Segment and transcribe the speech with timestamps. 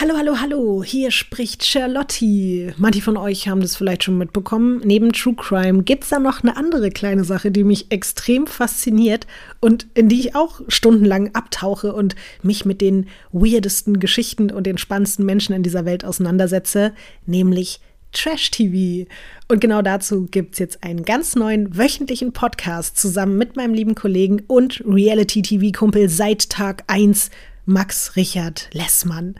[0.00, 2.72] Hallo, hallo, hallo, hier spricht Charlotte.
[2.76, 4.80] Manche von euch haben das vielleicht schon mitbekommen.
[4.84, 9.26] Neben True Crime gibt es da noch eine andere kleine Sache, die mich extrem fasziniert
[9.58, 12.14] und in die ich auch stundenlang abtauche und
[12.44, 16.92] mich mit den weirdesten Geschichten und den spannendsten Menschen in dieser Welt auseinandersetze,
[17.26, 17.80] nämlich
[18.12, 19.10] Trash-TV.
[19.48, 23.96] Und genau dazu gibt es jetzt einen ganz neuen wöchentlichen Podcast zusammen mit meinem lieben
[23.96, 27.30] Kollegen und Reality-TV-Kumpel seit Tag 1,
[27.66, 29.34] Max Richard Lessmann.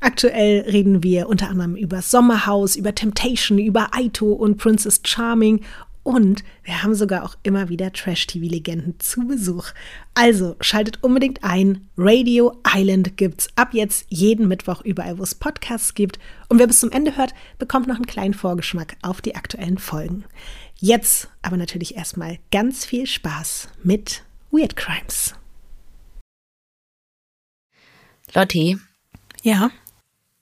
[0.00, 5.62] Aktuell reden wir unter anderem über Sommerhaus, über Temptation, über Aito und Princess Charming
[6.02, 9.66] und wir haben sogar auch immer wieder Trash-TV-Legenden zu Besuch.
[10.14, 11.88] Also schaltet unbedingt ein.
[11.96, 16.18] Radio Island gibt's ab jetzt jeden Mittwoch überall, wo es Podcasts gibt.
[16.48, 20.24] Und wer bis zum Ende hört, bekommt noch einen kleinen Vorgeschmack auf die aktuellen Folgen.
[20.78, 25.34] Jetzt aber natürlich erstmal ganz viel Spaß mit Weird Crimes.
[28.34, 28.78] Lotti.
[29.42, 29.70] Ja.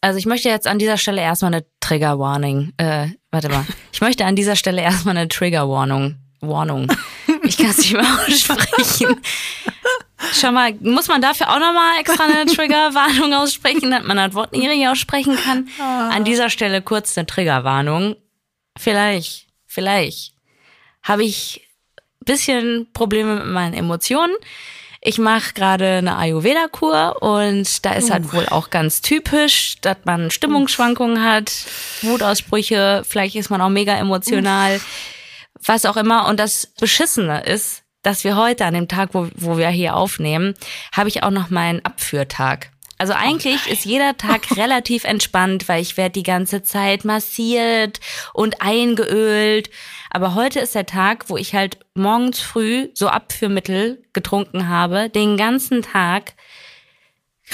[0.01, 2.73] Also ich möchte jetzt an dieser Stelle erstmal eine Trigger Warning.
[2.77, 3.65] Äh, warte mal.
[3.93, 6.17] Ich möchte an dieser Stelle erstmal eine Trigger Warnung.
[6.41, 6.87] Warnung.
[7.43, 9.21] Ich kann es nicht mehr aussprechen.
[10.33, 14.53] Schau mal, muss man dafür auch nochmal extra eine Triggerwarnung aussprechen, damit man das Wort
[14.53, 15.69] nicht richtig aussprechen kann?
[15.81, 18.15] An dieser Stelle kurz eine Triggerwarnung.
[18.77, 20.35] Vielleicht, vielleicht
[21.03, 21.69] habe ich
[22.29, 24.35] bisschen Probleme mit meinen Emotionen.
[25.01, 28.33] Ich mache gerade eine Ayurveda-Kur und da ist halt uh.
[28.33, 31.53] wohl auch ganz typisch, dass man Stimmungsschwankungen hat,
[32.03, 34.81] Wutausbrüche, vielleicht ist man auch mega emotional,
[35.65, 36.27] was auch immer.
[36.29, 40.55] Und das Beschissene ist, dass wir heute an dem Tag, wo, wo wir hier aufnehmen,
[40.93, 42.71] habe ich auch noch meinen Abführtag.
[42.99, 48.01] Also eigentlich oh ist jeder Tag relativ entspannt, weil ich werde die ganze Zeit massiert
[48.35, 49.71] und eingeölt.
[50.11, 55.37] Aber heute ist der Tag, wo ich halt morgens früh so Abführmittel getrunken habe, den
[55.37, 56.35] ganzen Tag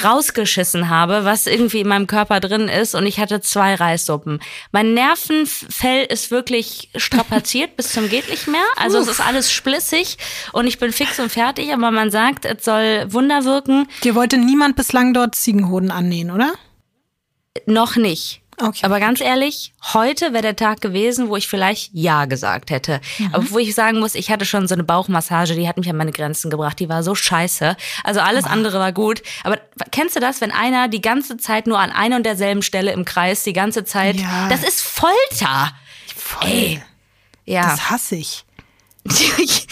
[0.02, 4.40] rausgeschissen habe, was irgendwie in meinem Körper drin ist und ich hatte zwei Reissuppen.
[4.72, 8.64] Mein Nervenfell ist wirklich strapaziert bis zum geht nicht mehr.
[8.76, 9.04] Also Uff.
[9.04, 10.16] es ist alles splissig
[10.52, 13.86] und ich bin fix und fertig, aber man sagt, es soll Wunder wirken.
[14.02, 16.54] Dir wollte niemand bislang dort Ziegenhoden annähen, oder?
[17.66, 18.43] Noch nicht.
[18.60, 18.80] Okay.
[18.82, 23.00] Aber ganz ehrlich, heute wäre der Tag gewesen, wo ich vielleicht Ja gesagt hätte.
[23.18, 23.30] Mhm.
[23.32, 25.96] Aber wo ich sagen muss, ich hatte schon so eine Bauchmassage, die hat mich an
[25.96, 26.78] meine Grenzen gebracht.
[26.78, 27.76] Die war so scheiße.
[28.04, 28.50] Also alles oh.
[28.50, 29.22] andere war gut.
[29.42, 29.58] Aber
[29.90, 33.04] kennst du das, wenn einer die ganze Zeit nur an einer und derselben Stelle im
[33.04, 34.48] Kreis, die ganze Zeit, ja.
[34.48, 35.72] das ist Folter.
[36.14, 36.48] Voll.
[36.48, 36.82] Ey.
[37.44, 37.62] Ja.
[37.62, 38.44] Das hasse ich.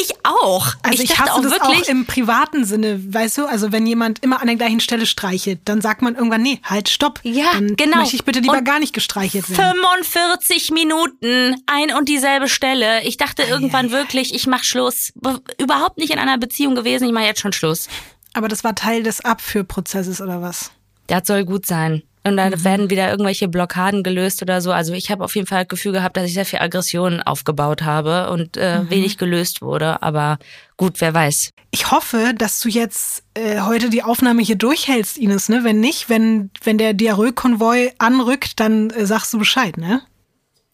[0.00, 0.74] Ich auch.
[0.82, 3.46] Also ich, ich hasse auch das wirklich auch im privaten Sinne, weißt du?
[3.46, 6.88] Also wenn jemand immer an der gleichen Stelle streichelt, dann sagt man irgendwann, nee, halt,
[6.88, 7.20] stopp.
[7.22, 7.98] Ja, dann genau.
[7.98, 9.76] möchte ich bitte lieber und gar nicht gestreichelt werden.
[10.02, 13.04] 45 Minuten, ein und dieselbe Stelle.
[13.04, 15.12] Ich dachte irgendwann ja, wirklich, ich mach Schluss.
[15.58, 17.88] Überhaupt nicht in einer Beziehung gewesen, ich mache jetzt schon Schluss.
[18.32, 20.72] Aber das war Teil des Abführprozesses oder was?
[21.06, 22.02] Das soll gut sein.
[22.26, 22.64] Und dann mhm.
[22.64, 24.72] werden wieder irgendwelche Blockaden gelöst oder so.
[24.72, 27.82] Also ich habe auf jeden Fall das Gefühl gehabt, dass ich sehr viel Aggression aufgebaut
[27.82, 28.90] habe und äh, mhm.
[28.90, 30.02] wenig gelöst wurde.
[30.02, 30.38] Aber
[30.78, 31.50] gut, wer weiß.
[31.70, 35.50] Ich hoffe, dass du jetzt äh, heute die Aufnahme hier durchhältst, Ines.
[35.50, 35.64] Ne?
[35.64, 40.00] Wenn nicht, wenn, wenn der Diarrhoe-Konvoi anrückt, dann äh, sagst du Bescheid, ne?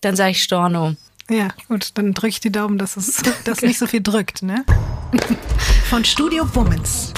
[0.02, 0.94] Dann sage ich Storno.
[1.28, 4.64] Ja, gut, dann drücke ich die Daumen, dass es dass nicht so viel drückt, ne?
[5.88, 7.12] Von Studio Womans.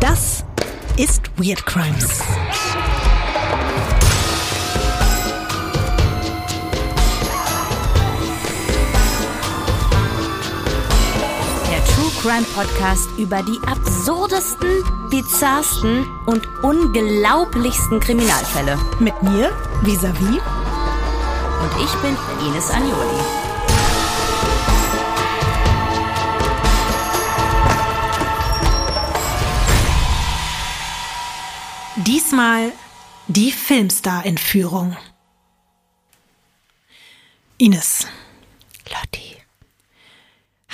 [0.00, 0.44] Das
[0.96, 2.22] ist Weird Crimes.
[12.26, 18.76] Crime Podcast über die absurdesten, bizarrsten und unglaublichsten Kriminalfälle.
[18.98, 20.24] Mit mir, Visavi.
[20.24, 22.16] Und ich bin
[22.48, 23.20] Ines Agnoli.
[31.94, 32.72] Diesmal
[33.28, 34.96] die Filmstar-Entführung.
[37.58, 38.08] Ines.
[38.90, 39.45] Lotti.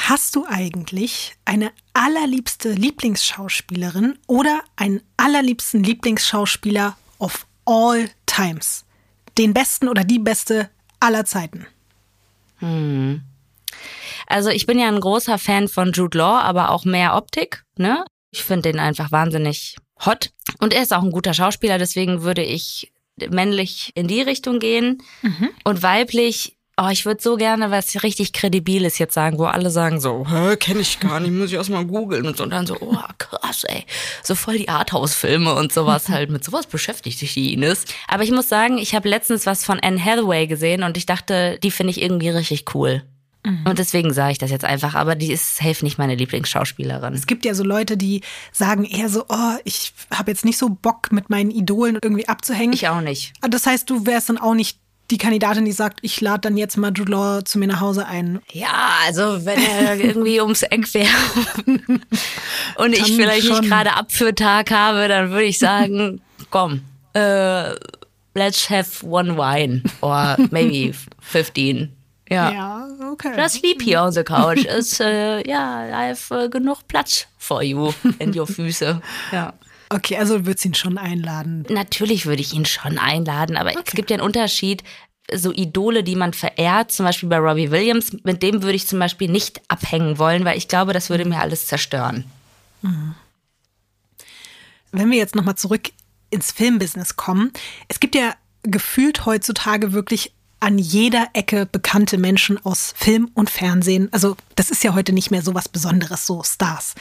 [0.08, 8.84] Hast du eigentlich eine allerliebste Lieblingsschauspielerin oder einen allerliebsten Lieblingsschauspieler of all times?
[9.38, 10.68] Den besten oder die beste
[10.98, 11.68] aller Zeiten?
[12.56, 13.22] Hm.
[14.26, 17.62] Also ich bin ja ein großer Fan von Jude Law, aber auch mehr Optik.
[17.76, 18.04] Ne?
[18.32, 20.30] Ich finde den einfach wahnsinnig hot.
[20.58, 22.92] Und er ist auch ein guter Schauspieler, deswegen würde ich
[23.30, 25.00] männlich in die Richtung gehen.
[25.22, 25.50] Mhm.
[25.62, 30.00] Und weiblich Oh, ich würde so gerne was richtig Kredibiles jetzt sagen, wo alle sagen
[30.00, 32.44] so, hä, kenne ich gar nicht, muss ich erstmal googeln und so.
[32.44, 33.84] Und dann so, oh, krass, ey.
[34.22, 36.30] So voll die Arthouse-Filme und sowas halt.
[36.30, 37.84] Mit sowas beschäftigt sich die Ines.
[38.08, 41.58] Aber ich muss sagen, ich habe letztens was von Anne Hathaway gesehen und ich dachte,
[41.62, 43.02] die finde ich irgendwie richtig cool.
[43.44, 43.66] Mhm.
[43.66, 47.12] Und deswegen sage ich das jetzt einfach, aber die ist safe nicht meine Lieblingsschauspielerin.
[47.12, 50.70] Es gibt ja so Leute, die sagen eher so, oh, ich habe jetzt nicht so
[50.70, 52.72] Bock mit meinen Idolen irgendwie abzuhängen.
[52.72, 53.34] Ich auch nicht.
[53.42, 54.78] Das heißt, du wärst dann auch nicht
[55.12, 58.06] die Kandidatin, die sagt, ich lade dann jetzt mal Jude Law zu mir nach Hause
[58.06, 58.40] ein.
[58.50, 61.08] Ja, also wenn er irgendwie ums Eck wäre
[62.76, 63.60] und ich vielleicht schon.
[63.60, 66.80] nicht gerade Abführtag habe, dann würde ich sagen, komm,
[67.12, 67.74] äh,
[68.34, 71.92] let's have one wine or maybe 15.
[72.30, 72.50] Ja.
[72.50, 73.34] ja, okay.
[73.36, 74.64] Just sleep here on the couch.
[74.64, 79.02] Ist, äh, ja, I have äh, genug Platz for you in your Füße.
[79.32, 79.52] Ja.
[79.94, 81.66] Okay, also würdest du ihn schon einladen?
[81.68, 83.82] Natürlich würde ich ihn schon einladen, aber okay.
[83.86, 84.82] es gibt ja einen Unterschied.
[85.32, 88.98] So Idole, die man verehrt, zum Beispiel bei Robbie Williams, mit dem würde ich zum
[88.98, 92.24] Beispiel nicht abhängen wollen, weil ich glaube, das würde mir alles zerstören.
[92.82, 93.14] Mhm.
[94.90, 95.90] Wenn wir jetzt nochmal zurück
[96.30, 97.52] ins Filmbusiness kommen,
[97.88, 100.32] es gibt ja gefühlt heutzutage wirklich
[100.62, 104.08] an jeder Ecke bekannte Menschen aus Film und Fernsehen.
[104.12, 106.94] Also das ist ja heute nicht mehr so was Besonderes, so Stars.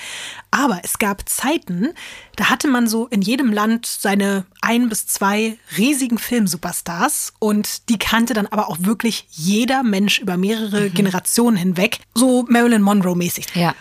[0.50, 1.94] Aber es gab Zeiten,
[2.38, 8.00] da hatte man so in jedem Land seine ein bis zwei riesigen Filmsuperstars und die
[8.00, 10.94] kannte dann aber auch wirklich jeder Mensch über mehrere mhm.
[10.96, 13.46] Generationen hinweg, so Marilyn Monroe mäßig.
[13.54, 13.76] Ja.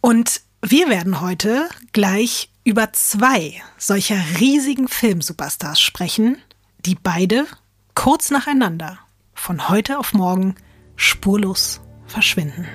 [0.00, 6.38] Und wir werden heute gleich über zwei solcher riesigen Filmsuperstars sprechen,
[6.86, 7.46] die beide
[7.94, 8.98] kurz nacheinander
[9.40, 10.54] von heute auf morgen
[10.96, 12.68] spurlos verschwinden.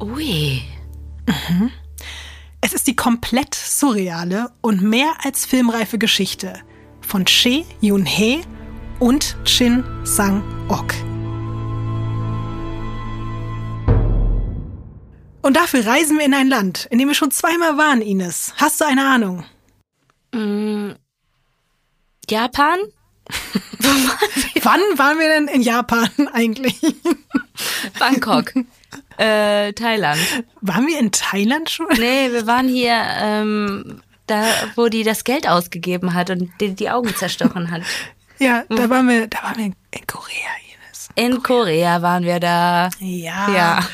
[0.00, 0.60] Ui.
[1.26, 1.70] Mhm.
[2.60, 6.60] Es ist die komplett surreale und mehr als filmreife Geschichte
[7.00, 8.40] von Che Yun-hee
[8.98, 10.92] und Shin Sang-ok.
[15.42, 18.52] Und dafür reisen wir in ein Land, in dem wir schon zweimal waren, Ines.
[18.56, 19.44] Hast du eine Ahnung?
[20.34, 20.94] Mm,
[22.28, 22.78] Japan?
[24.62, 26.80] Wann waren wir denn in Japan eigentlich?
[27.98, 28.52] Bangkok.
[29.18, 30.20] Äh, Thailand.
[30.60, 31.86] Waren wir in Thailand schon?
[31.98, 34.44] Nee, wir waren hier, ähm, da,
[34.74, 37.82] wo die das Geld ausgegeben hat und die, die Augen zerstochen hat.
[38.38, 38.90] Ja, da hm.
[38.90, 41.08] waren wir, da waren wir in Korea, Ines.
[41.14, 42.90] In Korea waren wir da.
[42.98, 43.48] Ja.
[43.48, 43.88] Ja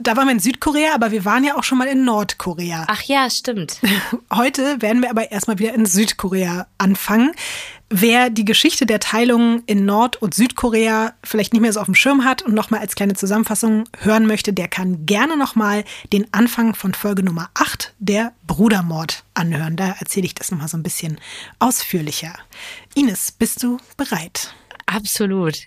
[0.00, 2.86] da waren wir in Südkorea, aber wir waren ja auch schon mal in Nordkorea.
[2.88, 3.78] Ach ja, stimmt.
[4.32, 7.32] Heute werden wir aber erstmal wieder in Südkorea anfangen.
[7.90, 11.94] Wer die Geschichte der Teilung in Nord- und Südkorea vielleicht nicht mehr so auf dem
[11.94, 16.74] Schirm hat und nochmal als kleine Zusammenfassung hören möchte, der kann gerne nochmal den Anfang
[16.74, 19.76] von Folge Nummer 8, der Brudermord, anhören.
[19.76, 21.18] Da erzähle ich das nochmal so ein bisschen
[21.58, 22.34] ausführlicher.
[22.94, 24.54] Ines, bist du bereit?
[24.84, 25.66] Absolut.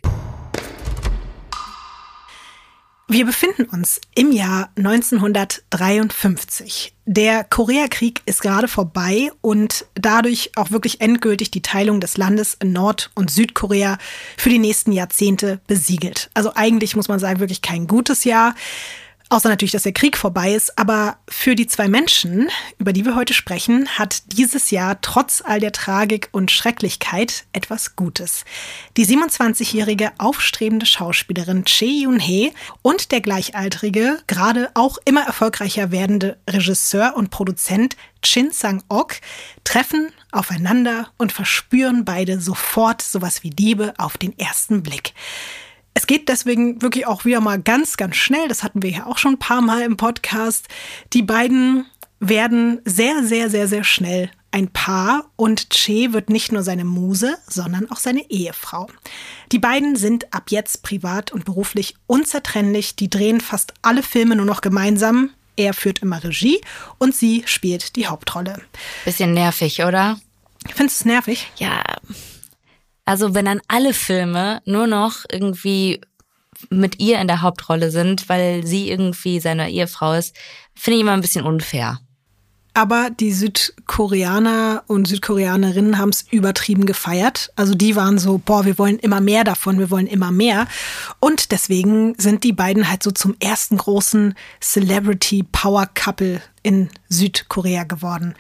[3.13, 6.93] Wir befinden uns im Jahr 1953.
[7.05, 12.71] Der Koreakrieg ist gerade vorbei und dadurch auch wirklich endgültig die Teilung des Landes in
[12.71, 13.97] Nord- und Südkorea
[14.37, 16.29] für die nächsten Jahrzehnte besiegelt.
[16.33, 18.55] Also eigentlich muss man sagen, wirklich kein gutes Jahr.
[19.31, 20.77] Außer natürlich, dass der Krieg vorbei ist.
[20.77, 22.49] Aber für die zwei Menschen,
[22.79, 27.95] über die wir heute sprechen, hat dieses Jahr trotz all der Tragik und Schrecklichkeit etwas
[27.95, 28.43] Gutes.
[28.97, 32.51] Die 27-jährige aufstrebende Schauspielerin Chee Yun-hee
[32.81, 39.21] und der gleichaltrige, gerade auch immer erfolgreicher werdende Regisseur und Produzent Chin Sang-ok
[39.63, 45.13] treffen aufeinander und verspüren beide sofort sowas wie Liebe auf den ersten Blick.
[45.93, 48.47] Es geht deswegen wirklich auch wieder mal ganz, ganz schnell.
[48.47, 50.67] Das hatten wir ja auch schon ein paar Mal im Podcast.
[51.13, 51.85] Die beiden
[52.19, 57.38] werden sehr, sehr, sehr, sehr schnell ein Paar und Che wird nicht nur seine Muse,
[57.47, 58.88] sondern auch seine Ehefrau.
[59.51, 62.95] Die beiden sind ab jetzt privat und beruflich unzertrennlich.
[62.95, 65.31] Die drehen fast alle Filme nur noch gemeinsam.
[65.55, 66.62] Er führt immer Regie
[66.98, 68.62] und sie spielt die Hauptrolle.
[69.05, 70.19] Bisschen nervig, oder?
[70.74, 71.51] Findest du es nervig?
[71.57, 71.81] Ja,
[73.05, 76.01] also wenn dann alle Filme nur noch irgendwie
[76.70, 80.36] mit ihr in der Hauptrolle sind, weil sie irgendwie seine Ehefrau ist,
[80.75, 82.00] finde ich immer ein bisschen unfair.
[82.74, 87.51] Aber die Südkoreaner und Südkoreanerinnen haben es übertrieben gefeiert.
[87.58, 90.67] Also die waren so, boah, wir wollen immer mehr davon, wir wollen immer mehr.
[91.20, 97.84] Und deswegen sind die beiden halt so zum ersten großen Celebrity Power Couple in Südkorea
[97.84, 98.36] geworden.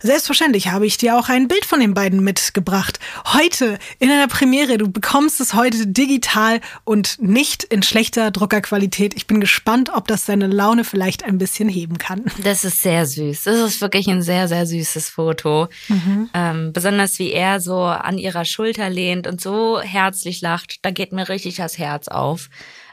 [0.00, 2.98] Selbstverständlich habe ich dir auch ein Bild von den beiden mitgebracht.
[3.32, 4.78] Heute in einer Premiere.
[4.78, 9.14] Du bekommst es heute digital und nicht in schlechter Druckerqualität.
[9.14, 12.24] Ich bin gespannt, ob das deine Laune vielleicht ein bisschen heben kann.
[12.42, 13.44] Das ist sehr süß.
[13.44, 15.68] Das ist wirklich ein sehr, sehr süßes Foto.
[15.88, 16.30] Mhm.
[16.34, 20.84] Ähm, besonders wie er so an ihrer Schulter lehnt und so herzlich lacht.
[20.84, 22.50] Da geht mir richtig das Herz auf.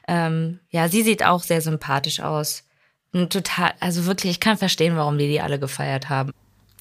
[0.08, 2.64] Ähm, ja, sie sieht auch sehr sympathisch aus
[3.13, 6.32] total, also wirklich, ich kann verstehen, warum die die alle gefeiert haben.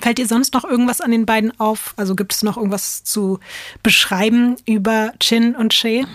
[0.00, 1.94] Fällt dir sonst noch irgendwas an den beiden auf?
[1.96, 3.40] Also gibt es noch irgendwas zu
[3.82, 6.06] beschreiben über Chin und Shay?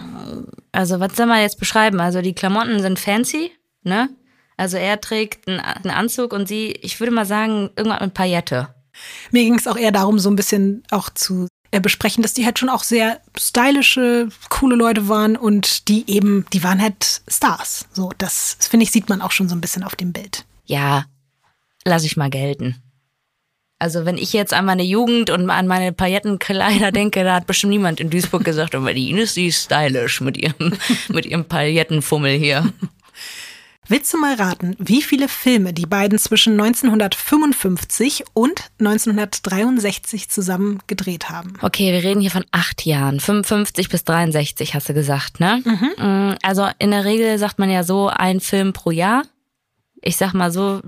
[0.72, 2.00] also was soll man jetzt beschreiben?
[2.00, 3.52] Also die Klamotten sind fancy,
[3.84, 4.10] ne?
[4.58, 8.70] Also er trägt einen, Anzug und sie, ich würde mal sagen, irgendwas mit Paillette.
[9.32, 11.48] Mir ging es auch eher darum, so ein bisschen auch zu
[11.80, 16.64] besprechen, dass die halt schon auch sehr stylische, coole Leute waren und die eben, die
[16.64, 17.88] waren halt Stars.
[17.94, 20.46] So, das finde ich, sieht man auch schon so ein bisschen auf dem Bild.
[20.66, 21.06] Ja,
[21.86, 22.82] lass ich mal gelten.
[23.80, 27.72] Also wenn ich jetzt an meine Jugend und an meine Paillettenkleider denke, da hat bestimmt
[27.72, 30.74] niemand in Duisburg gesagt, aber die Ines, die ist stylisch mit ihrem,
[31.10, 32.72] mit ihrem Paillettenfummel hier.
[33.88, 41.30] Willst du mal raten, wie viele Filme die beiden zwischen 1955 und 1963 zusammen gedreht
[41.30, 41.54] haben?
[41.62, 43.20] Okay, wir reden hier von acht Jahren.
[43.20, 45.62] 55 bis 63 hast du gesagt, ne?
[45.66, 46.36] Mhm.
[46.42, 49.24] Also in der Regel sagt man ja so ein Film pro Jahr.
[50.02, 50.82] Ich sag mal so,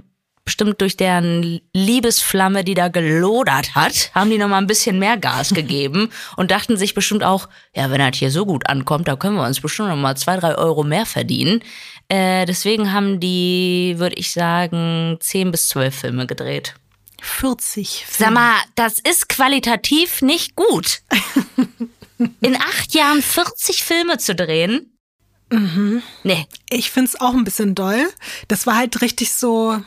[0.46, 5.50] bestimmt durch deren Liebesflamme, die da gelodert hat, haben die nochmal ein bisschen mehr Gas
[5.54, 9.36] gegeben und dachten sich bestimmt auch, ja, wenn das hier so gut ankommt, da können
[9.36, 11.62] wir uns bestimmt nochmal zwei, drei Euro mehr verdienen.
[12.09, 16.75] Äh, deswegen haben die, würde ich sagen, zehn bis zwölf Filme gedreht.
[17.21, 18.17] 40 Filme.
[18.17, 21.01] Sag mal, das ist qualitativ nicht gut.
[22.41, 24.97] In acht Jahren 40 Filme zu drehen.
[25.50, 26.01] Mhm.
[26.24, 26.45] Nee.
[26.69, 28.09] Ich find's auch ein bisschen doll.
[28.47, 29.79] Das war halt richtig so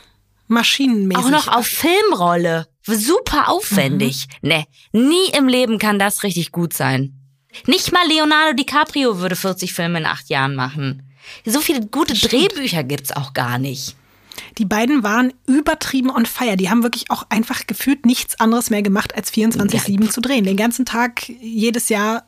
[0.49, 1.25] maschinenmäßig.
[1.25, 2.67] Auch noch auf Filmrolle.
[2.85, 4.27] Super aufwendig.
[4.43, 4.49] Mhm.
[4.49, 7.15] Nee, nie im Leben kann das richtig gut sein.
[7.67, 11.08] Nicht mal Leonardo DiCaprio würde 40 Filme in acht Jahren machen.
[11.45, 13.97] So viele gute Drehbücher gibt's auch gar nicht.
[14.59, 16.57] Die beiden waren übertrieben on fire.
[16.57, 20.11] Die haben wirklich auch einfach gefühlt nichts anderes mehr gemacht, als 24-7 ja.
[20.11, 20.45] zu drehen.
[20.45, 22.25] Den ganzen Tag, jedes Jahr.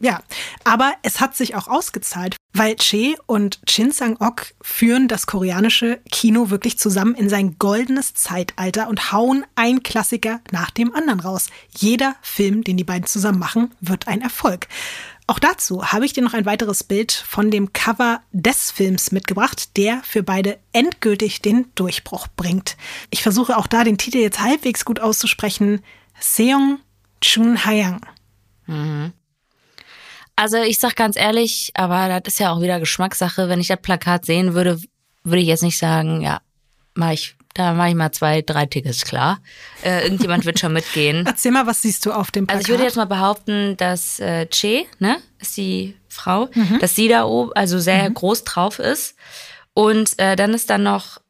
[0.00, 0.22] Ja,
[0.64, 6.50] aber es hat sich auch ausgezahlt, weil Che und Shin Sang-ok führen das koreanische Kino
[6.50, 11.46] wirklich zusammen in sein goldenes Zeitalter und hauen ein Klassiker nach dem anderen raus.
[11.76, 14.66] Jeder Film, den die beiden zusammen machen, wird ein Erfolg.
[15.26, 19.76] Auch dazu habe ich dir noch ein weiteres Bild von dem Cover des Films mitgebracht,
[19.78, 22.76] der für beide endgültig den Durchbruch bringt.
[23.08, 25.82] Ich versuche auch da den Titel jetzt halbwegs gut auszusprechen.
[26.20, 26.78] Seong
[27.22, 28.04] Chun Hayang.
[28.66, 29.12] Mhm.
[30.36, 33.48] Also ich sag ganz ehrlich, aber das ist ja auch wieder Geschmackssache.
[33.48, 34.78] Wenn ich das Plakat sehen würde,
[35.22, 36.42] würde ich jetzt nicht sagen, ja,
[36.94, 39.38] mach ich da mache ich mal zwei, drei Tickets klar.
[39.82, 41.24] Äh, irgendjemand wird schon mitgehen.
[41.26, 42.58] Erzähl mal, was siehst du auf dem Plakat?
[42.58, 46.78] Also ich würde jetzt mal behaupten, dass äh, Che, ne, ist die Frau, mhm.
[46.80, 48.14] dass sie da oben also sehr mhm.
[48.14, 49.16] groß drauf ist.
[49.72, 51.20] Und äh, dann ist da noch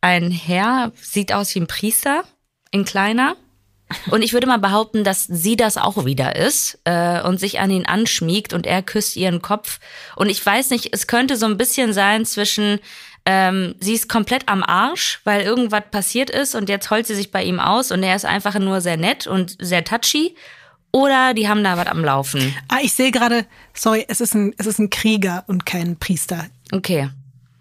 [0.00, 2.24] ein Herr, sieht aus wie ein Priester,
[2.70, 3.36] in kleiner.
[4.10, 7.70] Und ich würde mal behaupten, dass sie das auch wieder ist äh, und sich an
[7.70, 9.80] ihn anschmiegt und er küsst ihren Kopf.
[10.14, 12.78] Und ich weiß nicht, es könnte so ein bisschen sein zwischen
[13.26, 17.30] ähm, sie ist komplett am Arsch, weil irgendwas passiert ist und jetzt heult sie sich
[17.30, 20.34] bei ihm aus und er ist einfach nur sehr nett und sehr touchy.
[20.92, 22.54] Oder die haben da was am Laufen.
[22.68, 26.46] Ah, ich sehe gerade, sorry, es ist, ein, es ist ein Krieger und kein Priester.
[26.72, 27.10] Okay.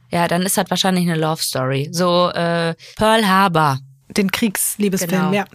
[0.09, 1.89] Ja, dann ist das wahrscheinlich eine Love Story.
[1.91, 5.33] So äh, Pearl Harbor den Kriegsliebesfilm, genau.
[5.33, 5.45] ja.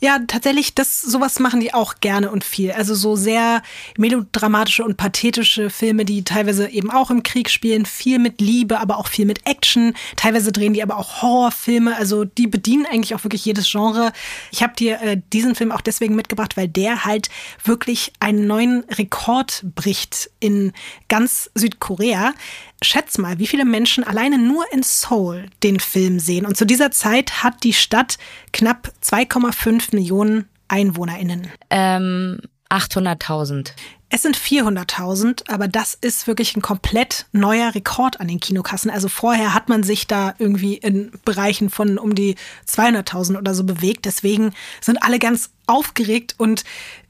[0.00, 2.72] Ja, tatsächlich, das, sowas machen die auch gerne und viel.
[2.72, 3.62] Also so sehr
[3.98, 8.98] melodramatische und pathetische Filme, die teilweise eben auch im Krieg spielen, viel mit Liebe, aber
[8.98, 9.94] auch viel mit Action.
[10.14, 11.96] Teilweise drehen die aber auch Horrorfilme.
[11.96, 14.12] Also die bedienen eigentlich auch wirklich jedes Genre.
[14.52, 17.28] Ich habe dir äh, diesen Film auch deswegen mitgebracht, weil der halt
[17.64, 20.72] wirklich einen neuen Rekord bricht in
[21.08, 22.34] ganz Südkorea.
[22.82, 26.44] Schätz mal, wie viele Menschen alleine nur in Seoul den Film sehen.
[26.44, 28.18] Und zu dieser Zeit hat die Stadt
[28.52, 31.48] knapp 2,5 Millionen EinwohnerInnen.
[31.70, 32.40] Ähm,
[32.70, 33.72] 800.000.
[34.08, 38.90] Es sind 400.000, aber das ist wirklich ein komplett neuer Rekord an den Kinokassen.
[38.90, 42.36] Also vorher hat man sich da irgendwie in Bereichen von um die
[42.68, 44.04] 200.000 oder so bewegt.
[44.04, 46.64] Deswegen sind alle ganz aufgeregt und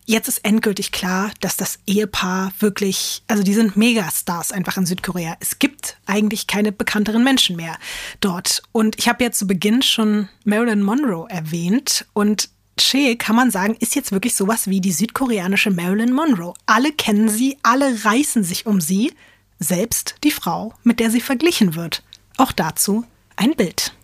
[0.08, 5.36] Jetzt ist endgültig klar, dass das Ehepaar wirklich, also die sind Megastars einfach in Südkorea.
[5.40, 7.76] Es gibt eigentlich keine bekannteren Menschen mehr
[8.20, 8.62] dort.
[8.70, 13.74] Und ich habe ja zu Beginn schon Marilyn Monroe erwähnt und Che, kann man sagen,
[13.80, 16.54] ist jetzt wirklich sowas wie die südkoreanische Marilyn Monroe.
[16.66, 19.12] Alle kennen sie, alle reißen sich um sie,
[19.58, 22.04] selbst die Frau, mit der sie verglichen wird.
[22.36, 23.94] Auch dazu ein Bild.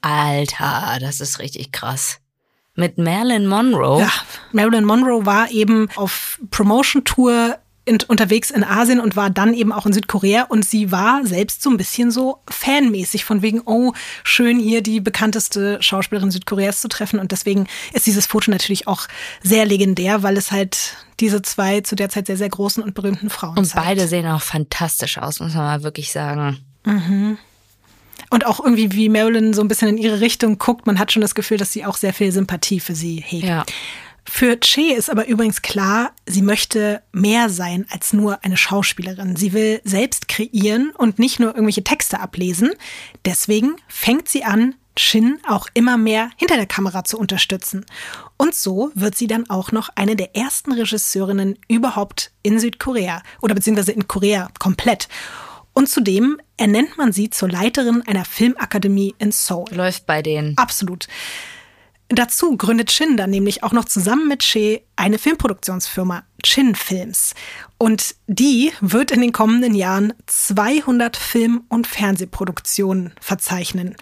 [0.00, 2.18] Alter, das ist richtig krass
[2.74, 4.00] mit Marilyn Monroe.
[4.00, 4.10] Ja,
[4.52, 7.58] Marilyn Monroe war eben auf Promotion-Tour
[8.06, 11.70] unterwegs in Asien und war dann eben auch in Südkorea und sie war selbst so
[11.70, 17.18] ein bisschen so fanmäßig von wegen, oh, schön hier die bekannteste Schauspielerin Südkoreas zu treffen
[17.18, 19.08] und deswegen ist dieses Foto natürlich auch
[19.42, 23.30] sehr legendär, weil es halt diese zwei zu der Zeit sehr, sehr großen und berühmten
[23.30, 23.84] Frauen Und zeigt.
[23.84, 26.58] beide sehen auch fantastisch aus, muss man mal wirklich sagen.
[26.84, 27.36] Mhm.
[28.30, 31.22] Und auch irgendwie, wie Marilyn so ein bisschen in ihre Richtung guckt, man hat schon
[31.22, 33.44] das Gefühl, dass sie auch sehr viel Sympathie für sie hegt.
[33.44, 33.64] Ja.
[34.24, 39.36] Für Che ist aber übrigens klar, sie möchte mehr sein als nur eine Schauspielerin.
[39.36, 42.70] Sie will selbst kreieren und nicht nur irgendwelche Texte ablesen.
[43.24, 47.86] Deswegen fängt sie an, Shin auch immer mehr hinter der Kamera zu unterstützen.
[48.36, 53.54] Und so wird sie dann auch noch eine der ersten Regisseurinnen überhaupt in Südkorea oder
[53.54, 55.08] beziehungsweise in Korea komplett.
[55.72, 59.66] Und zudem ernennt man sie zur Leiterin einer Filmakademie in Seoul.
[59.72, 60.56] Läuft bei denen.
[60.58, 61.08] Absolut.
[62.14, 67.34] Dazu gründet Chin dann nämlich auch noch zusammen mit Shea eine Filmproduktionsfirma, Chin Films.
[67.78, 73.96] Und die wird in den kommenden Jahren 200 Film- und Fernsehproduktionen verzeichnen.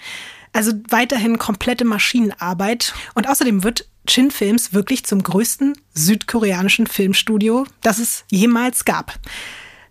[0.52, 2.94] Also weiterhin komplette Maschinenarbeit.
[3.14, 9.14] Und außerdem wird Chin Films wirklich zum größten südkoreanischen Filmstudio, das es jemals gab.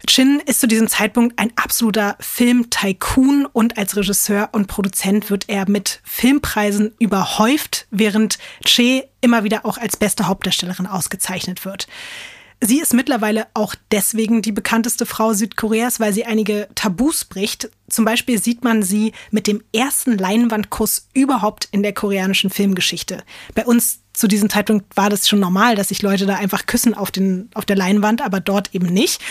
[0.07, 5.69] Chin ist zu diesem Zeitpunkt ein absoluter Film-Tycoon und als Regisseur und Produzent wird er
[5.69, 11.87] mit Filmpreisen überhäuft, während Che immer wieder auch als beste Hauptdarstellerin ausgezeichnet wird.
[12.61, 17.69] Sie ist mittlerweile auch deswegen die bekannteste Frau Südkoreas, weil sie einige Tabus bricht.
[17.89, 23.23] Zum Beispiel sieht man sie mit dem ersten Leinwandkuss überhaupt in der koreanischen Filmgeschichte.
[23.55, 26.93] Bei uns zu diesem Zeitpunkt war das schon normal, dass sich Leute da einfach küssen
[26.93, 29.21] auf, den, auf der Leinwand, aber dort eben nicht.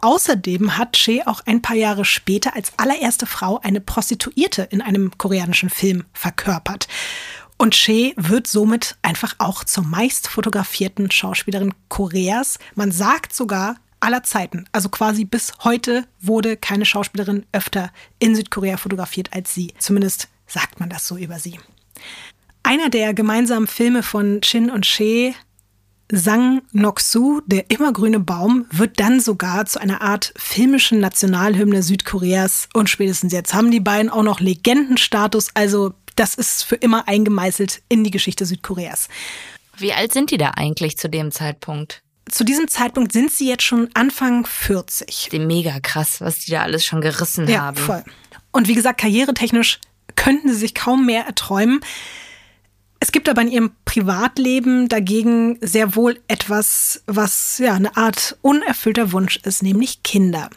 [0.00, 5.10] Außerdem hat Che auch ein paar Jahre später als allererste Frau eine Prostituierte in einem
[5.18, 6.88] koreanischen Film verkörpert.
[7.58, 12.58] Und Che wird somit einfach auch zur meist fotografierten Schauspielerin Koreas.
[12.74, 14.64] Man sagt sogar aller Zeiten.
[14.72, 19.74] Also quasi bis heute wurde keine Schauspielerin öfter in Südkorea fotografiert als sie.
[19.78, 21.58] Zumindest sagt man das so über sie.
[22.68, 25.34] Einer der gemeinsamen Filme von Shin und Che
[26.12, 32.68] Sang Noksu, der immergrüne Baum, wird dann sogar zu einer Art filmischen Nationalhymne Südkoreas.
[32.74, 35.48] Und spätestens jetzt haben die beiden auch noch Legendenstatus.
[35.54, 39.08] Also das ist für immer eingemeißelt in die Geschichte Südkoreas.
[39.78, 42.02] Wie alt sind die da eigentlich zu dem Zeitpunkt?
[42.30, 45.30] Zu diesem Zeitpunkt sind sie jetzt schon Anfang 40.
[45.32, 47.78] Die mega krass, was die da alles schon gerissen ja, haben.
[47.78, 48.04] Voll.
[48.52, 49.80] Und wie gesagt, karrieretechnisch
[50.16, 51.80] könnten sie sich kaum mehr erträumen.
[53.00, 59.12] Es gibt aber in ihrem Privatleben dagegen sehr wohl etwas, was ja eine Art unerfüllter
[59.12, 60.50] Wunsch ist, nämlich Kinder.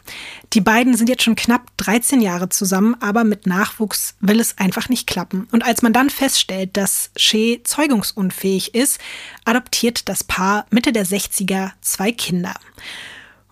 [0.52, 4.88] Die beiden sind jetzt schon knapp 13 Jahre zusammen, aber mit Nachwuchs will es einfach
[4.88, 5.46] nicht klappen.
[5.52, 8.98] Und als man dann feststellt, dass Shea zeugungsunfähig ist,
[9.44, 12.54] adoptiert das Paar Mitte der 60er zwei Kinder.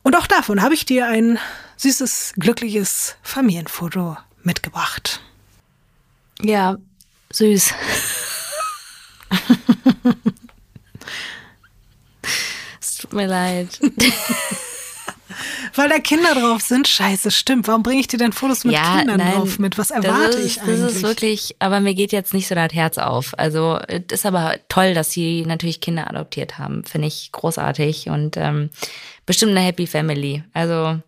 [0.02, 1.38] Und auch davon habe ich dir ein
[1.76, 5.20] süßes, glückliches Familienfoto mitgebracht.
[6.42, 6.78] Ja,
[7.32, 7.72] süß.
[12.80, 13.80] es tut mir leid.
[15.74, 16.88] Weil da Kinder drauf sind.
[16.88, 17.68] Scheiße, stimmt.
[17.68, 19.78] Warum bringe ich dir denn Fotos mit ja, Kindern nein, drauf mit?
[19.78, 20.80] Was erwarte ist, ich eigentlich?
[20.80, 23.38] Das ist wirklich, aber mir geht jetzt nicht so das Herz auf.
[23.38, 26.84] Also, es ist aber toll, dass sie natürlich Kinder adoptiert haben.
[26.84, 28.70] Finde ich großartig und ähm,
[29.26, 30.42] bestimmt eine Happy Family.
[30.52, 30.98] Also,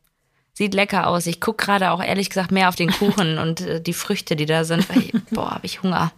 [0.54, 1.26] sieht lecker aus.
[1.26, 4.46] Ich gucke gerade auch ehrlich gesagt mehr auf den Kuchen und äh, die Früchte, die
[4.46, 4.88] da sind.
[4.88, 6.12] Weil, boah, habe ich Hunger.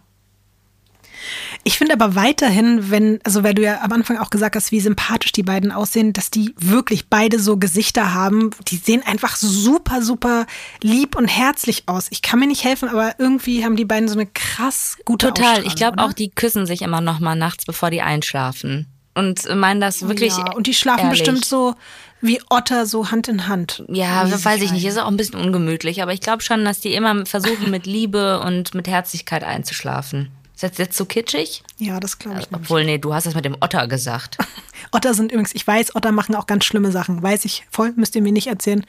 [1.63, 4.79] Ich finde aber weiterhin, wenn, also weil du ja am Anfang auch gesagt hast, wie
[4.79, 10.01] sympathisch die beiden aussehen, dass die wirklich beide so Gesichter haben, die sehen einfach super,
[10.01, 10.45] super
[10.81, 12.07] lieb und herzlich aus.
[12.09, 15.65] Ich kann mir nicht helfen, aber irgendwie haben die beiden so eine krass gute Total.
[15.65, 18.87] Ich glaube auch, die küssen sich immer noch mal nachts, bevor die einschlafen.
[19.15, 20.37] Und meinen das wirklich.
[20.37, 21.19] Ja, und die schlafen ehrlich.
[21.19, 21.75] bestimmt so
[22.21, 23.83] wie Otter, so Hand in Hand.
[23.87, 24.85] Ja, weiß ich nicht.
[24.85, 26.01] Ist auch ein bisschen ungemütlich.
[26.01, 30.31] Aber ich glaube schon, dass die immer versuchen, mit Liebe und mit Herzlichkeit einzuschlafen.
[30.55, 31.63] Ist das jetzt so kitschig?
[31.77, 32.45] Ja, das glaube ich.
[32.45, 34.37] Äh, obwohl, nee, du hast das mit dem Otter gesagt.
[34.91, 37.21] Otter sind übrigens, ich weiß, Otter machen auch ganz schlimme Sachen.
[37.21, 38.85] Weiß ich voll, müsst ihr mir nicht erzählen.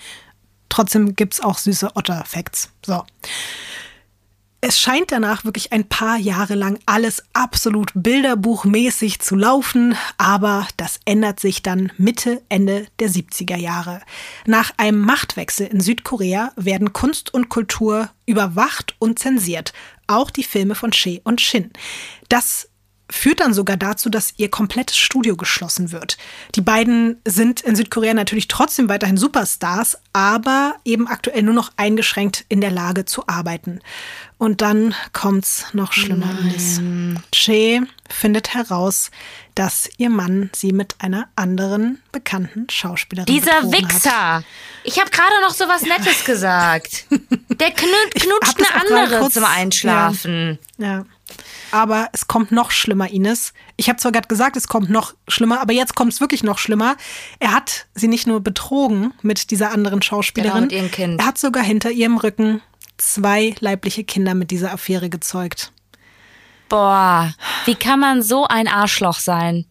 [0.68, 2.70] Trotzdem gibt es auch süße Otter-Facts.
[2.84, 3.02] So.
[4.60, 10.98] Es scheint danach wirklich ein paar Jahre lang alles absolut bilderbuchmäßig zu laufen, aber das
[11.04, 14.00] ändert sich dann Mitte, Ende der 70er Jahre.
[14.46, 19.72] Nach einem Machtwechsel in Südkorea werden Kunst und Kultur überwacht und zensiert,
[20.06, 21.70] auch die Filme von She und Shin.
[22.28, 22.68] Das
[23.10, 26.16] führt dann sogar dazu, dass ihr komplettes Studio geschlossen wird.
[26.54, 32.44] Die beiden sind in Südkorea natürlich trotzdem weiterhin Superstars, aber eben aktuell nur noch eingeschränkt
[32.48, 33.80] in der Lage zu arbeiten.
[34.38, 36.36] Und dann kommt's noch schlimmer.
[37.32, 39.10] Che findet heraus,
[39.54, 44.36] dass ihr Mann sie mit einer anderen bekannten Schauspielerin Dieser Wichser!
[44.36, 44.44] Hat.
[44.84, 47.06] Ich habe gerade noch so was Nettes gesagt.
[47.10, 50.58] Der knutscht eine andere zum Einschlafen.
[50.78, 50.86] ja.
[50.86, 51.06] ja.
[51.72, 53.52] Aber es kommt noch schlimmer, Ines.
[53.76, 56.58] Ich habe zwar gerade gesagt, es kommt noch schlimmer, aber jetzt kommt es wirklich noch
[56.58, 56.96] schlimmer.
[57.40, 61.20] Er hat sie nicht nur betrogen mit dieser anderen Schauspielerin, genau, mit ihrem Kind.
[61.20, 62.62] er hat sogar hinter ihrem Rücken
[62.96, 65.72] zwei leibliche Kinder mit dieser Affäre gezeugt.
[66.68, 69.66] Boah, wie kann man so ein Arschloch sein?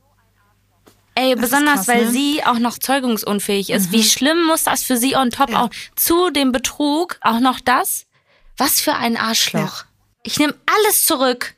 [1.16, 2.12] Ey, das besonders krass, weil ne?
[2.12, 3.88] sie auch noch zeugungsunfähig ist.
[3.88, 3.92] Mhm.
[3.94, 5.64] Wie schlimm muss das für sie on top ja.
[5.64, 8.06] auch zu dem Betrug auch noch das?
[8.58, 9.84] Was für ein Arschloch.
[9.84, 9.86] Ja.
[10.24, 11.56] Ich nehme alles zurück.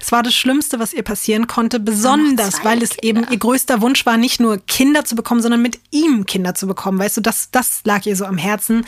[0.00, 3.22] Es war das Schlimmste, was ihr passieren konnte, besonders weil es Kinder.
[3.22, 6.66] eben ihr größter Wunsch war, nicht nur Kinder zu bekommen, sondern mit ihm Kinder zu
[6.66, 6.98] bekommen.
[6.98, 8.84] Weißt du, das, das lag ihr so am Herzen.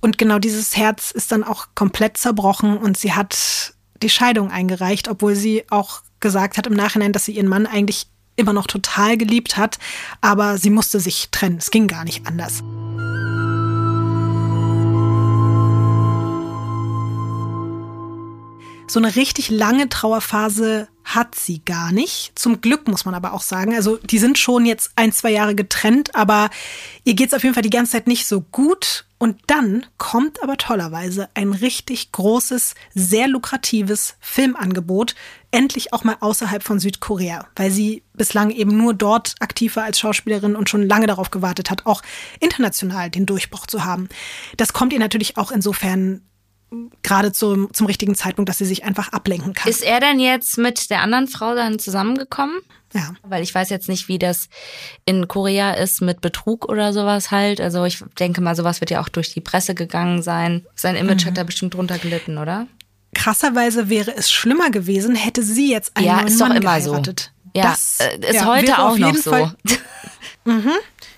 [0.00, 5.08] Und genau dieses Herz ist dann auch komplett zerbrochen und sie hat die Scheidung eingereicht,
[5.08, 9.16] obwohl sie auch gesagt hat im Nachhinein, dass sie ihren Mann eigentlich immer noch total
[9.16, 9.78] geliebt hat,
[10.20, 11.58] aber sie musste sich trennen.
[11.58, 12.62] Es ging gar nicht anders.
[18.88, 22.32] So eine richtig lange Trauerphase hat sie gar nicht.
[22.34, 23.74] Zum Glück muss man aber auch sagen.
[23.74, 26.50] Also die sind schon jetzt ein, zwei Jahre getrennt, aber
[27.04, 29.04] ihr geht's auf jeden Fall die ganze Zeit nicht so gut.
[29.18, 35.14] Und dann kommt aber tollerweise ein richtig großes, sehr lukratives Filmangebot,
[35.52, 40.00] endlich auch mal außerhalb von Südkorea, weil sie bislang eben nur dort aktiv war als
[40.00, 42.02] Schauspielerin und schon lange darauf gewartet hat, auch
[42.40, 44.08] international den Durchbruch zu haben.
[44.56, 46.22] Das kommt ihr natürlich auch insofern
[47.02, 49.70] gerade zum, zum richtigen Zeitpunkt, dass sie sich einfach ablenken kann.
[49.70, 52.56] Ist er denn jetzt mit der anderen Frau dann zusammengekommen?
[52.94, 53.14] Ja.
[53.22, 54.48] Weil ich weiß jetzt nicht, wie das
[55.04, 57.60] in Korea ist mit Betrug oder sowas halt.
[57.60, 60.66] Also ich denke mal, sowas wird ja auch durch die Presse gegangen sein.
[60.74, 61.28] Sein Image mhm.
[61.28, 62.66] hat da bestimmt drunter gelitten, oder?
[63.14, 66.78] Krasserweise wäre es schlimmer gewesen, hätte sie jetzt einen ja, neuen ist Mann doch immer
[66.78, 67.32] geheiratet.
[67.44, 67.60] So.
[67.60, 69.30] Ja, das äh, ist ja, heute auch noch so.
[70.44, 70.72] mhm.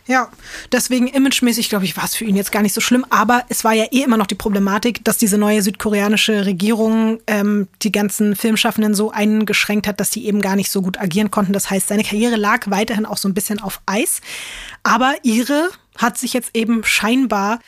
[0.07, 0.31] Ja,
[0.71, 3.07] deswegen imagemäßig, glaube ich, war es für ihn jetzt gar nicht so schlimm.
[3.09, 7.69] Aber es war ja eh immer noch die Problematik, dass diese neue südkoreanische Regierung ähm,
[7.83, 11.55] die ganzen Filmschaffenden so eingeschränkt hat, dass sie eben gar nicht so gut agieren konnten.
[11.55, 14.21] Das heißt, seine Karriere lag weiterhin auch so ein bisschen auf Eis.
[14.83, 17.61] Aber ihre hat sich jetzt eben scheinbar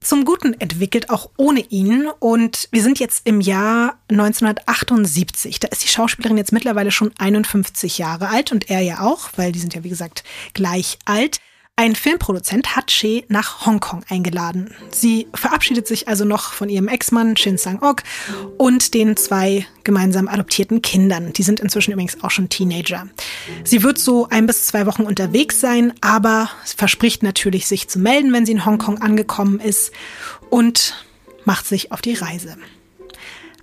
[0.00, 2.08] zum Guten entwickelt, auch ohne ihn.
[2.18, 5.60] Und wir sind jetzt im Jahr 1978.
[5.60, 9.52] Da ist die Schauspielerin jetzt mittlerweile schon 51 Jahre alt und er ja auch, weil
[9.52, 11.40] die sind ja, wie gesagt, gleich alt.
[11.80, 14.74] Ein Filmproduzent hat She nach Hongkong eingeladen.
[14.90, 18.02] Sie verabschiedet sich also noch von ihrem Ex-Mann Shin Sang-ok
[18.58, 21.32] und den zwei gemeinsam adoptierten Kindern.
[21.32, 23.08] Die sind inzwischen übrigens auch schon Teenager.
[23.64, 28.30] Sie wird so ein bis zwei Wochen unterwegs sein, aber verspricht natürlich, sich zu melden,
[28.34, 29.90] wenn sie in Hongkong angekommen ist
[30.50, 31.06] und
[31.46, 32.58] macht sich auf die Reise.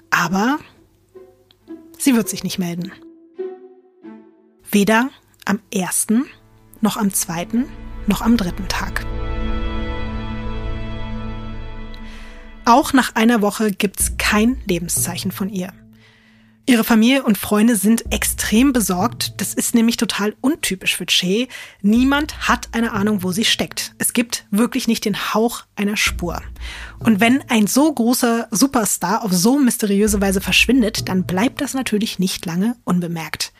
[0.10, 0.58] Aber
[1.99, 2.91] sie wird sich nicht melden.
[4.71, 5.12] Weder
[5.45, 6.25] am ersten
[6.82, 7.67] noch am zweiten
[8.08, 9.06] noch am dritten Tag.
[12.65, 15.72] Auch nach einer Woche gibt's kein Lebenszeichen von ihr.
[16.70, 19.39] Ihre Familie und Freunde sind extrem besorgt.
[19.39, 21.48] Das ist nämlich total untypisch für Che.
[21.82, 23.96] Niemand hat eine Ahnung, wo sie steckt.
[24.00, 26.41] Es gibt wirklich nicht den Hauch einer Spur.
[27.00, 32.20] Und wenn ein so großer Superstar auf so mysteriöse Weise verschwindet, dann bleibt das natürlich
[32.20, 33.54] nicht lange unbemerkt.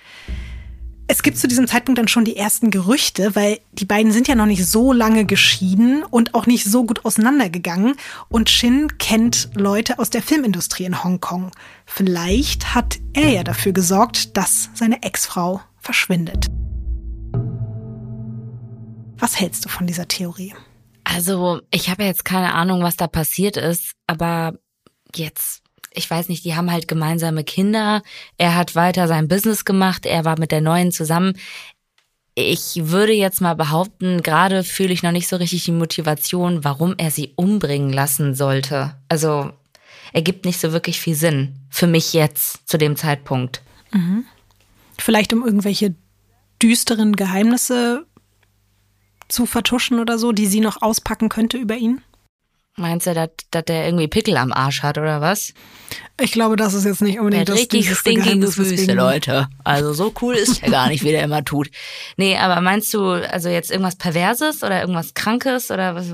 [1.09, 4.35] Es gibt zu diesem Zeitpunkt dann schon die ersten Gerüchte, weil die beiden sind ja
[4.35, 7.95] noch nicht so lange geschieden und auch nicht so gut auseinandergegangen.
[8.27, 11.51] Und Shin kennt Leute aus der Filmindustrie in Hongkong.
[11.85, 16.47] Vielleicht hat er ja dafür gesorgt, dass seine Ex-Frau verschwindet.
[19.17, 20.53] Was hältst du von dieser Theorie?
[21.05, 24.55] Also, ich habe jetzt keine Ahnung, was da passiert ist, aber
[25.15, 25.61] jetzt
[25.97, 28.03] ich weiß nicht, die haben halt gemeinsame Kinder.
[28.38, 30.05] Er hat weiter sein Business gemacht.
[30.05, 31.33] Er war mit der neuen zusammen.
[32.36, 36.93] Ich würde jetzt mal behaupten, gerade fühle ich noch nicht so richtig die Motivation, warum
[36.97, 38.95] er sie umbringen lassen sollte.
[39.10, 39.51] Also,
[40.13, 41.55] ergibt nicht so wirklich viel Sinn.
[41.69, 43.63] Für mich jetzt, zu dem Zeitpunkt.
[43.91, 44.23] Mhm.
[44.99, 45.95] Vielleicht um irgendwelche
[46.62, 48.05] düsteren Geheimnisse
[49.27, 52.01] zu vertuschen oder so, die sie noch auspacken könnte über ihn?
[52.79, 55.53] Meinst du, dass, dass der irgendwie Pickel am Arsch hat oder was?
[56.21, 59.47] Ich glaube, das ist jetzt nicht unbedingt der das richtig stinkige Füße, Leute.
[59.63, 61.71] Also so cool ist er gar nicht, wie der immer tut.
[62.17, 66.05] Nee, aber meinst du also jetzt irgendwas Perverses oder irgendwas Krankes oder was?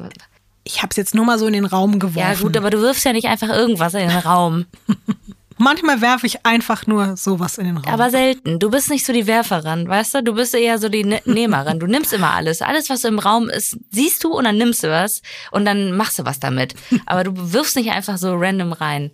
[0.63, 2.19] Ich habe es jetzt nur mal so in den Raum geworfen.
[2.19, 4.65] Ja gut, aber du wirfst ja nicht einfach irgendwas in den Raum.
[5.63, 7.93] Manchmal werfe ich einfach nur sowas in den Raum.
[7.93, 8.59] Aber selten.
[8.59, 10.23] Du bist nicht so die Werferin, weißt du?
[10.23, 11.79] Du bist eher so die ne Nehmerin.
[11.79, 12.61] Du nimmst immer alles.
[12.61, 15.21] Alles, was im Raum ist, siehst du und dann nimmst du was
[15.51, 16.75] und dann machst du was damit.
[17.05, 19.11] Aber du wirfst nicht einfach so random rein.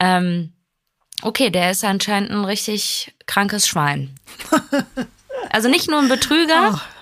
[0.00, 0.54] Ähm,
[1.22, 4.14] okay, der ist anscheinend ein richtig krankes Schwein.
[5.50, 6.72] Also nicht nur ein Betrüger.
[6.74, 6.95] Oh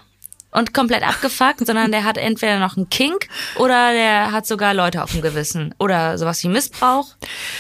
[0.55, 5.03] und komplett abgefuckt, sondern der hat entweder noch einen Kink oder der hat sogar Leute
[5.03, 7.09] auf dem Gewissen oder sowas wie Missbrauch.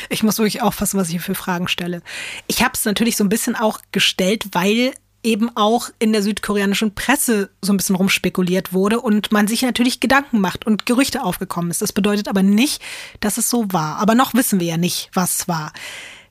[0.09, 2.02] Ich muss wirklich aufpassen, was ich hier für Fragen stelle.
[2.46, 6.94] Ich habe es natürlich so ein bisschen auch gestellt, weil eben auch in der südkoreanischen
[6.94, 11.70] Presse so ein bisschen rumspekuliert wurde und man sich natürlich Gedanken macht und Gerüchte aufgekommen
[11.70, 11.83] ist.
[11.83, 12.83] Das bedeutet aber nicht,
[13.20, 13.96] dass es so war.
[13.96, 15.72] Aber noch wissen wir ja nicht, was war.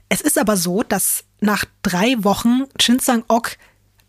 [0.09, 3.57] Es ist aber so, dass nach drei Wochen Shin Sang-ok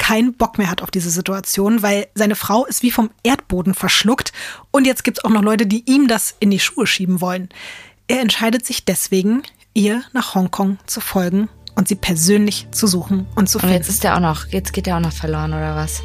[0.04, 4.34] keinen Bock mehr hat auf diese Situation, weil seine Frau ist wie vom Erdboden verschluckt
[4.70, 7.48] und jetzt gibt es auch noch Leute, die ihm das in die Schuhe schieben wollen.
[8.06, 13.48] Er entscheidet sich deswegen, ihr nach Hongkong zu folgen und sie persönlich zu suchen und
[13.48, 13.76] zu finden.
[13.76, 16.02] Und jetzt ist er auch noch, jetzt geht er auch noch verloren oder was?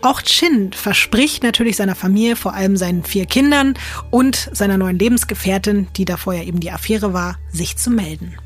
[0.00, 3.74] Auch Chin verspricht natürlich seiner Familie, vor allem seinen vier Kindern
[4.10, 8.38] und seiner neuen Lebensgefährtin, die davor ja eben die Affäre war, sich zu melden.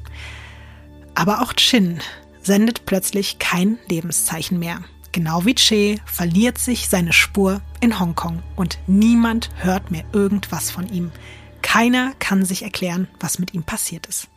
[1.14, 2.00] Aber auch Chin
[2.42, 4.82] sendet plötzlich kein Lebenszeichen mehr.
[5.12, 10.88] Genau wie Che verliert sich seine Spur in Hongkong und niemand hört mehr irgendwas von
[10.88, 11.12] ihm.
[11.60, 14.28] Keiner kann sich erklären, was mit ihm passiert ist.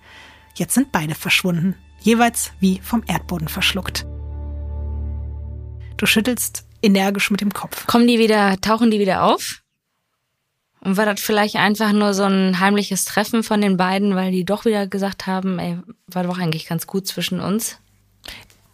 [0.55, 4.05] Jetzt sind beide verschwunden, jeweils wie vom Erdboden verschluckt.
[5.97, 7.87] Du schüttelst energisch mit dem Kopf.
[7.87, 9.61] Kommen die wieder, tauchen die wieder auf?
[10.81, 14.45] Und war das vielleicht einfach nur so ein heimliches Treffen von den beiden, weil die
[14.45, 17.79] doch wieder gesagt haben, ey, war doch eigentlich ganz gut zwischen uns?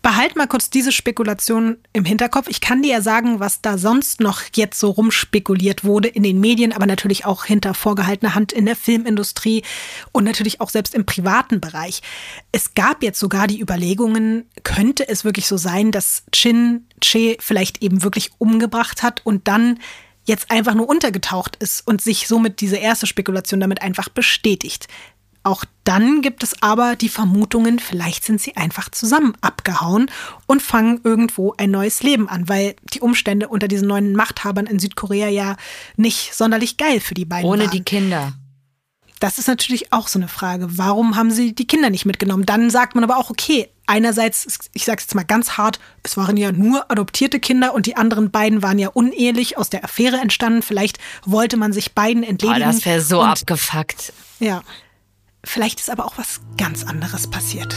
[0.01, 2.47] Behalt mal kurz diese Spekulation im Hinterkopf.
[2.49, 6.39] Ich kann dir ja sagen, was da sonst noch jetzt so rumspekuliert wurde in den
[6.39, 9.61] Medien, aber natürlich auch hinter vorgehaltener Hand in der Filmindustrie
[10.11, 12.01] und natürlich auch selbst im privaten Bereich.
[12.51, 17.83] Es gab jetzt sogar die Überlegungen, könnte es wirklich so sein, dass Chin Che vielleicht
[17.83, 19.77] eben wirklich umgebracht hat und dann
[20.25, 24.87] jetzt einfach nur untergetaucht ist und sich somit diese erste Spekulation damit einfach bestätigt.
[25.43, 30.11] Auch dann gibt es aber die Vermutungen, vielleicht sind sie einfach zusammen abgehauen
[30.45, 34.77] und fangen irgendwo ein neues Leben an, weil die Umstände unter diesen neuen Machthabern in
[34.77, 35.55] Südkorea ja
[35.97, 37.71] nicht sonderlich geil für die beiden Ohne waren.
[37.71, 38.33] die Kinder.
[39.19, 40.77] Das ist natürlich auch so eine Frage.
[40.77, 42.45] Warum haben sie die Kinder nicht mitgenommen?
[42.45, 46.17] Dann sagt man aber auch, okay, einerseits, ich sage es jetzt mal ganz hart, es
[46.17, 50.17] waren ja nur adoptierte Kinder und die anderen beiden waren ja unehelich aus der Affäre
[50.17, 50.63] entstanden.
[50.63, 52.63] Vielleicht wollte man sich beiden entledigen.
[52.63, 54.11] Oh, das wäre so abgefuckt.
[54.39, 54.63] Ja.
[55.43, 57.73] Vielleicht ist aber auch was ganz anderes passiert.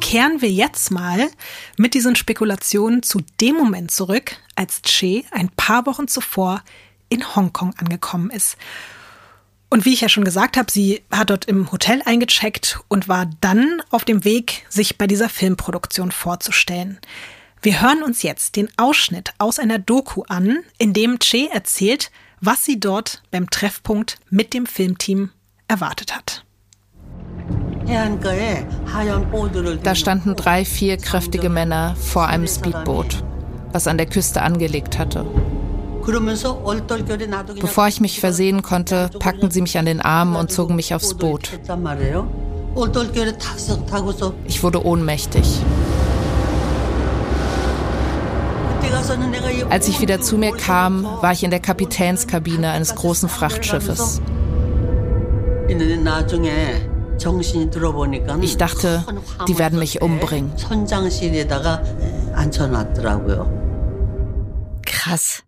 [0.00, 1.28] Kehren wir jetzt mal
[1.76, 6.62] mit diesen Spekulationen zu dem Moment zurück, als Che ein paar Wochen zuvor
[7.08, 8.56] in Hongkong angekommen ist.
[9.68, 13.28] Und wie ich ja schon gesagt habe, sie hat dort im Hotel eingecheckt und war
[13.40, 16.98] dann auf dem Weg, sich bei dieser Filmproduktion vorzustellen.
[17.62, 22.12] Wir hören uns jetzt den Ausschnitt aus einer Doku an, in dem Che erzählt,
[22.46, 25.30] was sie dort beim Treffpunkt mit dem Filmteam
[25.68, 26.44] erwartet hat.
[29.82, 33.24] Da standen drei, vier kräftige Männer vor einem Speedboot,
[33.72, 35.26] was an der Küste angelegt hatte.
[37.60, 41.14] Bevor ich mich versehen konnte, packten sie mich an den Arm und zogen mich aufs
[41.14, 41.58] Boot.
[44.46, 45.60] Ich wurde ohnmächtig.
[49.70, 54.20] Als ich wieder zu mir kam, war ich in der Kapitänskabine eines großen Frachtschiffes.
[58.42, 59.04] Ich dachte,
[59.48, 60.52] die werden mich umbringen.
[64.84, 65.42] Krass.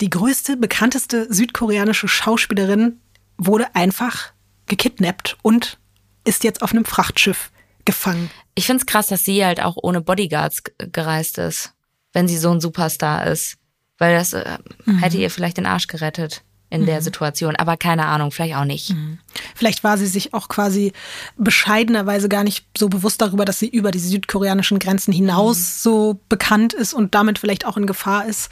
[0.00, 3.00] Die größte, bekannteste südkoreanische Schauspielerin
[3.36, 4.32] wurde einfach
[4.66, 5.78] gekidnappt und
[6.24, 7.50] ist jetzt auf einem Frachtschiff
[7.84, 8.30] gefangen.
[8.54, 11.72] Ich finde es krass, dass sie halt auch ohne Bodyguards gereist ist,
[12.12, 13.56] wenn sie so ein Superstar ist.
[13.98, 14.98] Weil das äh, mhm.
[14.98, 16.86] hätte ihr vielleicht den Arsch gerettet in mhm.
[16.86, 17.56] der Situation.
[17.56, 18.90] Aber keine Ahnung, vielleicht auch nicht.
[18.90, 19.18] Mhm.
[19.54, 20.92] Vielleicht war sie sich auch quasi
[21.36, 25.62] bescheidenerweise gar nicht so bewusst darüber, dass sie über die südkoreanischen Grenzen hinaus mhm.
[25.78, 28.50] so bekannt ist und damit vielleicht auch in Gefahr ist.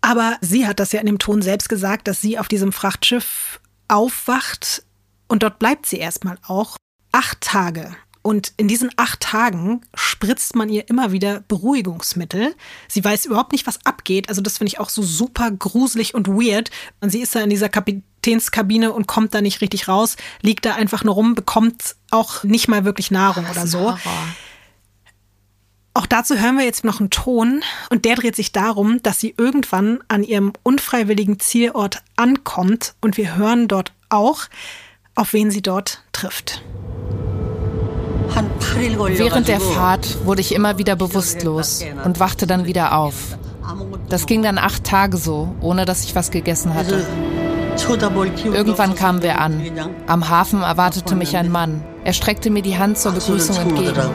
[0.00, 3.60] Aber sie hat das ja in dem Ton selbst gesagt, dass sie auf diesem Frachtschiff
[3.88, 4.82] aufwacht
[5.28, 6.76] und dort bleibt sie erstmal auch
[7.12, 7.96] acht Tage.
[8.26, 12.56] Und in diesen acht Tagen spritzt man ihr immer wieder Beruhigungsmittel.
[12.88, 14.28] Sie weiß überhaupt nicht, was abgeht.
[14.28, 16.72] Also das finde ich auch so super gruselig und weird.
[17.00, 20.74] Und sie ist da in dieser Kapitänskabine und kommt da nicht richtig raus, liegt da
[20.74, 23.78] einfach nur rum, bekommt auch nicht mal wirklich Nahrung oh, oder so.
[23.78, 24.28] Horror.
[25.94, 29.36] Auch dazu hören wir jetzt noch einen Ton und der dreht sich darum, dass sie
[29.38, 34.46] irgendwann an ihrem unfreiwilligen Zielort ankommt und wir hören dort auch,
[35.14, 36.60] auf wen sie dort trifft.
[39.16, 43.38] Während der Fahrt wurde ich immer wieder bewusstlos und wachte dann wieder auf.
[44.08, 47.04] Das ging dann acht Tage so, ohne dass ich was gegessen hatte.
[48.44, 49.60] Irgendwann kamen wir an.
[50.06, 51.82] Am Hafen erwartete mich ein Mann.
[52.04, 54.10] Er streckte mir die Hand zur Begrüßung entgegen.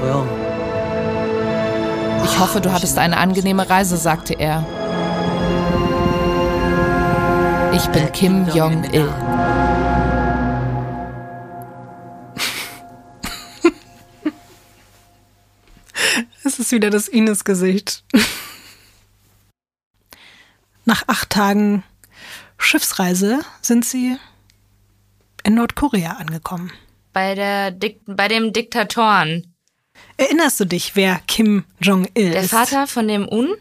[2.24, 4.65] Ich hoffe, du hattest eine angenehme Reise, sagte er.
[7.74, 9.10] Ich bin Kim Jong-il.
[16.43, 18.04] Es ist wieder das Ines-Gesicht.
[20.86, 21.84] Nach acht Tagen
[22.58, 24.17] Schiffsreise sind sie
[25.43, 26.71] in Nordkorea angekommen.
[27.13, 29.54] bei, der Dik bei dem Diktatoren.
[30.17, 32.34] Erinnerst du dich, wer Kim Jong-il ist?
[32.34, 33.56] Der Vater von dem Un?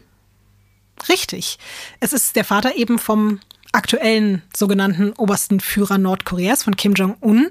[1.09, 1.57] Richtig.
[1.99, 3.39] Es ist der Vater eben vom
[3.71, 7.49] aktuellen sogenannten obersten Führer Nordkoreas, von Kim Jong-un.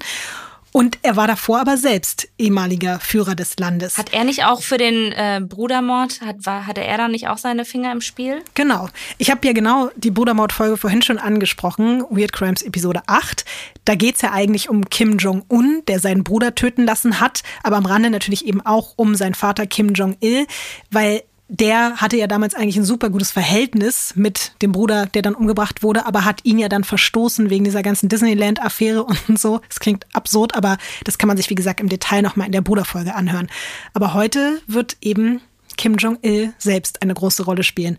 [0.72, 3.98] Und er war davor aber selbst ehemaliger Führer des Landes.
[3.98, 7.38] Hat er nicht auch für den äh, Brudermord, hat, war, hatte er da nicht auch
[7.38, 8.42] seine Finger im Spiel?
[8.54, 8.88] Genau.
[9.18, 13.44] Ich habe ja genau die Brudermord-Folge vorhin schon angesprochen, Weird Crimes Episode 8.
[13.85, 17.76] Da geht es ja eigentlich um Kim Jong-un, der seinen Bruder töten lassen hat, aber
[17.76, 20.46] am Rande natürlich eben auch um seinen Vater Kim Jong-il,
[20.90, 25.34] weil der hatte ja damals eigentlich ein super gutes Verhältnis mit dem Bruder, der dann
[25.34, 29.60] umgebracht wurde, aber hat ihn ja dann verstoßen wegen dieser ganzen Disneyland-Affäre und so.
[29.68, 32.60] Das klingt absurd, aber das kann man sich, wie gesagt, im Detail nochmal in der
[32.60, 33.48] Bruderfolge anhören.
[33.94, 35.40] Aber heute wird eben
[35.76, 37.98] Kim Jong-il selbst eine große Rolle spielen.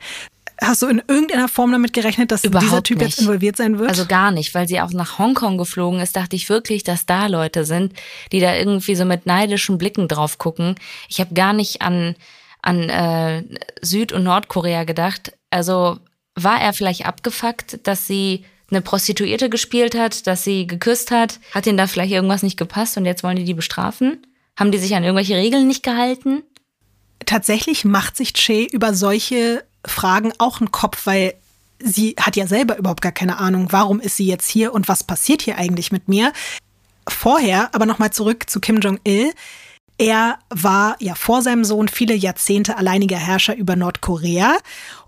[0.62, 3.10] Hast du in irgendeiner Form damit gerechnet, dass Überhaupt dieser Typ nicht.
[3.10, 3.90] jetzt involviert sein wird?
[3.90, 7.28] Also gar nicht, weil sie auch nach Hongkong geflogen ist, dachte ich wirklich, dass da
[7.28, 7.94] Leute sind,
[8.32, 10.76] die da irgendwie so mit neidischen Blicken drauf gucken.
[11.10, 12.16] Ich habe gar nicht an
[12.62, 13.44] an äh,
[13.82, 15.34] Süd- und Nordkorea gedacht.
[15.50, 16.00] Also
[16.36, 21.40] war er vielleicht abgefuckt, dass sie eine Prostituierte gespielt hat, dass sie geküsst hat?
[21.54, 24.26] Hat ihnen da vielleicht irgendwas nicht gepasst und jetzt wollen die die bestrafen?
[24.58, 26.44] Haben die sich an irgendwelche Regeln nicht gehalten?
[27.26, 31.34] Tatsächlich macht sich Che über solche Fragen auch einen Kopf, weil
[31.80, 35.04] sie hat ja selber überhaupt gar keine Ahnung, warum ist sie jetzt hier und was
[35.04, 36.32] passiert hier eigentlich mit mir.
[37.08, 39.34] Vorher, aber nochmal zurück zu Kim Jong-il.
[40.02, 44.58] Er war ja vor seinem Sohn viele Jahrzehnte alleiniger Herrscher über Nordkorea.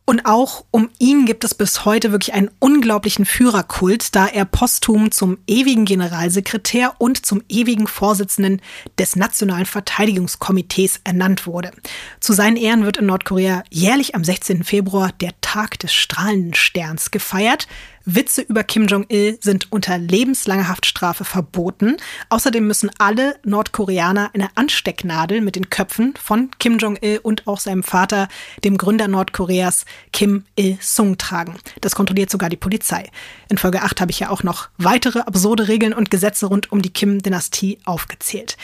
[0.05, 5.09] Und auch um ihn gibt es bis heute wirklich einen unglaublichen Führerkult, da er posthum
[5.09, 8.61] zum ewigen Generalsekretär und zum ewigen Vorsitzenden
[8.99, 11.71] des Nationalen Verteidigungskomitees ernannt wurde.
[12.19, 14.63] Zu seinen Ehren wird in Nordkorea jährlich am 16.
[14.63, 17.67] Februar der Tag des strahlenden Sterns gefeiert.
[18.05, 21.97] Witze über Kim Jong-il sind unter lebenslanger Haftstrafe verboten.
[22.29, 27.83] Außerdem müssen alle Nordkoreaner eine Anstecknadel mit den Köpfen von Kim Jong-il und auch seinem
[27.83, 28.27] Vater,
[28.63, 31.55] dem Gründer Nordkoreas, Kim Il-sung, tragen.
[31.81, 33.09] Das kontrolliert sogar die Polizei.
[33.49, 36.81] In Folge 8 habe ich ja auch noch weitere absurde Regeln und Gesetze rund um
[36.81, 38.57] die Kim-Dynastie aufgezählt.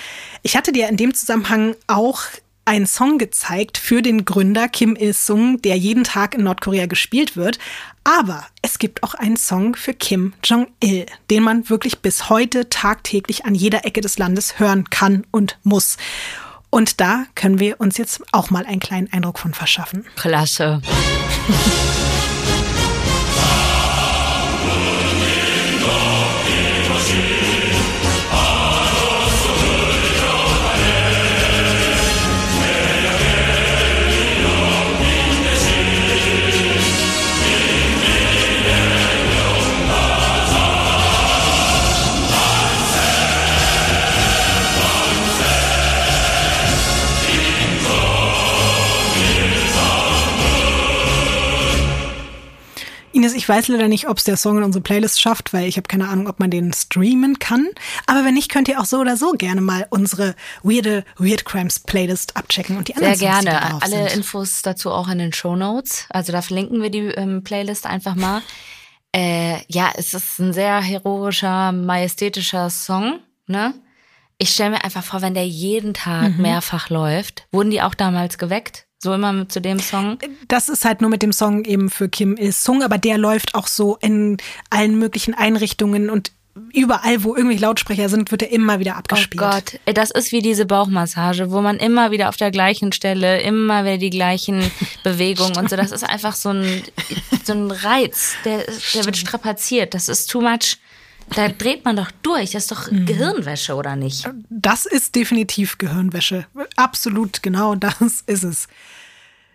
[0.44, 2.24] Ich hatte dir in dem Zusammenhang auch
[2.70, 7.58] einen Song gezeigt für den Gründer Kim Il-sung, der jeden Tag in Nordkorea gespielt wird.
[8.04, 13.46] Aber es gibt auch einen Song für Kim Jong-il, den man wirklich bis heute tagtäglich
[13.46, 15.98] an jeder Ecke des Landes hören kann und muss.
[16.70, 20.06] Und da können wir uns jetzt auch mal einen kleinen Eindruck von verschaffen.
[20.16, 20.80] Klasse.
[53.32, 55.78] Ines, ich weiß leider nicht, ob es der Song in unsere Playlist schafft, weil ich
[55.78, 57.68] habe keine Ahnung, ob man den streamen kann.
[58.08, 61.80] Aber wenn nicht, könnt ihr auch so oder so gerne mal unsere weirde Weird Crimes
[61.80, 63.82] Playlist abchecken und die anderen Sehr Songs, gerne.
[63.82, 64.18] Alle sind.
[64.18, 66.06] Infos dazu auch in den Show Notes.
[66.10, 68.42] Also da verlinken wir die ähm, Playlist einfach mal.
[69.12, 73.20] Äh, ja, es ist ein sehr heroischer, majestätischer Song.
[73.48, 73.74] Ne?
[74.38, 76.44] Ich stelle mir einfach vor, wenn der jeden Tag Mhm.
[76.44, 77.48] mehrfach läuft.
[77.52, 78.86] Wurden die auch damals geweckt?
[79.02, 80.18] So immer mit zu dem Song?
[80.50, 83.68] Das ist halt nur mit dem Song eben für Kim Il-sung, aber der läuft auch
[83.68, 84.36] so in
[84.70, 86.34] allen möglichen Einrichtungen und
[86.74, 89.42] überall, wo irgendwie Lautsprecher sind, wird er immer wieder abgespielt.
[89.42, 93.42] Oh Gott, das ist wie diese Bauchmassage, wo man immer wieder auf der gleichen Stelle,
[93.42, 94.70] immer wieder die gleichen
[95.04, 95.78] Bewegungen und so.
[95.78, 96.84] Das ist einfach so ein,
[97.46, 99.94] so ein Reiz, der, der wird strapaziert.
[99.94, 100.78] Das ist too much.
[101.36, 102.52] Da dreht man doch durch.
[102.52, 103.06] Das ist doch Mhm.
[103.06, 104.30] Gehirnwäsche, oder nicht?
[104.50, 106.46] Das ist definitiv Gehirnwäsche.
[106.76, 108.68] Absolut, genau das ist es.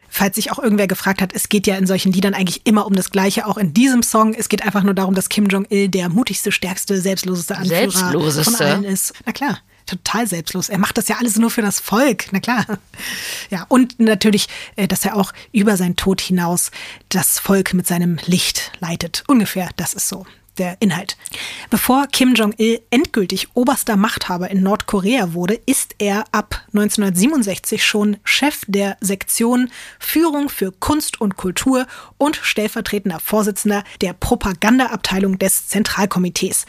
[0.08, 2.92] Falls sich auch irgendwer gefragt hat, es geht ja in solchen Liedern eigentlich immer um
[2.94, 4.32] das Gleiche, auch in diesem Song.
[4.32, 8.52] Es geht einfach nur darum, dass Kim Jong-il der mutigste, stärkste, selbstloseste Anführer Selbstloseste?
[8.56, 9.12] von allen ist.
[9.26, 10.68] Na klar, total selbstlos.
[10.68, 12.64] Er macht das ja alles nur für das Volk, na klar.
[13.50, 16.70] Ja, und natürlich, äh, dass er auch über seinen Tod hinaus
[17.08, 19.24] das Volk mit seinem Licht leitet.
[19.26, 20.24] Ungefähr, das ist so
[20.58, 21.16] der Inhalt.
[21.70, 28.62] Bevor Kim Jong-il endgültig oberster Machthaber in Nordkorea wurde, ist er ab 1967 schon Chef
[28.66, 31.86] der Sektion Führung für Kunst und Kultur
[32.18, 36.66] und stellvertretender Vorsitzender der Propagandaabteilung des Zentralkomitees.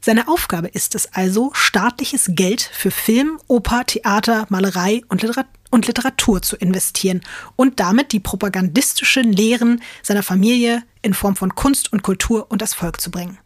[0.00, 5.86] Seine Aufgabe ist es also, staatliches Geld für Film, Oper, Theater, Malerei und Literatur und
[5.86, 7.20] Literatur zu investieren
[7.56, 12.74] und damit die propagandistischen Lehren seiner Familie in Form von Kunst und Kultur und das
[12.74, 13.38] Volk zu bringen.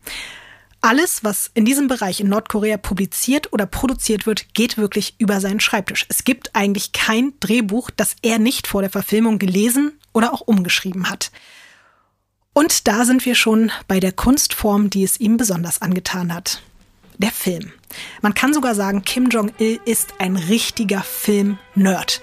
[0.82, 5.60] Alles, was in diesem Bereich in Nordkorea publiziert oder produziert wird, geht wirklich über seinen
[5.60, 6.06] Schreibtisch.
[6.08, 11.10] Es gibt eigentlich kein Drehbuch, das er nicht vor der Verfilmung gelesen oder auch umgeschrieben
[11.10, 11.30] hat.
[12.54, 16.62] Und da sind wir schon bei der Kunstform, die es ihm besonders angetan hat.
[17.18, 17.72] Der Film.
[18.22, 22.22] Man kann sogar sagen, Kim Jong-il ist ein richtiger Film-Nerd.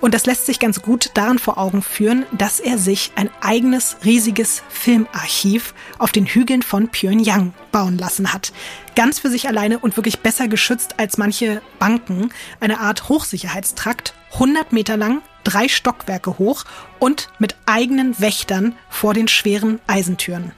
[0.00, 3.96] Und das lässt sich ganz gut daran vor Augen führen, dass er sich ein eigenes
[4.04, 8.52] riesiges Filmarchiv auf den Hügeln von Pyongyang bauen lassen hat.
[8.94, 12.30] Ganz für sich alleine und wirklich besser geschützt als manche Banken.
[12.60, 16.64] Eine Art Hochsicherheitstrakt, 100 Meter lang, drei Stockwerke hoch
[16.98, 20.52] und mit eigenen Wächtern vor den schweren Eisentüren.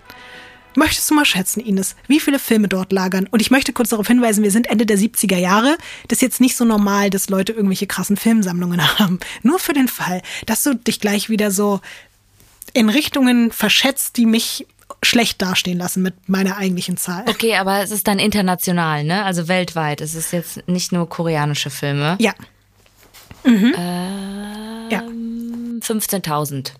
[0.74, 3.26] Möchtest du mal schätzen, Ines, wie viele Filme dort lagern?
[3.30, 5.76] Und ich möchte kurz darauf hinweisen, wir sind Ende der 70er Jahre.
[6.08, 9.18] Das ist jetzt nicht so normal, dass Leute irgendwelche krassen Filmsammlungen haben.
[9.42, 11.80] Nur für den Fall, dass du dich gleich wieder so
[12.72, 14.66] in Richtungen verschätzt, die mich
[15.02, 17.24] schlecht dastehen lassen mit meiner eigentlichen Zahl.
[17.26, 19.24] Okay, aber es ist dann international, ne?
[19.24, 20.00] Also weltweit.
[20.00, 22.16] Es ist jetzt nicht nur koreanische Filme.
[22.20, 22.34] Ja.
[23.44, 23.74] Mhm.
[23.76, 25.02] Ähm, ja.
[25.80, 26.72] 15.000.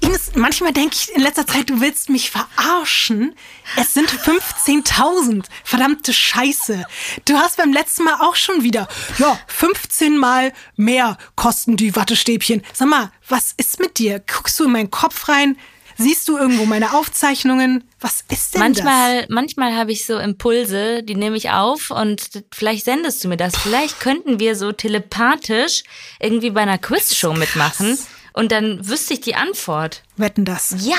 [0.00, 3.34] Ines, manchmal denke ich in letzter Zeit, du willst mich verarschen.
[3.76, 5.44] Es sind 15.000.
[5.64, 6.84] Verdammte Scheiße.
[7.24, 8.88] Du hast beim letzten Mal auch schon wieder,
[9.18, 12.62] ja, 15 Mal mehr kosten die Wattestäbchen.
[12.72, 14.20] Sag mal, was ist mit dir?
[14.20, 15.56] Guckst du in meinen Kopf rein?
[15.98, 17.82] Siehst du irgendwo meine Aufzeichnungen?
[18.00, 19.30] Was ist denn manchmal, das?
[19.30, 23.56] Manchmal habe ich so Impulse, die nehme ich auf und vielleicht sendest du mir das.
[23.56, 25.84] Vielleicht könnten wir so telepathisch
[26.20, 27.96] irgendwie bei einer Quizshow mitmachen
[28.36, 30.02] und dann wüsste ich die Antwort.
[30.16, 30.74] Wetten das?
[30.80, 30.96] Ja!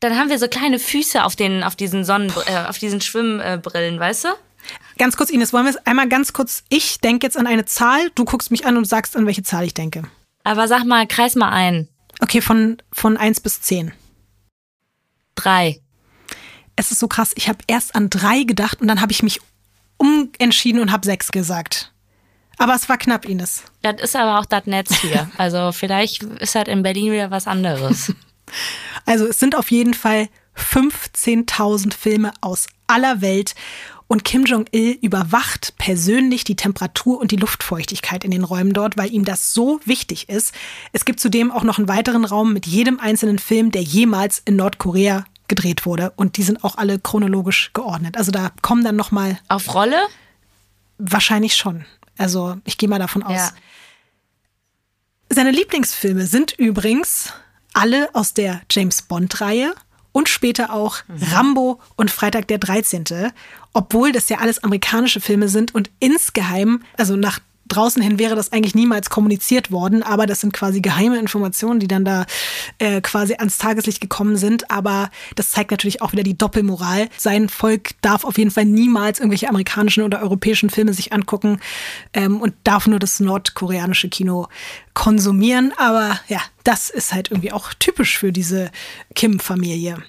[0.00, 3.98] Dann haben wir so kleine Füße auf den, auf diesen Sonnen, äh, auf diesen Schwimmbrillen,
[3.98, 4.28] weißt du?
[4.96, 6.62] Ganz kurz, Ines, wollen wir es einmal ganz kurz.
[6.68, 9.64] Ich denke jetzt an eine Zahl, du guckst mich an und sagst, an welche Zahl
[9.64, 10.04] ich denke.
[10.44, 11.88] Aber sag mal, kreis mal ein.
[12.20, 13.92] Okay, von, von 1 bis 10.
[15.34, 15.80] Drei.
[16.76, 19.40] Es ist so krass, ich habe erst an drei gedacht und dann habe ich mich
[19.96, 21.92] umentschieden und habe sechs gesagt.
[22.58, 23.62] Aber es war knapp, Ines.
[23.82, 25.30] Das ist aber auch das Netz hier.
[25.38, 28.12] Also vielleicht ist halt in Berlin wieder was anderes.
[29.06, 33.54] Also es sind auf jeden Fall 15.000 Filme aus aller Welt.
[34.08, 39.12] Und Kim Jong-il überwacht persönlich die Temperatur und die Luftfeuchtigkeit in den Räumen dort, weil
[39.12, 40.54] ihm das so wichtig ist.
[40.92, 44.56] Es gibt zudem auch noch einen weiteren Raum mit jedem einzelnen Film, der jemals in
[44.56, 46.12] Nordkorea gedreht wurde.
[46.16, 48.16] Und die sind auch alle chronologisch geordnet.
[48.16, 50.00] Also da kommen dann noch mal auf Rolle.
[50.96, 51.84] Wahrscheinlich schon.
[52.18, 53.36] Also ich gehe mal davon aus.
[53.36, 53.52] Ja.
[55.30, 57.32] Seine Lieblingsfilme sind übrigens
[57.74, 59.74] alle aus der James Bond-Reihe
[60.12, 61.22] und später auch mhm.
[61.32, 63.04] Rambo und Freitag der 13.
[63.72, 68.52] Obwohl das ja alles amerikanische Filme sind und insgeheim, also nach draußen hin wäre das
[68.52, 72.26] eigentlich niemals kommuniziert worden, aber das sind quasi geheime Informationen, die dann da
[72.78, 74.70] äh, quasi ans Tageslicht gekommen sind.
[74.70, 77.08] Aber das zeigt natürlich auch wieder die Doppelmoral.
[77.16, 81.60] Sein Volk darf auf jeden Fall niemals irgendwelche amerikanischen oder europäischen Filme sich angucken
[82.14, 84.48] ähm, und darf nur das nordkoreanische Kino
[84.94, 85.72] konsumieren.
[85.76, 88.70] Aber ja, das ist halt irgendwie auch typisch für diese
[89.14, 90.02] Kim-Familie.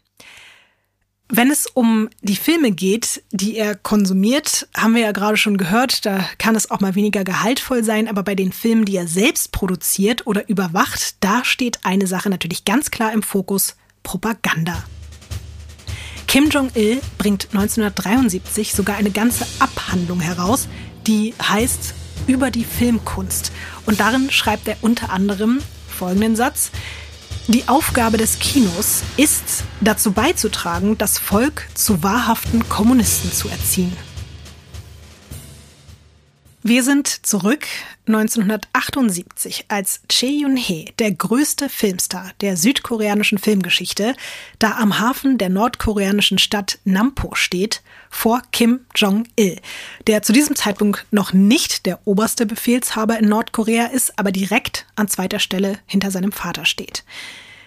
[1.32, 6.04] Wenn es um die Filme geht, die er konsumiert, haben wir ja gerade schon gehört,
[6.08, 9.52] da kann es auch mal weniger gehaltvoll sein, aber bei den Filmen, die er selbst
[9.52, 14.84] produziert oder überwacht, da steht eine Sache natürlich ganz klar im Fokus, Propaganda.
[16.26, 20.68] Kim Jong-il bringt 1973 sogar eine ganze Abhandlung heraus,
[21.06, 21.94] die heißt
[22.26, 23.52] über die Filmkunst.
[23.86, 26.72] Und darin schreibt er unter anderem folgenden Satz,
[27.50, 33.92] die Aufgabe des Kinos ist, dazu beizutragen, das Volk zu wahrhaften Kommunisten zu erziehen.
[36.62, 37.66] Wir sind zurück
[38.08, 44.14] 1978, als Choi Yun-hee, der größte Filmstar der südkoreanischen Filmgeschichte,
[44.60, 49.56] da am Hafen der nordkoreanischen Stadt Nampo steht, vor Kim Jong-il,
[50.08, 55.08] der zu diesem Zeitpunkt noch nicht der oberste Befehlshaber in Nordkorea ist, aber direkt an
[55.08, 57.06] zweiter Stelle hinter seinem Vater steht.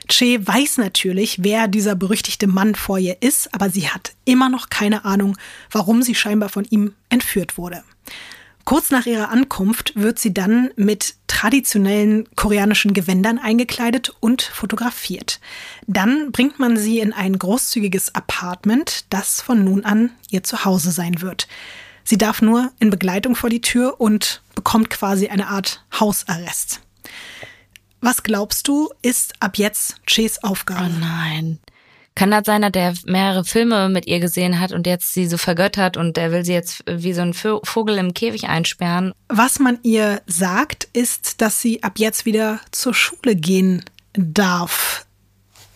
[0.06, 4.68] Che weiß natürlich, wer dieser berüchtigte Mann vor ihr ist, aber sie hat immer noch
[4.68, 5.38] keine Ahnung,
[5.70, 7.82] warum sie scheinbar von ihm entführt wurde.
[8.64, 15.40] Kurz nach ihrer Ankunft wird sie dann mit traditionellen koreanischen Gewändern eingekleidet und fotografiert.
[15.86, 21.20] Dann bringt man sie in ein großzügiges Apartment, das von nun an ihr Zuhause sein
[21.20, 21.48] wird.
[22.04, 26.80] Sie darf nur in Begleitung vor die Tür und bekommt quasi eine Art Hausarrest.
[28.00, 30.90] Was glaubst du, ist ab jetzt Ches Aufgabe?
[30.92, 31.58] Oh nein.
[32.14, 35.38] Kann das sein, dass der mehrere Filme mit ihr gesehen hat und jetzt sie so
[35.38, 39.12] vergöttert und der will sie jetzt wie so ein Vogel im Käfig einsperren?
[39.28, 45.06] Was man ihr sagt, ist, dass sie ab jetzt wieder zur Schule gehen darf.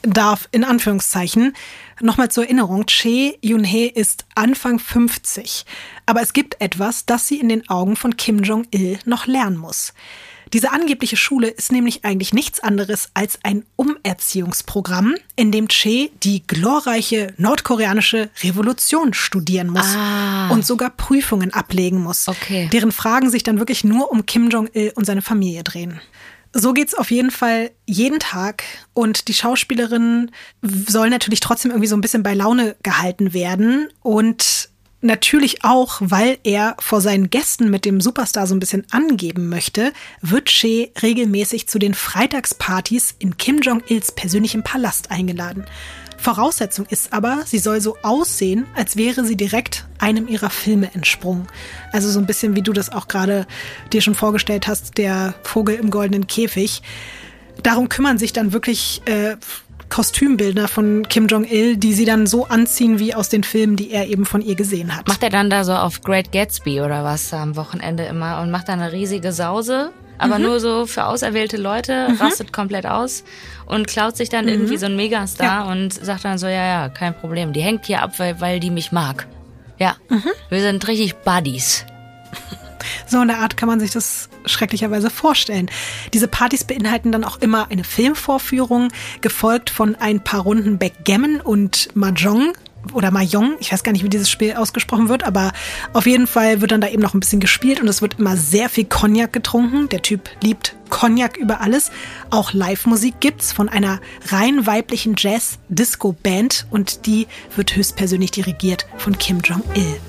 [0.03, 1.55] darf, in Anführungszeichen.
[2.01, 5.65] Nochmal zur Erinnerung, Che Yun-hee ist Anfang 50.
[6.05, 9.95] Aber es gibt etwas, das sie in den Augen von Kim Jong-il noch lernen muss.
[10.53, 16.47] Diese angebliche Schule ist nämlich eigentlich nichts anderes als ein Umerziehungsprogramm, in dem Che die
[16.47, 20.51] glorreiche nordkoreanische Revolution studieren muss ah.
[20.51, 22.69] und sogar Prüfungen ablegen muss, okay.
[22.73, 26.01] deren Fragen sich dann wirklich nur um Kim Jong-il und seine Familie drehen.
[26.53, 30.31] So geht's auf jeden Fall jeden Tag und die Schauspielerinnen
[30.63, 34.71] sollen natürlich trotzdem irgendwie so ein bisschen bei Laune gehalten werden und
[35.07, 39.93] Natürlich auch, weil er vor seinen Gästen mit dem Superstar so ein bisschen angeben möchte,
[40.21, 45.65] wird Shea regelmäßig zu den Freitagspartys in Kim Jong-ils persönlichem Palast eingeladen.
[46.17, 51.47] Voraussetzung ist aber, sie soll so aussehen, als wäre sie direkt einem ihrer Filme entsprungen.
[51.93, 53.47] Also so ein bisschen wie du das auch gerade
[53.93, 56.83] dir schon vorgestellt hast, der Vogel im goldenen Käfig.
[57.63, 59.37] Darum kümmern sich dann wirklich äh,
[59.89, 64.09] Kostümbildner von Kim Jong-il, die sie dann so anziehen wie aus den Filmen, die er
[64.09, 65.09] eben von ihr gesehen hat.
[65.09, 68.69] Macht er dann da so auf Great Gatsby oder was am Wochenende immer und macht
[68.69, 69.93] da eine riesige Sause?
[70.19, 70.45] Aber mhm.
[70.45, 72.17] nur so für auserwählte Leute, mhm.
[72.17, 73.25] rastet komplett aus
[73.67, 74.53] und klaut sich dann mhm.
[74.53, 75.73] irgendwie so ein Megastar ja.
[75.73, 77.53] und sagt dann so, ja, ja, kein Problem.
[77.53, 79.27] Die hängt hier ab, weil, weil die mich mag.
[79.79, 80.31] Ja, mhm.
[80.49, 81.85] wir sind richtig Buddies.
[83.07, 85.71] So in der Art kann man sich das schrecklicherweise vorstellen.
[86.15, 88.89] Diese Partys beinhalten dann auch immer eine Filmvorführung,
[89.21, 92.53] gefolgt von ein paar Runden Backgammon und Mahjong
[92.93, 95.53] oder Mahjong, ich weiß gar nicht, wie dieses Spiel ausgesprochen wird, aber
[95.93, 98.37] auf jeden Fall wird dann da eben noch ein bisschen gespielt und es wird immer
[98.37, 99.89] sehr viel Cognac getrunken.
[99.89, 101.91] Der Typ liebt Cognac über alles.
[102.31, 109.41] Auch Live-Musik gibt's von einer rein weiblichen Jazz-Disco-Band und die wird höchstpersönlich dirigiert von Kim
[109.41, 110.01] Jong-il.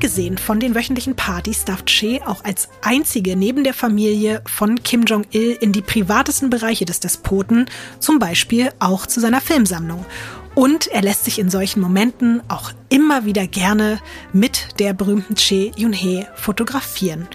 [0.00, 5.02] Abgesehen von den wöchentlichen Partys darf Che auch als einzige neben der Familie von Kim
[5.02, 7.66] Jong-il in die privatesten Bereiche des Despoten,
[7.98, 10.06] zum Beispiel auch zu seiner Filmsammlung.
[10.54, 14.00] Und er lässt sich in solchen Momenten auch immer wieder gerne
[14.32, 17.28] mit der berühmten Che Yun-hee fotografieren.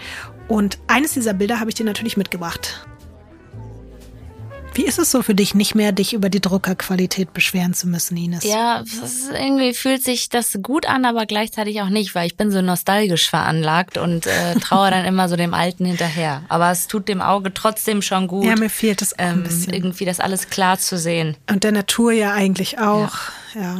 [0.47, 2.87] Und eines dieser Bilder habe ich dir natürlich mitgebracht.
[4.75, 8.17] Wie ist es so für dich, nicht mehr dich über die Druckerqualität beschweren zu müssen,
[8.17, 8.43] Ines?
[8.43, 8.83] Ja,
[9.31, 13.29] irgendwie fühlt sich das gut an, aber gleichzeitig auch nicht, weil ich bin so nostalgisch
[13.29, 16.43] veranlagt und äh, traue dann immer so dem Alten hinterher.
[16.49, 18.43] Aber es tut dem Auge trotzdem schon gut.
[18.43, 19.73] Ja, mir fehlt es ähm, ein bisschen.
[19.73, 21.37] Irgendwie das alles klar zu sehen.
[21.49, 23.13] Und der Natur ja eigentlich auch.
[23.53, 23.79] Ja.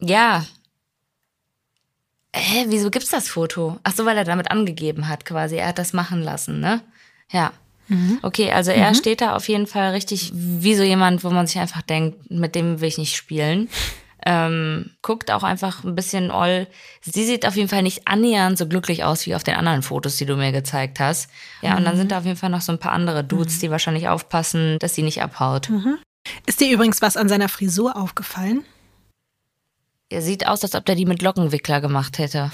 [0.00, 0.46] ja.
[2.34, 3.78] Hä, wieso gibt's das Foto?
[3.82, 5.56] Ach so, weil er damit angegeben hat, quasi.
[5.56, 6.80] Er hat das machen lassen, ne?
[7.30, 7.52] Ja.
[7.90, 8.18] Mhm.
[8.22, 8.94] Okay, also er mhm.
[8.94, 12.54] steht da auf jeden Fall richtig wie so jemand, wo man sich einfach denkt, mit
[12.54, 13.68] dem will ich nicht spielen.
[14.24, 16.68] Ähm, guckt auch einfach ein bisschen all.
[17.00, 20.16] Sie sieht auf jeden Fall nicht annähernd so glücklich aus wie auf den anderen Fotos,
[20.16, 21.30] die du mir gezeigt hast.
[21.62, 21.78] Ja, mhm.
[21.78, 23.60] und dann sind da auf jeden Fall noch so ein paar andere Dudes, mhm.
[23.60, 25.68] die wahrscheinlich aufpassen, dass sie nicht abhaut.
[25.70, 25.98] Mhm.
[26.46, 28.64] Ist dir übrigens was an seiner Frisur aufgefallen?
[30.10, 32.50] Er sieht aus, als ob der die mit Lockenwickler gemacht hätte.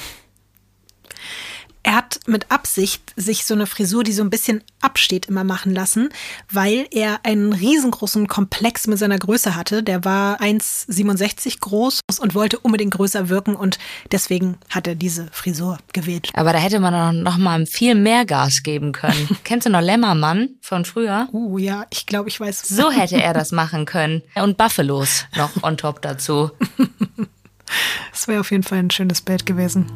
[1.86, 5.72] Er hat mit Absicht sich so eine Frisur, die so ein bisschen absteht, immer machen
[5.72, 6.08] lassen,
[6.50, 9.84] weil er einen riesengroßen Komplex mit seiner Größe hatte.
[9.84, 13.78] Der war 1,67 groß und wollte unbedingt größer wirken und
[14.10, 16.30] deswegen hat er diese Frisur gewählt.
[16.34, 19.28] Aber da hätte man noch mal viel mehr Gas geben können.
[19.44, 21.28] Kennst du noch Lämmermann von früher?
[21.30, 22.66] Uh, ja, ich glaube, ich weiß.
[22.66, 24.22] So hätte er das machen können.
[24.34, 26.50] Und Buffalos noch on top dazu.
[28.12, 29.86] Das wäre auf jeden Fall ein schönes Bild gewesen.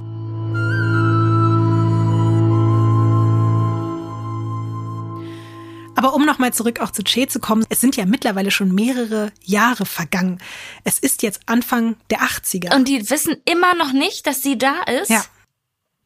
[6.00, 9.32] Aber um nochmal zurück auch zu Che zu kommen, es sind ja mittlerweile schon mehrere
[9.44, 10.38] Jahre vergangen.
[10.82, 12.74] Es ist jetzt Anfang der 80er.
[12.74, 15.10] Und die wissen immer noch nicht, dass sie da ist?
[15.10, 15.22] Ja.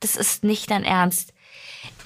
[0.00, 1.32] Das ist nicht dein Ernst.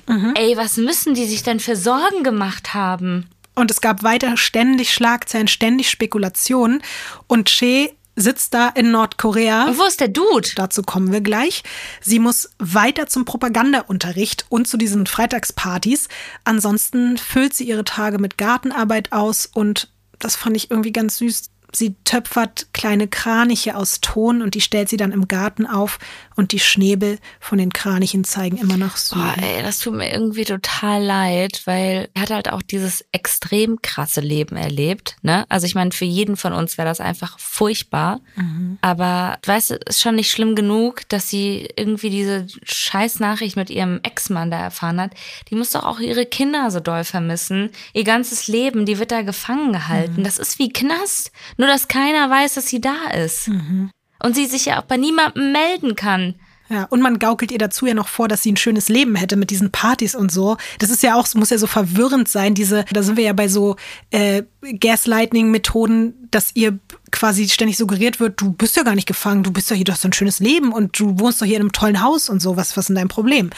[0.07, 0.35] Mhm.
[0.37, 3.31] Ey, was müssen die sich denn für Sorgen gemacht haben?
[3.55, 6.83] Und es gab weiter ständig Schlagzeilen, ständig Spekulationen.
[7.27, 9.67] Und Che sitzt da in Nordkorea.
[9.69, 10.49] Und wo ist der Dude?
[10.57, 11.63] Dazu kommen wir gleich.
[12.01, 16.09] Sie muss weiter zum Propagandaunterricht und zu diesen Freitagspartys.
[16.45, 21.51] Ansonsten füllt sie ihre Tage mit Gartenarbeit aus und das fand ich irgendwie ganz süß.
[21.73, 25.99] Sie töpfert kleine Kraniche aus Ton und die stellt sie dann im Garten auf
[26.35, 29.23] und die Schnäbel von den Kranichen zeigen immer nach Süden.
[29.23, 33.83] Boah, ey, das tut mir irgendwie total leid, weil er hat halt auch dieses extrem
[33.83, 35.17] krasse Leben erlebt.
[35.23, 35.45] Ne?
[35.49, 38.21] Also ich meine, für jeden von uns wäre das einfach furchtbar.
[38.37, 38.79] Mhm.
[38.81, 44.01] Aber weißt du, ist schon nicht schlimm genug, dass sie irgendwie diese Scheißnachricht mit ihrem
[44.03, 45.13] Ex-Mann da erfahren hat.
[45.51, 47.71] Die muss doch auch ihre Kinder so doll vermissen.
[47.93, 50.21] Ihr ganzes Leben, die wird da gefangen gehalten.
[50.21, 50.25] Mhm.
[50.25, 51.33] Das ist wie Knast.
[51.59, 53.49] Nur, dass keiner weiß, dass sie da ist.
[53.49, 53.91] Mhm.
[54.23, 56.35] Und sie sich ja auch bei niemandem melden kann.
[56.71, 59.37] Ja, und man gaukelt ihr dazu ja noch vor, dass sie ein schönes Leben hätte
[59.37, 60.59] mit diesen Partys und so.
[60.79, 63.49] Das ist ja auch, muss ja so verwirrend sein, diese, da sind wir ja bei
[63.49, 63.77] so
[64.11, 66.79] äh, Gaslighting-Methoden, dass ihr
[67.11, 69.93] quasi ständig suggeriert wird, du bist ja gar nicht gefangen, du bist ja hier, du
[69.93, 72.41] hast so ein schönes Leben und du wohnst doch hier in einem tollen Haus und
[72.41, 73.49] so, was, was ist denn dein Problem?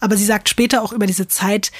[0.00, 1.70] Aber sie sagt später auch über diese Zeit,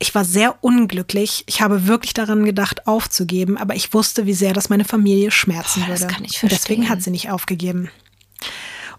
[0.00, 1.44] ich war sehr unglücklich.
[1.46, 5.80] Ich habe wirklich daran gedacht, aufzugeben, aber ich wusste, wie sehr das meine Familie schmerzen
[5.80, 6.00] Boah, würde.
[6.00, 6.46] Das kann ich verstehen.
[6.46, 7.90] Und deswegen hat sie nicht aufgegeben.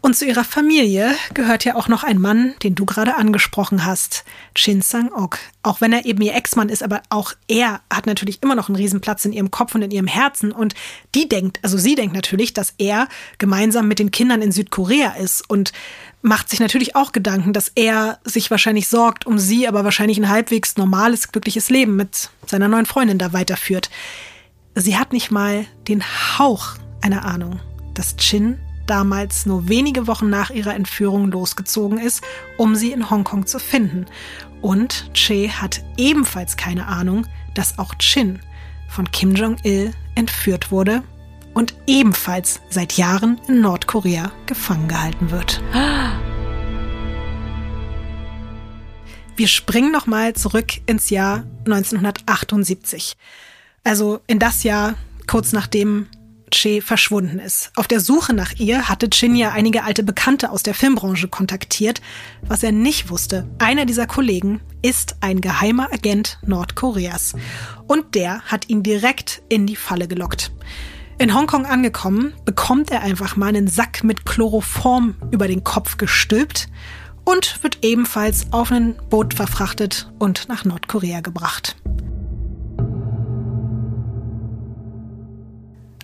[0.04, 4.24] Und zu ihrer Familie gehört ja auch noch ein Mann, den du gerade angesprochen hast,
[4.56, 5.38] Shin Sang-ok.
[5.62, 8.78] Auch wenn er eben ihr Ex-Mann ist, aber auch er hat natürlich immer noch einen
[8.78, 10.52] Riesenplatz in ihrem Kopf und in ihrem Herzen.
[10.52, 10.74] Und
[11.14, 15.48] die denkt, also sie denkt natürlich, dass er gemeinsam mit den Kindern in Südkorea ist
[15.48, 15.72] und
[16.22, 20.30] macht sich natürlich auch Gedanken, dass er sich wahrscheinlich sorgt um sie, aber wahrscheinlich ein
[20.30, 23.90] halbwegs normales, glückliches Leben mit seiner neuen Freundin da weiterführt.
[24.76, 26.04] Sie hat nicht mal den
[26.38, 27.60] Hauch einer Ahnung,
[27.94, 28.58] dass Chin
[28.88, 32.24] damals nur wenige Wochen nach ihrer Entführung losgezogen ist,
[32.58, 34.06] um sie in Hongkong zu finden.
[34.62, 38.40] Und Che hat ebenfalls keine Ahnung, dass auch Chin
[38.90, 41.04] von Kim Jong-il entführt wurde
[41.54, 45.62] und ebenfalls seit Jahren in Nordkorea gefangen gehalten wird.
[49.42, 53.18] Wir springen nochmal zurück ins Jahr 1978.
[53.84, 54.94] Also in das Jahr
[55.26, 56.06] kurz nachdem
[56.52, 57.72] Che verschwunden ist.
[57.76, 62.02] Auf der Suche nach ihr hatte Chin ja einige alte Bekannte aus der Filmbranche kontaktiert.
[62.44, 67.34] Was er nicht wusste, einer dieser Kollegen ist ein geheimer Agent Nordkoreas.
[67.88, 70.52] Und der hat ihn direkt in die Falle gelockt.
[71.18, 76.70] In Hongkong angekommen, bekommt er einfach mal einen Sack mit Chloroform über den Kopf gestülpt
[77.32, 81.78] und wird ebenfalls auf ein Boot verfrachtet und nach Nordkorea gebracht.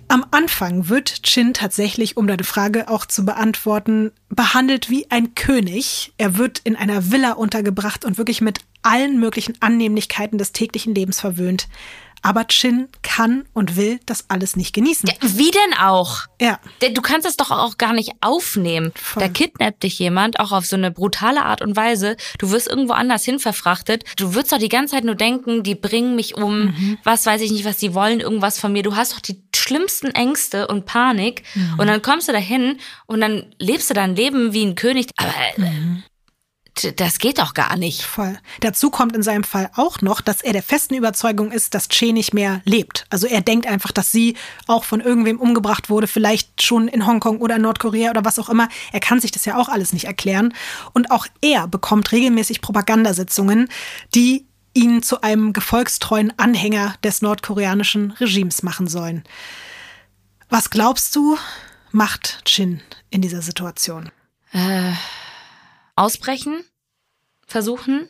[0.10, 6.14] Am Anfang wird Chin tatsächlich, um deine Frage auch zu beantworten, behandelt wie ein König.
[6.18, 11.20] Er wird in einer Villa untergebracht und wirklich mit allen möglichen Annehmlichkeiten des täglichen Lebens
[11.20, 11.68] verwöhnt.
[12.22, 15.10] Aber Chin kann und will das alles nicht genießen.
[15.10, 16.22] Ja, wie denn auch?
[16.42, 16.60] Ja.
[16.82, 18.92] Du kannst das doch auch gar nicht aufnehmen.
[18.96, 19.24] Voll.
[19.24, 22.18] Da kidnappt dich jemand, auch auf so eine brutale Art und Weise.
[22.40, 24.04] Du wirst irgendwo anders hin verfrachtet.
[24.18, 26.98] Du wirst doch die ganze Zeit nur denken, die bringen mich um, mhm.
[27.04, 28.84] was weiß ich nicht, was die wollen, irgendwas von mir.
[28.84, 31.44] Du hast doch die schlimmsten Ängste und Panik.
[31.56, 31.76] Mhm.
[31.80, 35.08] Und dann kommst du dahin und dann lebst du dein Leben wie ein König.
[35.18, 36.04] Aber mhm
[36.98, 38.04] das geht doch gar nicht.
[38.04, 38.38] Voll.
[38.60, 42.14] Dazu kommt in seinem Fall auch noch, dass er der festen Überzeugung ist, dass Che
[42.14, 43.06] nicht mehr lebt.
[43.10, 44.36] Also er denkt einfach, dass sie
[44.68, 48.50] auch von irgendwem umgebracht wurde, vielleicht schon in Hongkong oder in Nordkorea oder was auch
[48.50, 48.70] immer.
[48.92, 50.54] Er kann sich das ja auch alles nicht erklären.
[50.94, 53.70] Und auch er bekommt regelmäßig Propagandasitzungen,
[54.16, 59.24] die ihn zu einem gefolgstreuen Anhänger des nordkoreanischen Regimes machen sollen.
[60.50, 61.38] Was glaubst du,
[61.92, 64.12] macht Chin in dieser Situation?
[64.54, 64.94] Äh
[65.98, 66.64] ausbrechen,
[67.46, 68.08] versuchen,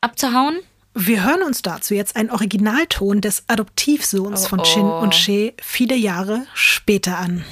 [0.00, 0.56] abzuhauen?
[0.96, 5.00] Wir hören uns dazu jetzt einen Originalton des Adoptivsohns oh, von Chin oh.
[5.00, 7.44] und She viele Jahre später an.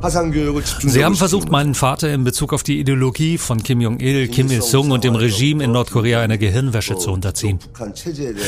[0.00, 4.92] Sie haben versucht, meinen Vater in Bezug auf die Ideologie von Kim Jong-il, Kim Il-sung
[4.92, 7.58] und dem Regime in Nordkorea einer Gehirnwäsche zu unterziehen.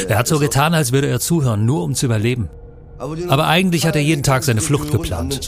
[0.09, 2.49] Er hat so getan, als würde er zuhören, nur um zu überleben.
[2.99, 5.41] Aber eigentlich hat er jeden Tag seine Flucht geplant.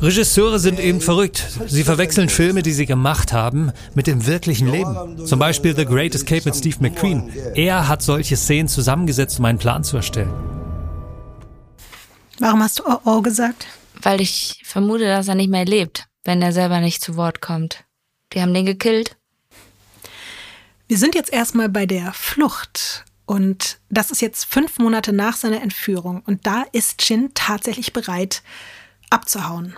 [0.00, 1.44] Regisseure sind eben verrückt.
[1.66, 5.26] Sie verwechseln Filme, die sie gemacht haben, mit dem wirklichen Leben.
[5.26, 7.30] Zum Beispiel The Great Escape mit Steve McQueen.
[7.54, 10.32] Er hat solche Szenen zusammengesetzt, um einen Plan zu erstellen.
[12.38, 13.66] Warum hast du oh, oh gesagt?
[14.02, 17.84] Weil ich vermute, dass er nicht mehr lebt, wenn er selber nicht zu Wort kommt.
[18.32, 19.16] Die haben den gekillt.
[20.88, 23.04] Wir sind jetzt erstmal bei der Flucht.
[23.24, 26.22] Und das ist jetzt fünf Monate nach seiner Entführung.
[26.26, 28.42] Und da ist Chin tatsächlich bereit,
[29.10, 29.76] abzuhauen.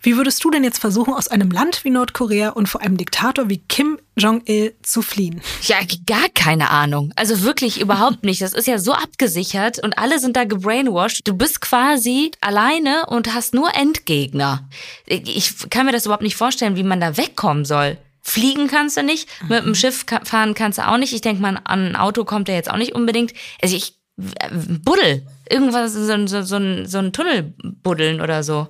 [0.00, 3.48] Wie würdest du denn jetzt versuchen, aus einem Land wie Nordkorea und vor einem Diktator
[3.48, 5.40] wie Kim Jong-il zu fliehen?
[5.62, 7.12] Ja, gar keine Ahnung.
[7.16, 8.40] Also wirklich überhaupt nicht.
[8.40, 11.26] Das ist ja so abgesichert und alle sind da gebrainwashed.
[11.26, 14.68] Du bist quasi alleine und hast nur Endgegner.
[15.06, 17.98] Ich kann mir das überhaupt nicht vorstellen, wie man da wegkommen soll.
[18.22, 21.12] Fliegen kannst du nicht, mit dem Schiff fahren kannst du auch nicht.
[21.12, 23.32] Ich denke mal, an ein Auto kommt er jetzt auch nicht unbedingt.
[23.62, 25.26] Also ich, Buddel.
[25.50, 28.68] Irgendwas, so, so, so, so ein Tunnel buddeln oder so.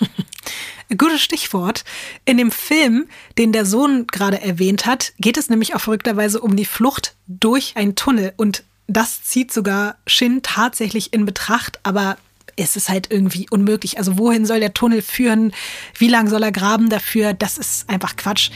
[0.98, 1.84] Gutes Stichwort.
[2.24, 3.08] In dem Film,
[3.38, 7.76] den der Sohn gerade erwähnt hat, geht es nämlich auch verrückterweise um die Flucht durch
[7.76, 8.32] einen Tunnel.
[8.36, 12.16] Und das zieht sogar Shin tatsächlich in Betracht, aber
[12.56, 13.98] es ist halt irgendwie unmöglich.
[13.98, 15.52] Also wohin soll der Tunnel führen?
[15.98, 17.32] Wie lang soll er graben dafür?
[17.32, 18.50] Das ist einfach Quatsch.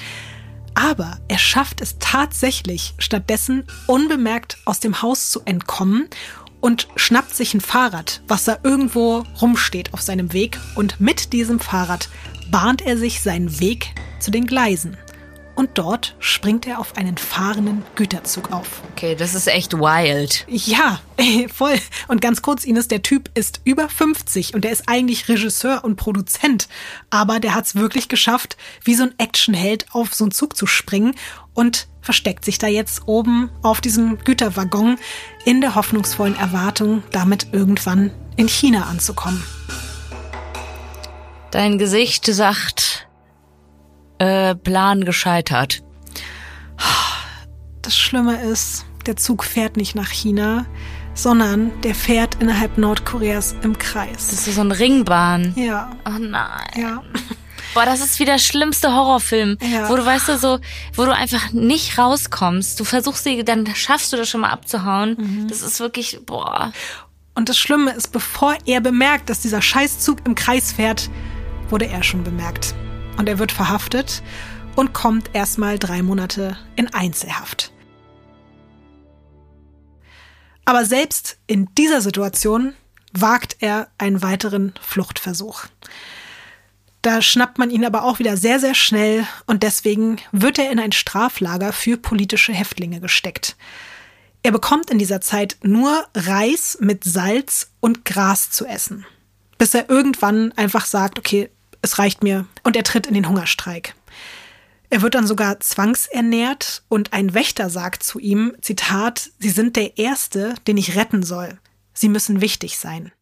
[0.75, 6.09] Aber er schafft es tatsächlich, stattdessen unbemerkt aus dem Haus zu entkommen
[6.61, 10.59] und schnappt sich ein Fahrrad, was da irgendwo rumsteht auf seinem Weg.
[10.75, 12.09] Und mit diesem Fahrrad
[12.51, 14.97] bahnt er sich seinen Weg zu den Gleisen
[15.59, 18.81] und dort springt er auf einen fahrenden Güterzug auf.
[18.93, 20.47] Okay, das ist echt wild.
[20.49, 21.01] Ja,
[21.53, 21.75] voll.
[22.07, 25.97] Und ganz kurz, Ines, der Typ ist über 50 und der ist eigentlich Regisseur und
[25.97, 26.69] Produzent.
[27.11, 30.69] Aber der hat es wirklich geschafft, wie so ein Actionheld auf so einen Zug zu
[30.69, 31.17] springen
[31.55, 34.97] und versteckt sich da jetzt oben auf diesem Güterwaggon
[35.45, 39.43] in der hoffnungsvollen Erwartung, damit irgendwann in China anzukommen.
[41.51, 43.08] Dein Gesicht sagt,
[44.19, 45.83] äh, Plan gescheitert.
[47.83, 50.67] Das Schlimme ist, der Zug fährt nicht nach China,
[51.15, 54.29] sondern der fährt innerhalb Nordkoreas im Kreis.
[54.29, 55.55] Das ist so eine Ringbahn.
[55.57, 55.91] Ja.
[56.05, 56.69] Oh nein.
[56.77, 57.03] Ja.
[57.75, 59.89] Boah, das ist wie der schlimmste Horrorfilm, ja.
[59.89, 60.59] wo du weißt du so,
[60.95, 62.79] wo du einfach nicht rauskommst.
[62.79, 65.17] Du versuchst sie, dann schaffst du das schon mal abzuhauen.
[65.19, 65.49] Mhm.
[65.49, 66.73] Das ist wirklich boah.
[67.35, 71.09] Und das Schlimme ist, bevor er bemerkt, dass dieser Scheißzug im Kreis fährt,
[71.69, 72.75] wurde er schon bemerkt
[73.19, 74.23] und er wird verhaftet
[74.77, 77.73] und kommt erstmal drei Monate in Einzelhaft.
[80.65, 82.75] Aber selbst in dieser Situation
[83.13, 85.65] wagt er einen weiteren Fluchtversuch.
[87.03, 90.79] Da schnappt man ihn aber auch wieder sehr, sehr schnell und deswegen wird er in
[90.79, 93.57] ein Straflager für politische Häftlinge gesteckt.
[94.43, 99.07] Er bekommt in dieser Zeit nur Reis mit Salz und Gras zu essen,
[99.59, 101.51] bis er irgendwann einfach sagt, okay,
[101.83, 102.47] es reicht mir.
[102.63, 103.95] Und er tritt in den Hungerstreik.
[104.91, 109.99] Er wird dann sogar zwangsernährt und ein Wächter sagt zu ihm, Zitat, Sie sind der
[109.99, 111.59] Erste, den ich retten soll.
[111.93, 113.13] Sie müssen wichtig sein.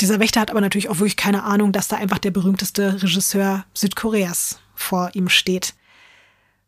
[0.00, 3.64] Dieser Wächter hat aber natürlich auch wirklich keine Ahnung, dass da einfach der berühmteste Regisseur
[3.72, 5.74] Südkoreas vor ihm steht.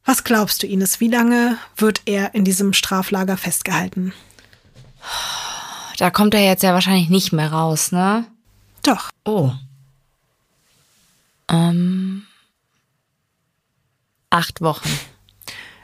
[0.05, 4.13] Was glaubst du, Ines, wie lange wird er in diesem Straflager festgehalten?
[5.99, 8.27] Da kommt er jetzt ja wahrscheinlich nicht mehr raus, ne?
[8.83, 9.11] Doch.
[9.25, 9.53] Oh.
[11.49, 12.27] Ähm,
[14.31, 14.89] acht Wochen.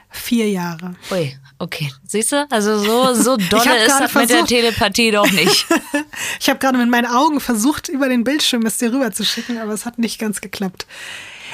[0.09, 0.95] Vier Jahre.
[1.09, 1.91] Ui, okay.
[2.05, 2.45] Siehst du?
[2.49, 5.65] Also so, so dolle ist das mit der Telepathie doch nicht.
[6.39, 9.57] ich habe gerade mit meinen Augen versucht, über den Bildschirm es dir rüber zu schicken,
[9.57, 10.85] aber es hat nicht ganz geklappt.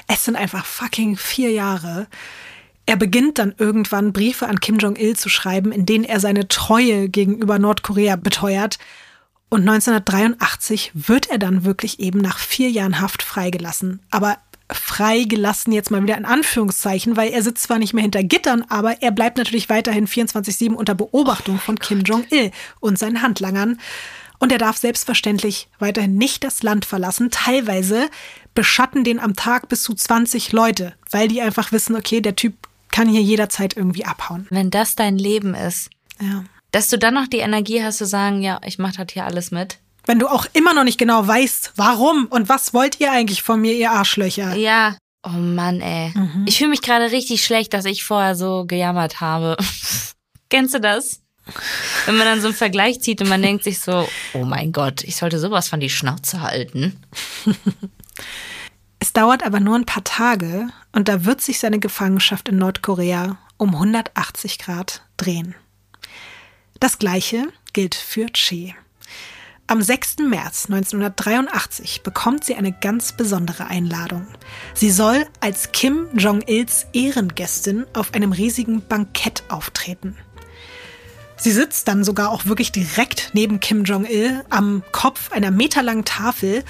[0.07, 2.07] Es sind einfach fucking vier Jahre.
[2.87, 7.09] Er beginnt dann irgendwann Briefe an Kim Jong-il zu schreiben, in denen er seine Treue
[7.09, 8.79] gegenüber Nordkorea beteuert
[9.49, 14.01] und 1983 wird er dann wirklich eben nach vier Jahren Haft freigelassen.
[14.11, 14.37] Aber
[14.69, 19.01] freigelassen jetzt mal wieder in Anführungszeichen, weil er sitzt zwar nicht mehr hinter Gittern, aber
[19.01, 23.79] er bleibt natürlich weiterhin 24-7 unter Beobachtung von Kim Jong-il und seinen Handlangern.
[24.39, 27.31] Und er darf selbstverständlich weiterhin nicht das Land verlassen.
[27.31, 28.09] Teilweise
[28.53, 32.53] beschatten den am Tag bis zu 20 Leute, weil die einfach wissen, okay, der Typ
[32.91, 34.45] kann hier jederzeit irgendwie abhauen.
[34.49, 35.89] Wenn das dein Leben ist.
[36.19, 39.25] Ja dass du dann noch die Energie hast zu sagen, ja, ich mach das hier
[39.25, 39.79] alles mit.
[40.05, 43.59] Wenn du auch immer noch nicht genau weißt, warum und was wollt ihr eigentlich von
[43.59, 44.55] mir, ihr Arschlöcher?
[44.55, 44.97] Ja.
[45.23, 46.13] Oh Mann, ey.
[46.15, 46.45] Mhm.
[46.47, 49.57] Ich fühle mich gerade richtig schlecht, dass ich vorher so gejammert habe.
[50.49, 51.21] Kennst du das?
[52.05, 55.03] Wenn man dann so einen Vergleich zieht und man denkt sich so, oh mein Gott,
[55.03, 57.01] ich sollte sowas von die Schnauze halten.
[58.99, 63.37] es dauert aber nur ein paar Tage und da wird sich seine Gefangenschaft in Nordkorea
[63.57, 65.55] um 180 Grad drehen.
[66.79, 68.75] Das gleiche gilt für Che.
[69.65, 70.17] Am 6.
[70.19, 74.27] März 1983 bekommt sie eine ganz besondere Einladung.
[74.75, 80.15] Sie soll als Kim Jong-ils Ehrengästin auf einem riesigen Bankett auftreten.
[81.35, 86.63] Sie sitzt dann sogar auch wirklich direkt neben Kim Jong-il am Kopf einer meterlangen Tafel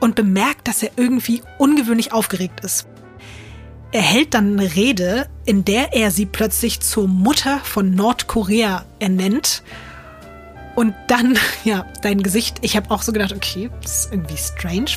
[0.00, 2.86] und bemerkt, dass er irgendwie ungewöhnlich aufgeregt ist.
[3.92, 9.64] Er hält dann eine Rede, in der er sie plötzlich zur Mutter von Nordkorea ernennt.
[10.76, 14.90] Und dann, ja, dein Gesicht, ich habe auch so gedacht, okay, das ist irgendwie strange.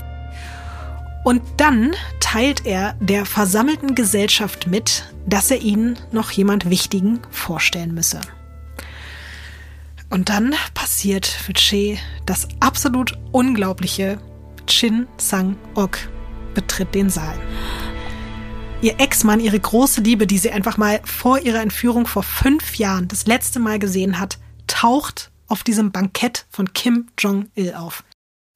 [1.23, 7.93] Und dann teilt er der versammelten Gesellschaft mit, dass er ihnen noch jemand Wichtigen vorstellen
[7.93, 8.19] müsse.
[10.09, 14.19] Und dann passiert für Che das absolut Unglaubliche.
[14.67, 15.97] Chin Sang-ok
[16.53, 17.35] betritt den Saal
[18.83, 23.07] ihr Ex-Mann, ihre große Liebe, die sie einfach mal vor ihrer Entführung vor fünf Jahren
[23.07, 28.03] das letzte Mal gesehen hat, taucht auf diesem Bankett von Kim Jong-il auf.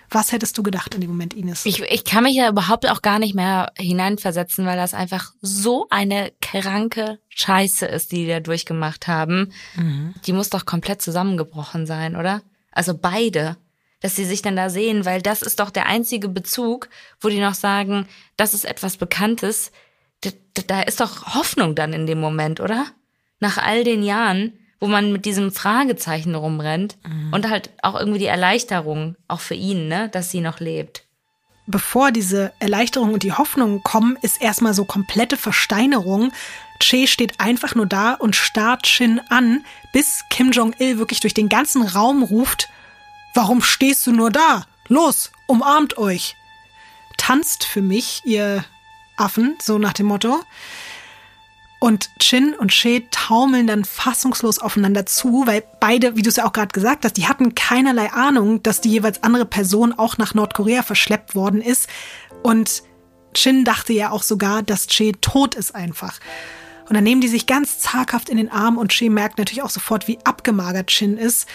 [0.10, 1.66] Was hättest du gedacht in dem Moment, Ines?
[1.66, 5.88] Ich, ich kann mich ja überhaupt auch gar nicht mehr hineinversetzen, weil das einfach so
[5.90, 9.54] eine kranke Scheiße ist, die die da durchgemacht haben.
[9.76, 10.14] Mhm.
[10.26, 12.42] Die muss doch komplett zusammengebrochen sein, oder?
[12.72, 13.58] Also beide.
[14.00, 16.88] Dass sie sich dann da sehen, weil das ist doch der einzige Bezug,
[17.20, 18.08] wo die noch sagen,
[18.38, 19.72] das ist etwas Bekanntes,
[20.68, 22.88] da, ist doch Hoffnung dann in dem Moment, oder?
[23.40, 27.34] Nach all den Jahren, wo man mit diesem Fragezeichen rumrennt mhm.
[27.34, 31.04] und halt auch irgendwie die Erleichterung, auch für ihn, ne, dass sie noch lebt.
[31.68, 36.32] Bevor diese Erleichterung und die Hoffnung kommen, ist erstmal so komplette Versteinerung.
[36.80, 41.50] Che steht einfach nur da und starrt Shin an, bis Kim Jong-il wirklich durch den
[41.50, 42.70] ganzen Raum ruft,
[43.38, 44.66] Warum stehst du nur da?
[44.88, 46.36] Los, umarmt euch.
[47.18, 48.66] Tanzt für mich, ihr
[49.18, 50.40] Affen, so nach dem Motto.
[51.80, 56.46] Und Chin und She taumeln dann fassungslos aufeinander zu, weil beide, wie du es ja
[56.46, 60.34] auch gerade gesagt hast, die hatten keinerlei Ahnung, dass die jeweils andere Person auch nach
[60.34, 61.88] Nordkorea verschleppt worden ist.
[62.42, 62.82] Und
[63.36, 66.20] Chin dachte ja auch sogar, dass Che tot ist einfach.
[66.90, 69.70] Und dann nehmen die sich ganz zaghaft in den Arm und Che merkt natürlich auch
[69.70, 71.48] sofort, wie abgemagert Chin ist.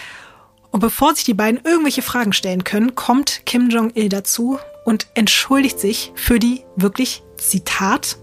[0.71, 5.79] Und bevor sich die beiden irgendwelche Fragen stellen können, kommt Kim Jong-il dazu und entschuldigt
[5.79, 8.17] sich für die wirklich, Zitat,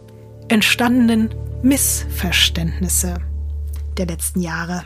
[0.48, 3.18] entstandenen Missverständnisse
[3.96, 4.84] der letzten Jahre.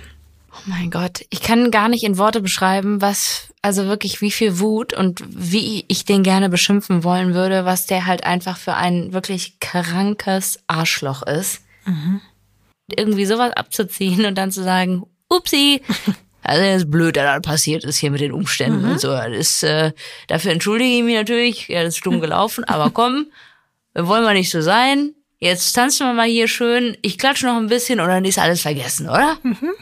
[0.52, 4.60] Oh mein Gott, ich kann gar nicht in Worte beschreiben, was, also wirklich wie viel
[4.60, 9.12] Wut und wie ich den gerne beschimpfen wollen würde, was der halt einfach für ein
[9.12, 11.62] wirklich krankes Arschloch ist.
[11.86, 12.20] Mhm.
[12.94, 15.82] Irgendwie sowas abzuziehen und dann zu sagen, upsi,
[16.44, 18.92] also das ist blöd, dass das passiert ist hier mit den Umständen mhm.
[18.92, 19.08] und so.
[19.08, 19.92] Das ist, äh,
[20.28, 23.26] dafür entschuldige ich mich natürlich, ja, das ist dumm gelaufen, aber komm,
[23.92, 25.14] wir wollen mal nicht so sein
[25.44, 28.62] jetzt tanzen wir mal hier schön, ich klatsche noch ein bisschen und dann ist alles
[28.62, 29.36] vergessen, oder?
[29.42, 29.72] Mhm.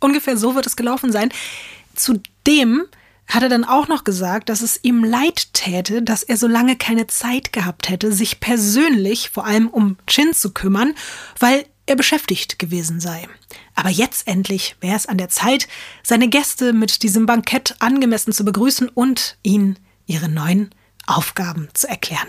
[0.00, 1.30] Ungefähr so wird es gelaufen sein.
[1.94, 2.86] Zudem
[3.28, 6.76] hat er dann auch noch gesagt, dass es ihm leid täte, dass er so lange
[6.76, 10.94] keine Zeit gehabt hätte, sich persönlich vor allem um Chin zu kümmern,
[11.38, 13.28] weil er beschäftigt gewesen sei.
[13.74, 15.68] Aber jetzt endlich wäre es an der Zeit,
[16.02, 20.70] seine Gäste mit diesem Bankett angemessen zu begrüßen und ihnen ihre neuen
[21.06, 22.28] Aufgaben zu erklären.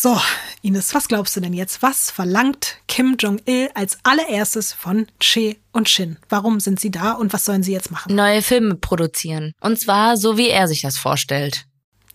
[0.00, 0.20] So,
[0.62, 1.82] Ines, was glaubst du denn jetzt?
[1.82, 6.18] Was verlangt Kim Jong-il als allererstes von Che und Shin?
[6.28, 8.14] Warum sind sie da und was sollen sie jetzt machen?
[8.14, 9.52] Neue Filme produzieren.
[9.60, 11.66] Und zwar so, wie er sich das vorstellt.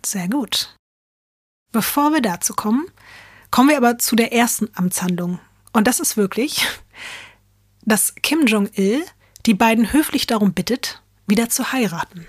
[0.05, 0.77] Sehr gut.
[1.73, 2.85] Bevor wir dazu kommen,
[3.51, 5.39] kommen wir aber zu der ersten Amtshandlung.
[5.73, 6.65] Und das ist wirklich,
[7.81, 9.03] dass Kim Jong-il
[9.45, 12.25] die beiden höflich darum bittet, wieder zu heiraten.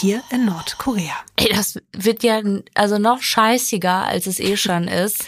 [0.00, 1.14] Hier in Nordkorea.
[1.36, 2.40] Ey, das wird ja
[2.74, 5.26] also noch scheißiger, als es eh schon ist.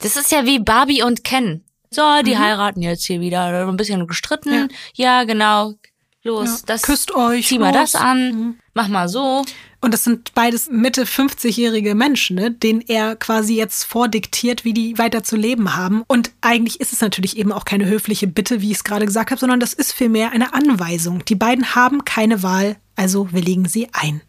[0.00, 1.64] Das ist ja wie Barbie und Ken.
[1.90, 2.38] So, die mhm.
[2.38, 3.66] heiraten jetzt hier wieder.
[3.66, 4.70] Ein bisschen gestritten.
[4.94, 5.74] Ja, ja genau.
[6.22, 6.66] Los, ja.
[6.66, 7.46] das küsst euch.
[7.46, 8.32] Zieh mal das an.
[8.32, 8.58] Mhm.
[8.74, 9.44] Mach mal so.
[9.80, 14.98] Und das sind beides Mitte 50-jährige Menschen, ne, denen er quasi jetzt vordiktiert, wie die
[14.98, 16.02] weiter zu leben haben.
[16.08, 19.30] Und eigentlich ist es natürlich eben auch keine höfliche Bitte, wie ich es gerade gesagt
[19.30, 21.24] habe, sondern das ist vielmehr eine Anweisung.
[21.24, 24.20] Die beiden haben keine Wahl, also willigen sie ein.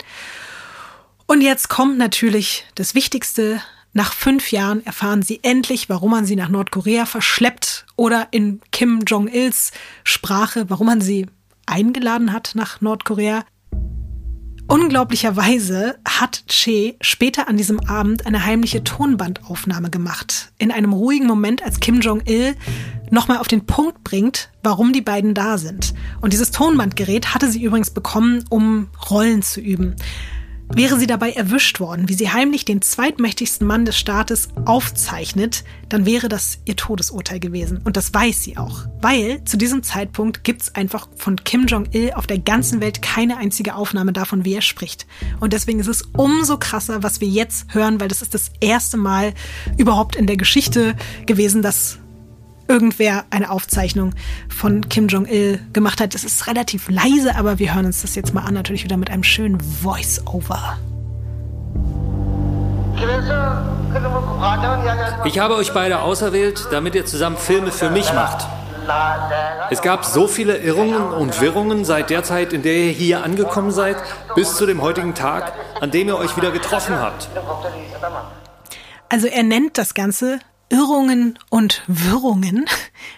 [1.26, 3.62] Und jetzt kommt natürlich das Wichtigste.
[3.94, 9.02] Nach fünf Jahren erfahren sie endlich, warum man sie nach Nordkorea verschleppt oder in Kim
[9.06, 9.72] Jong-ils
[10.04, 11.26] Sprache, warum man sie
[11.66, 13.46] eingeladen hat nach Nordkorea.
[14.70, 20.52] Unglaublicherweise hat Che später an diesem Abend eine heimliche Tonbandaufnahme gemacht.
[20.60, 22.56] In einem ruhigen Moment, als Kim Jong-il
[23.10, 25.96] nochmal auf den Punkt bringt, warum die beiden da sind.
[26.22, 29.96] Und dieses Tonbandgerät hatte sie übrigens bekommen, um Rollen zu üben.
[30.72, 36.06] Wäre sie dabei erwischt worden, wie sie heimlich den zweitmächtigsten Mann des Staates aufzeichnet, dann
[36.06, 37.82] wäre das ihr Todesurteil gewesen.
[37.84, 38.86] Und das weiß sie auch.
[39.02, 43.38] Weil zu diesem Zeitpunkt gibt es einfach von Kim Jong-il auf der ganzen Welt keine
[43.38, 45.08] einzige Aufnahme davon, wie er spricht.
[45.40, 48.98] Und deswegen ist es umso krasser, was wir jetzt hören, weil das ist das erste
[48.98, 49.34] Mal
[49.78, 50.96] überhaupt in der Geschichte
[51.26, 51.98] gewesen, dass
[52.70, 54.14] irgendwer eine Aufzeichnung
[54.48, 56.16] von Kim Jong-il gemacht hat.
[56.16, 59.10] Es ist relativ leise, aber wir hören uns das jetzt mal an, natürlich wieder mit
[59.10, 60.78] einem schönen Voice-Over.
[65.26, 68.46] Ich habe euch beide auserwählt, damit ihr zusammen Filme für mich macht.
[69.70, 73.72] Es gab so viele Irrungen und Wirrungen seit der Zeit, in der ihr hier angekommen
[73.72, 73.98] seid,
[74.36, 77.30] bis zu dem heutigen Tag, an dem ihr euch wieder getroffen habt.
[79.10, 80.40] Also er nennt das Ganze
[80.70, 82.66] Irrungen und Wirrungen,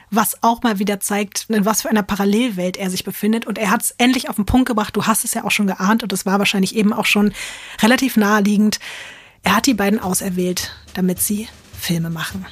[0.09, 3.45] was auch mal wieder zeigt, in was für einer Parallelwelt er sich befindet.
[3.45, 4.95] Und er hat es endlich auf den Punkt gebracht.
[4.95, 7.33] Du hast es ja auch schon geahnt und es war wahrscheinlich eben auch schon
[7.81, 8.79] relativ naheliegend.
[9.43, 11.47] Er hat die beiden auserwählt, damit sie
[11.77, 12.45] Filme machen.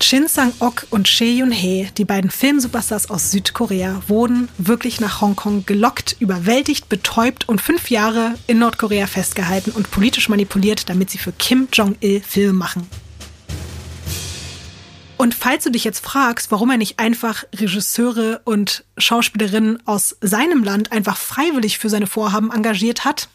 [0.00, 6.16] Shin Sang-ok und Choi Yun-hee, die beiden Filmsuperstars aus Südkorea, wurden wirklich nach Hongkong gelockt,
[6.18, 11.68] überwältigt, betäubt und fünf Jahre in Nordkorea festgehalten und politisch manipuliert, damit sie für Kim
[11.72, 12.86] Jong-il Filme machen.
[15.24, 20.62] Und falls du dich jetzt fragst, warum er nicht einfach Regisseure und Schauspielerinnen aus seinem
[20.62, 23.30] Land einfach freiwillig für seine Vorhaben engagiert hat,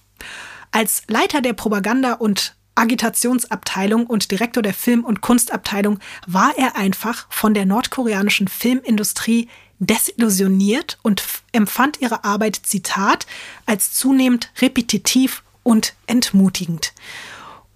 [0.70, 7.26] als Leiter der Propaganda- und Agitationsabteilung und Direktor der Film- und Kunstabteilung war er einfach
[7.32, 11.24] von der nordkoreanischen Filmindustrie desillusioniert und
[11.54, 13.26] empfand ihre Arbeit, Zitat,
[13.66, 16.94] als zunehmend repetitiv und entmutigend.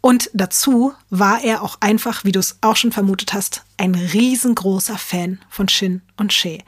[0.06, 4.98] Und dazu war er auch einfach, wie du es auch schon vermutet hast, ein riesengroßer
[4.98, 6.62] Fan von Shin und She.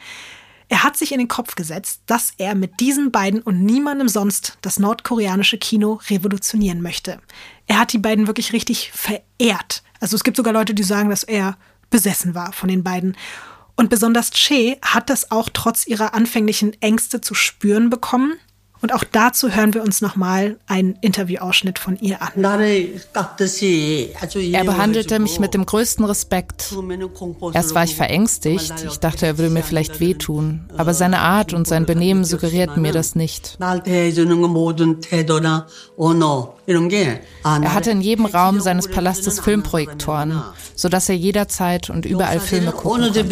[0.69, 4.57] Er hat sich in den Kopf gesetzt, dass er mit diesen beiden und niemandem sonst
[4.61, 7.19] das nordkoreanische Kino revolutionieren möchte.
[7.67, 9.83] Er hat die beiden wirklich richtig verehrt.
[9.99, 11.57] Also es gibt sogar Leute, die sagen, dass er
[11.89, 13.17] besessen war von den beiden.
[13.75, 18.39] Und besonders Che hat das auch trotz ihrer anfänglichen Ängste zu spüren bekommen.
[18.85, 22.33] Und auch dazu hören wir uns nochmal einen Interviewausschnitt von ihr an.
[24.53, 26.71] Er behandelte mich mit dem größten Respekt.
[27.55, 28.73] Erst war ich verängstigt.
[28.85, 30.69] Ich dachte, er würde mir vielleicht wehtun.
[30.77, 33.57] Aber seine Art und sein Benehmen suggerierten mir das nicht.
[33.59, 33.81] Er
[37.73, 40.43] hatte in jedem Raum seines Palastes Filmprojektoren,
[40.75, 43.25] sodass er jederzeit und überall Filme gucken konnte.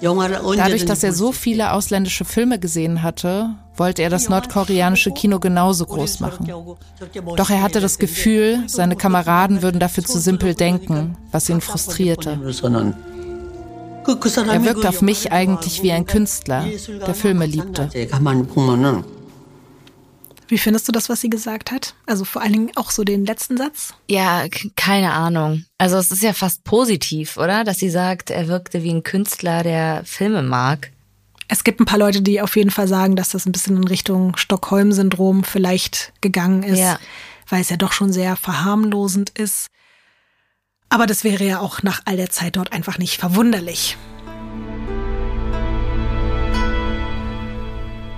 [0.00, 5.86] Dadurch, dass er so viele ausländische Filme gesehen hatte, wollte er das nordkoreanische Kino genauso
[5.86, 6.46] groß machen.
[7.36, 12.38] Doch er hatte das Gefühl, seine Kameraden würden dafür zu simpel denken, was ihn frustrierte.
[14.36, 16.64] Er wirkte auf mich eigentlich wie ein Künstler,
[17.06, 17.88] der Filme liebte.
[20.48, 21.94] Wie findest du das, was sie gesagt hat?
[22.06, 23.94] Also vor allen Dingen auch so den letzten Satz?
[24.08, 25.64] Ja, keine Ahnung.
[25.78, 27.64] Also es ist ja fast positiv, oder?
[27.64, 30.92] Dass sie sagt, er wirkte wie ein Künstler, der Filme mag.
[31.48, 33.86] Es gibt ein paar Leute, die auf jeden Fall sagen, dass das ein bisschen in
[33.86, 36.98] Richtung Stockholm-Syndrom vielleicht gegangen ist, ja.
[37.48, 39.66] weil es ja doch schon sehr verharmlosend ist.
[40.88, 43.96] Aber das wäre ja auch nach all der Zeit dort einfach nicht verwunderlich.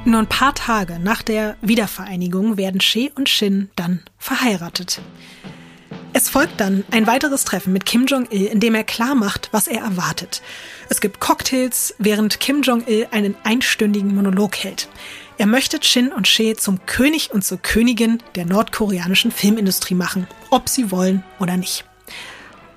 [0.09, 5.03] Nur ein paar Tage nach der Wiedervereinigung werden She und Shin dann verheiratet.
[6.15, 9.69] Es folgt dann ein weiteres Treffen mit Kim Jong-il, in dem er klar macht, was
[9.69, 10.41] er erwartet.
[10.89, 14.89] Es gibt Cocktails, während Kim Jong-il einen einstündigen Monolog hält.
[15.37, 20.71] Er möchte Shin und She zum König und zur Königin der nordkoreanischen Filmindustrie machen, ob
[20.71, 21.85] sie wollen oder nicht.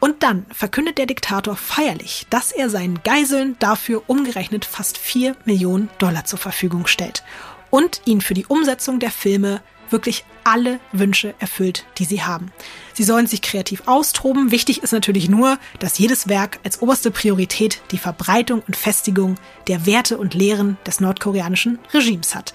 [0.02, 5.92] Und dann verkündet der Diktator feierlich, dass er seinen Geiseln dafür umgerechnet fast 4 Millionen
[6.00, 7.24] Dollar zur Verfügung stellt
[7.70, 12.52] und ihnen für die Umsetzung der Filme wirklich alle Wünsche erfüllt, die sie haben.
[12.94, 14.50] Sie sollen sich kreativ austoben.
[14.50, 19.36] Wichtig ist natürlich nur, dass jedes Werk als oberste Priorität die Verbreitung und Festigung
[19.68, 22.54] der Werte und Lehren des nordkoreanischen Regimes hat.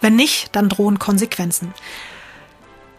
[0.00, 1.74] Wenn nicht, dann drohen Konsequenzen.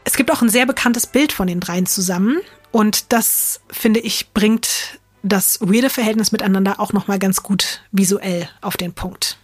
[0.04, 2.40] Es gibt auch ein sehr bekanntes Bild von den dreien zusammen.
[2.72, 8.78] Und das, finde ich, bringt das weirde Verhältnis miteinander auch nochmal ganz gut visuell auf
[8.78, 9.38] den Punkt.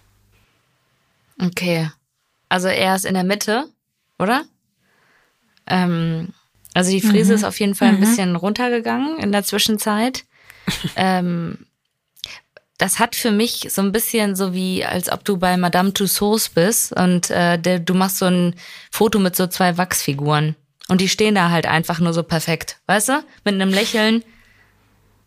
[1.42, 1.90] Okay.
[2.50, 3.66] Also er ist in der Mitte,
[4.20, 4.46] oder?
[5.68, 6.30] Ähm,
[6.74, 7.36] also die Frise mhm.
[7.36, 8.02] ist auf jeden Fall ein mhm.
[8.02, 10.24] bisschen runtergegangen in der Zwischenzeit.
[10.96, 11.66] ähm,
[12.78, 16.50] das hat für mich so ein bisschen so wie, als ob du bei Madame Tussauds
[16.50, 18.56] bist und äh, der, du machst so ein
[18.92, 20.56] Foto mit so zwei Wachsfiguren.
[20.88, 23.24] Und die stehen da halt einfach nur so perfekt, weißt du?
[23.44, 24.24] Mit einem Lächeln.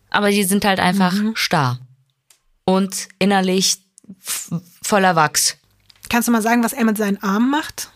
[0.09, 1.35] Aber die sind halt einfach mhm.
[1.35, 1.79] starr.
[2.65, 3.79] Und innerlich
[4.81, 5.57] voller Wachs.
[6.09, 7.89] Kannst du mal sagen, was er mit seinen Armen macht?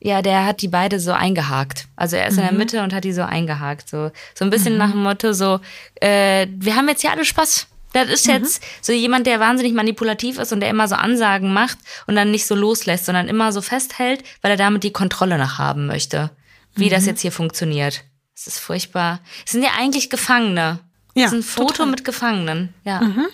[0.00, 1.86] Ja, der hat die beide so eingehakt.
[1.94, 2.38] Also er ist mhm.
[2.40, 2.58] in der mhm.
[2.58, 3.88] Mitte und hat die so eingehakt.
[3.88, 4.78] So, so ein bisschen mhm.
[4.78, 5.60] nach dem Motto so,
[6.00, 7.68] äh, wir haben jetzt ja alle Spaß.
[7.92, 8.32] Das ist mhm.
[8.32, 12.32] jetzt so jemand, der wahnsinnig manipulativ ist und der immer so Ansagen macht und dann
[12.32, 16.30] nicht so loslässt, sondern immer so festhält, weil er damit die Kontrolle nach haben möchte
[16.74, 16.90] wie mhm.
[16.90, 18.04] das jetzt hier funktioniert.
[18.34, 19.20] Es ist furchtbar.
[19.44, 20.80] Es sind ja eigentlich Gefangene.
[21.14, 21.86] Ja, es ist ein Foto total.
[21.86, 22.74] mit Gefangenen.
[22.84, 23.00] Ja.
[23.00, 23.26] Mhm.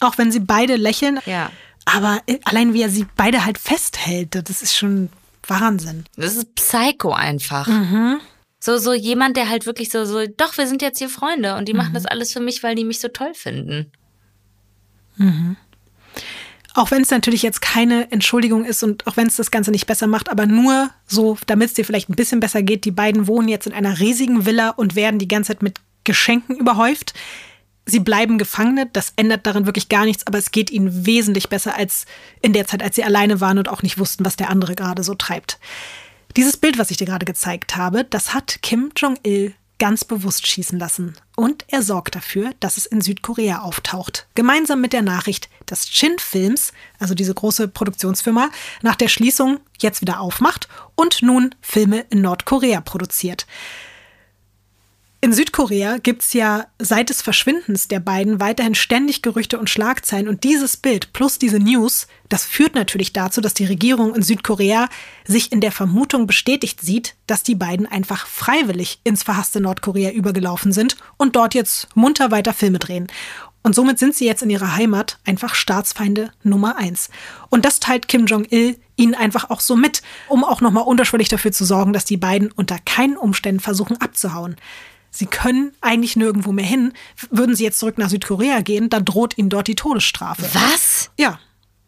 [0.00, 1.20] Auch wenn sie beide lächeln.
[1.26, 1.50] Ja.
[1.84, 5.08] Aber allein wie er sie beide halt festhält, das ist schon
[5.46, 6.04] Wahnsinn.
[6.16, 7.66] Das ist Psycho einfach.
[7.66, 8.20] Mhm.
[8.58, 11.68] So, so jemand, der halt wirklich so, so, doch, wir sind jetzt hier Freunde und
[11.68, 11.94] die machen mhm.
[11.94, 13.92] das alles für mich, weil die mich so toll finden.
[15.16, 15.56] Mhm.
[16.76, 19.86] Auch wenn es natürlich jetzt keine Entschuldigung ist und auch wenn es das Ganze nicht
[19.86, 22.84] besser macht, aber nur so, damit es dir vielleicht ein bisschen besser geht.
[22.84, 26.54] Die beiden wohnen jetzt in einer riesigen Villa und werden die ganze Zeit mit Geschenken
[26.54, 27.14] überhäuft.
[27.86, 31.76] Sie bleiben Gefangene, das ändert daran wirklich gar nichts, aber es geht ihnen wesentlich besser
[31.76, 32.04] als
[32.42, 35.02] in der Zeit, als sie alleine waren und auch nicht wussten, was der andere gerade
[35.02, 35.58] so treibt.
[36.36, 40.78] Dieses Bild, was ich dir gerade gezeigt habe, das hat Kim Jong-il ganz bewusst schießen
[40.78, 41.14] lassen.
[41.36, 44.26] Und er sorgt dafür, dass es in Südkorea auftaucht.
[44.34, 48.50] Gemeinsam mit der Nachricht, dass Chin Films, also diese große Produktionsfirma,
[48.82, 53.46] nach der Schließung jetzt wieder aufmacht und nun Filme in Nordkorea produziert.
[55.26, 60.28] In Südkorea gibt es ja seit des Verschwindens der beiden weiterhin ständig Gerüchte und Schlagzeilen.
[60.28, 64.88] Und dieses Bild plus diese News, das führt natürlich dazu, dass die Regierung in Südkorea
[65.24, 70.70] sich in der Vermutung bestätigt sieht, dass die beiden einfach freiwillig ins verhasste Nordkorea übergelaufen
[70.70, 73.08] sind und dort jetzt munter weiter Filme drehen.
[73.64, 77.10] Und somit sind sie jetzt in ihrer Heimat einfach Staatsfeinde Nummer eins.
[77.50, 81.50] Und das teilt Kim Jong-il ihnen einfach auch so mit, um auch nochmal unterschwellig dafür
[81.50, 84.54] zu sorgen, dass die beiden unter keinen Umständen versuchen abzuhauen.
[85.16, 86.92] Sie können eigentlich nirgendwo mehr hin.
[87.30, 90.42] Würden sie jetzt zurück nach Südkorea gehen, dann droht ihnen dort die Todesstrafe.
[90.52, 91.10] Was?
[91.18, 91.40] Ja.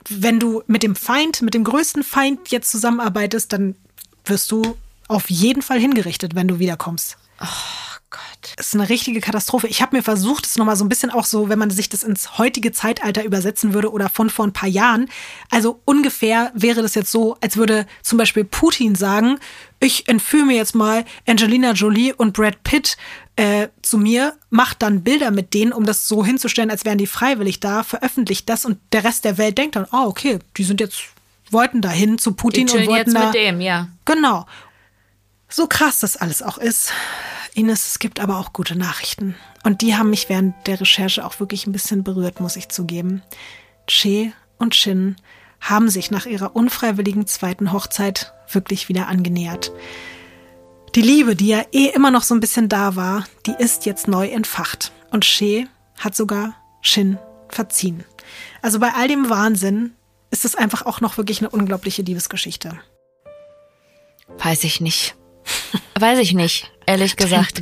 [0.08, 3.76] Wenn du mit dem Feind, mit dem größten Feind jetzt zusammenarbeitest, dann
[4.24, 7.18] wirst du auf jeden Fall hingerichtet, wenn du wiederkommst.
[7.40, 7.97] Oh.
[8.10, 8.54] Gott.
[8.56, 9.68] Es ist eine richtige Katastrophe.
[9.68, 12.02] Ich habe mir versucht, es nochmal so ein bisschen auch so, wenn man sich das
[12.02, 15.10] ins heutige Zeitalter übersetzen würde oder von vor ein paar Jahren.
[15.50, 19.38] Also ungefähr wäre das jetzt so, als würde zum Beispiel Putin sagen,
[19.78, 22.96] ich entführe mir jetzt mal Angelina Jolie und Brad Pitt
[23.36, 27.06] äh, zu mir, macht dann Bilder mit denen, um das so hinzustellen, als wären die
[27.06, 30.80] freiwillig da, veröffentlicht das und der Rest der Welt denkt dann, oh, okay, die sind
[30.80, 31.02] jetzt,
[31.50, 33.88] wollten dahin zu Putin die und wollten jetzt da, mit dem, ja.
[34.06, 34.46] Genau.
[35.48, 36.92] So krass das alles auch ist.
[37.58, 39.34] Ines, es gibt aber auch gute Nachrichten.
[39.64, 43.22] Und die haben mich während der Recherche auch wirklich ein bisschen berührt, muss ich zugeben.
[43.88, 45.16] Che und Shin
[45.60, 49.72] haben sich nach ihrer unfreiwilligen zweiten Hochzeit wirklich wieder angenähert.
[50.94, 54.06] Die Liebe, die ja eh immer noch so ein bisschen da war, die ist jetzt
[54.06, 54.92] neu entfacht.
[55.10, 55.66] Und Che
[55.98, 58.04] hat sogar Shin verziehen.
[58.62, 59.94] Also bei all dem Wahnsinn
[60.30, 62.78] ist es einfach auch noch wirklich eine unglaubliche Liebesgeschichte.
[64.38, 65.16] Weiß ich nicht.
[65.98, 67.60] Weiß ich nicht, ehrlich gesagt.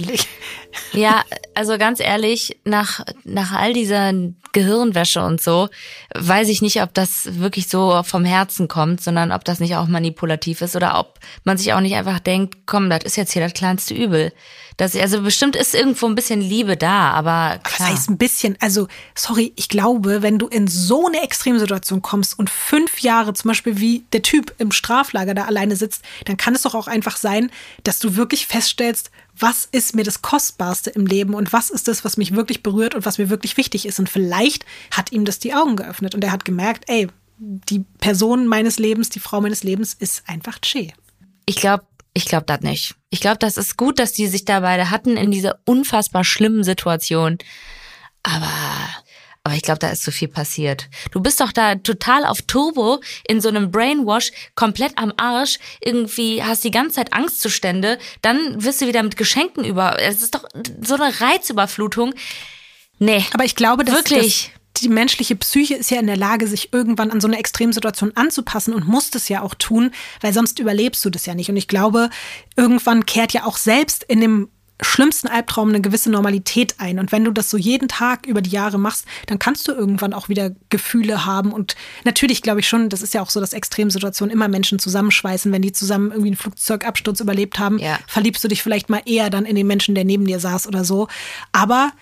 [0.92, 1.22] Ja,
[1.54, 4.12] also ganz ehrlich, nach, nach all dieser
[4.52, 5.68] Gehirnwäsche und so,
[6.14, 9.86] weiß ich nicht, ob das wirklich so vom Herzen kommt, sondern ob das nicht auch
[9.86, 13.42] manipulativ ist oder ob man sich auch nicht einfach denkt, komm, das ist jetzt hier
[13.42, 14.32] das kleinste Übel.
[14.78, 17.78] Das, also bestimmt ist irgendwo ein bisschen Liebe da, aber klar.
[17.78, 22.38] Das heißt ein bisschen, also sorry, ich glaube, wenn du in so eine Extremsituation kommst
[22.38, 26.54] und fünf Jahre zum Beispiel wie der Typ im Straflager da alleine sitzt, dann kann
[26.54, 27.50] es doch auch einfach sein,
[27.84, 32.04] dass du wirklich feststellst, was ist mir das Kostbarste im Leben und was ist das,
[32.04, 33.98] was mich wirklich berührt und was mir wirklich wichtig ist.
[33.98, 38.46] Und vielleicht hat ihm das die Augen geöffnet und er hat gemerkt, ey, die Person
[38.46, 40.92] meines Lebens, die Frau meines Lebens ist einfach Che.
[41.44, 41.84] Ich glaube,
[42.14, 42.94] ich glaube das nicht.
[43.10, 46.64] Ich glaube, das ist gut, dass die sich da beide hatten in dieser unfassbar schlimmen
[46.64, 47.36] Situation.
[48.22, 48.50] Aber
[49.46, 50.88] aber ich glaube, da ist so viel passiert.
[51.12, 55.60] Du bist doch da total auf Turbo in so einem Brainwash, komplett am Arsch.
[55.80, 58.00] Irgendwie hast die ganze Zeit Angstzustände.
[58.22, 60.02] Dann wirst du wieder mit Geschenken über.
[60.02, 60.44] Es ist doch
[60.82, 62.12] so eine Reizüberflutung.
[62.98, 63.24] Nee.
[63.34, 64.50] Aber ich glaube, dass, wirklich.
[64.74, 68.16] Dass die menschliche Psyche ist ja in der Lage, sich irgendwann an so eine Extremsituation
[68.16, 69.92] anzupassen und muss das ja auch tun,
[70.22, 71.50] weil sonst überlebst du das ja nicht.
[71.50, 72.10] Und ich glaube,
[72.56, 74.48] irgendwann kehrt ja auch selbst in dem
[74.82, 76.98] schlimmsten Albtraum eine gewisse Normalität ein.
[76.98, 80.12] Und wenn du das so jeden Tag über die Jahre machst, dann kannst du irgendwann
[80.12, 81.52] auch wieder Gefühle haben.
[81.52, 85.50] Und natürlich glaube ich schon, das ist ja auch so, dass Extremsituationen immer Menschen zusammenschweißen.
[85.50, 87.98] Wenn die zusammen irgendwie einen Flugzeugabsturz überlebt haben, ja.
[88.06, 90.84] verliebst du dich vielleicht mal eher dann in den Menschen, der neben dir saß oder
[90.84, 91.08] so.
[91.52, 91.92] Aber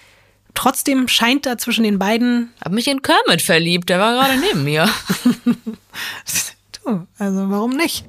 [0.54, 2.52] trotzdem scheint da zwischen den beiden.
[2.64, 4.88] Hab mich in Kermit verliebt, der war gerade neben mir.
[6.84, 8.04] du, also warum nicht?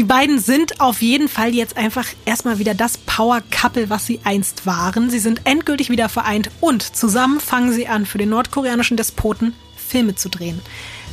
[0.00, 4.64] Die beiden sind auf jeden Fall jetzt einfach erstmal wieder das Power-Couple, was sie einst
[4.64, 5.10] waren.
[5.10, 10.14] Sie sind endgültig wieder vereint und zusammen fangen sie an, für den nordkoreanischen Despoten Filme
[10.14, 10.62] zu drehen.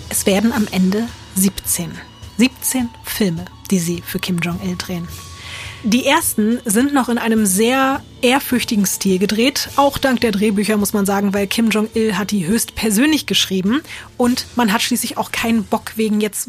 [0.07, 1.91] Es werden am Ende 17.
[2.37, 5.05] 17 Filme, die sie für Kim Jong-il drehen.
[5.83, 10.93] Die ersten sind noch in einem sehr ehrfürchtigen Stil gedreht, auch dank der Drehbücher muss
[10.93, 13.81] man sagen, weil Kim Jong-il hat die höchst persönlich geschrieben
[14.15, 16.47] und man hat schließlich auch keinen Bock wegen jetzt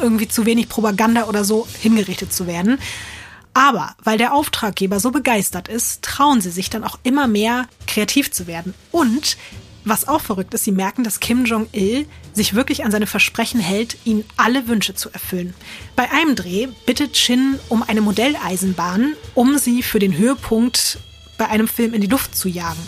[0.00, 2.78] irgendwie zu wenig Propaganda oder so hingerichtet zu werden.
[3.54, 8.30] Aber weil der Auftraggeber so begeistert ist, trauen sie sich dann auch immer mehr kreativ
[8.30, 8.74] zu werden.
[8.90, 9.36] Und
[9.84, 13.96] was auch verrückt ist, sie merken, dass Kim Jong-il sich wirklich an seine Versprechen hält,
[14.04, 15.54] ihnen alle Wünsche zu erfüllen.
[15.96, 20.98] Bei einem Dreh bittet Shin um eine Modelleisenbahn, um sie für den Höhepunkt
[21.36, 22.80] bei einem Film in die Luft zu jagen.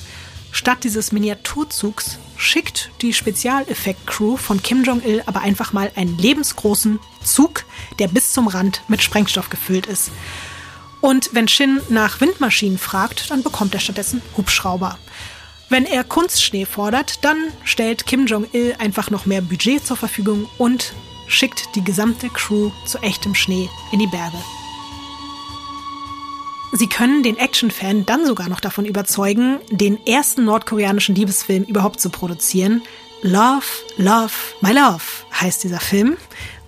[0.52, 7.64] Statt dieses Miniaturzugs schickt die Spezialeffekt-Crew von Kim Jong-il aber einfach mal einen lebensgroßen Zug,
[7.98, 10.10] der bis zum Rand mit Sprengstoff gefüllt ist.
[11.00, 14.98] Und wenn Shin nach Windmaschinen fragt, dann bekommt er stattdessen Hubschrauber.
[15.68, 20.94] Wenn er Kunstschnee fordert, dann stellt Kim Jong-il einfach noch mehr Budget zur Verfügung und
[21.26, 24.38] schickt die gesamte Crew zu echtem Schnee in die Berge.
[26.72, 32.10] Sie können den Actionfan dann sogar noch davon überzeugen, den ersten nordkoreanischen Liebesfilm überhaupt zu
[32.10, 32.82] produzieren.
[33.22, 33.64] Love,
[33.96, 35.02] Love, My Love
[35.40, 36.16] heißt dieser Film.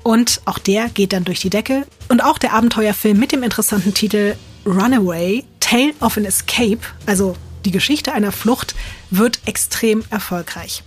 [0.02, 1.86] Und auch der geht dann durch die Decke.
[2.08, 7.72] Und auch der Abenteuerfilm mit dem interessanten Titel Runaway Tale of an Escape, also die
[7.72, 8.76] Geschichte einer Flucht,
[9.10, 10.84] wird extrem erfolgreich.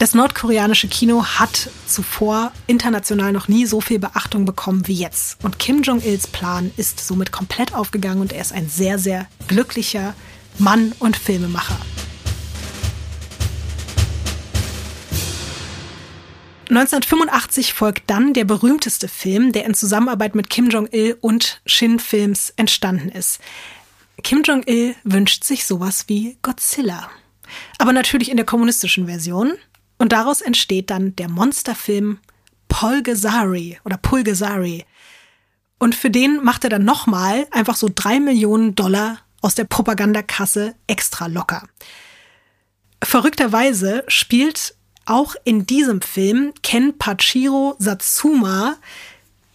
[0.00, 5.36] Das nordkoreanische Kino hat zuvor international noch nie so viel Beachtung bekommen wie jetzt.
[5.44, 10.14] Und Kim Jong-ils Plan ist somit komplett aufgegangen und er ist ein sehr, sehr glücklicher
[10.56, 11.76] Mann und Filmemacher.
[16.70, 22.54] 1985 folgt dann der berühmteste Film, der in Zusammenarbeit mit Kim Jong-il und Shin Films
[22.56, 23.38] entstanden ist.
[24.22, 27.10] Kim Jong-il wünscht sich sowas wie Godzilla.
[27.76, 29.58] Aber natürlich in der kommunistischen Version.
[30.00, 32.20] Und daraus entsteht dann der Monsterfilm
[32.68, 34.86] Polgesari oder Pulgesari.
[35.78, 40.74] Und für den macht er dann nochmal einfach so drei Millionen Dollar aus der Propagandakasse
[40.86, 41.68] extra locker.
[43.04, 44.74] Verrückterweise spielt
[45.04, 48.76] auch in diesem Film Ken Pachiro Satsuma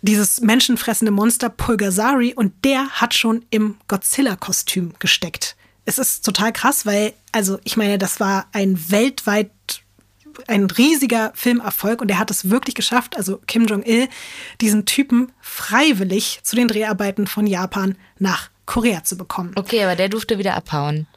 [0.03, 5.55] dieses menschenfressende Monster Pulgasari und der hat schon im Godzilla-Kostüm gesteckt.
[5.85, 9.49] Es ist total krass, weil, also ich meine, das war ein weltweit
[10.47, 14.07] ein riesiger Filmerfolg und er hat es wirklich geschafft, also Kim Jong-il,
[14.61, 19.51] diesen Typen freiwillig zu den Dreharbeiten von Japan nach Korea zu bekommen.
[19.55, 21.07] Okay, aber der durfte wieder abhauen.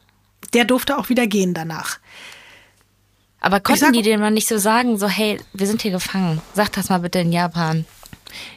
[0.53, 1.99] Der durfte auch wieder gehen danach.
[3.41, 6.41] Aber konnten sag, die dem mal nicht so sagen, so, hey, wir sind hier gefangen.
[6.53, 7.85] Sag das mal bitte in Japan.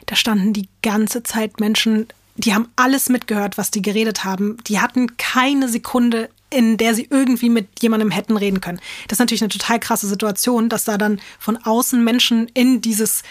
[0.06, 4.56] Da standen die ganze Zeit Menschen, die haben alles mitgehört, was die geredet haben.
[4.66, 8.80] Die hatten keine Sekunde, in der sie irgendwie mit jemandem hätten reden können.
[9.08, 13.22] Das ist natürlich eine total krasse Situation, dass da dann von außen Menschen in dieses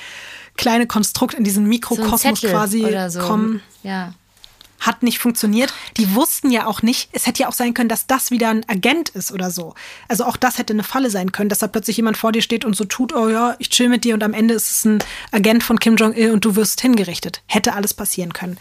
[0.58, 3.20] kleine Konstrukt, in diesen Mikrokosmos so quasi so.
[3.20, 3.62] kommen.
[3.84, 4.14] Ja
[4.82, 5.74] hat nicht funktioniert.
[5.98, 8.68] Die wussten ja auch nicht, es hätte ja auch sein können, dass das wieder ein
[8.68, 9.76] Agent ist oder so.
[10.08, 12.66] Also auch das hätte eine Falle sein können, dass da plötzlich jemand vor dir steht
[12.66, 15.00] und so tut, oh ja, ich chill mit dir und am Ende ist es ein
[15.32, 17.44] Agent von Kim Jong-il und du wirst hingerichtet.
[17.46, 18.58] Hätte alles passieren können.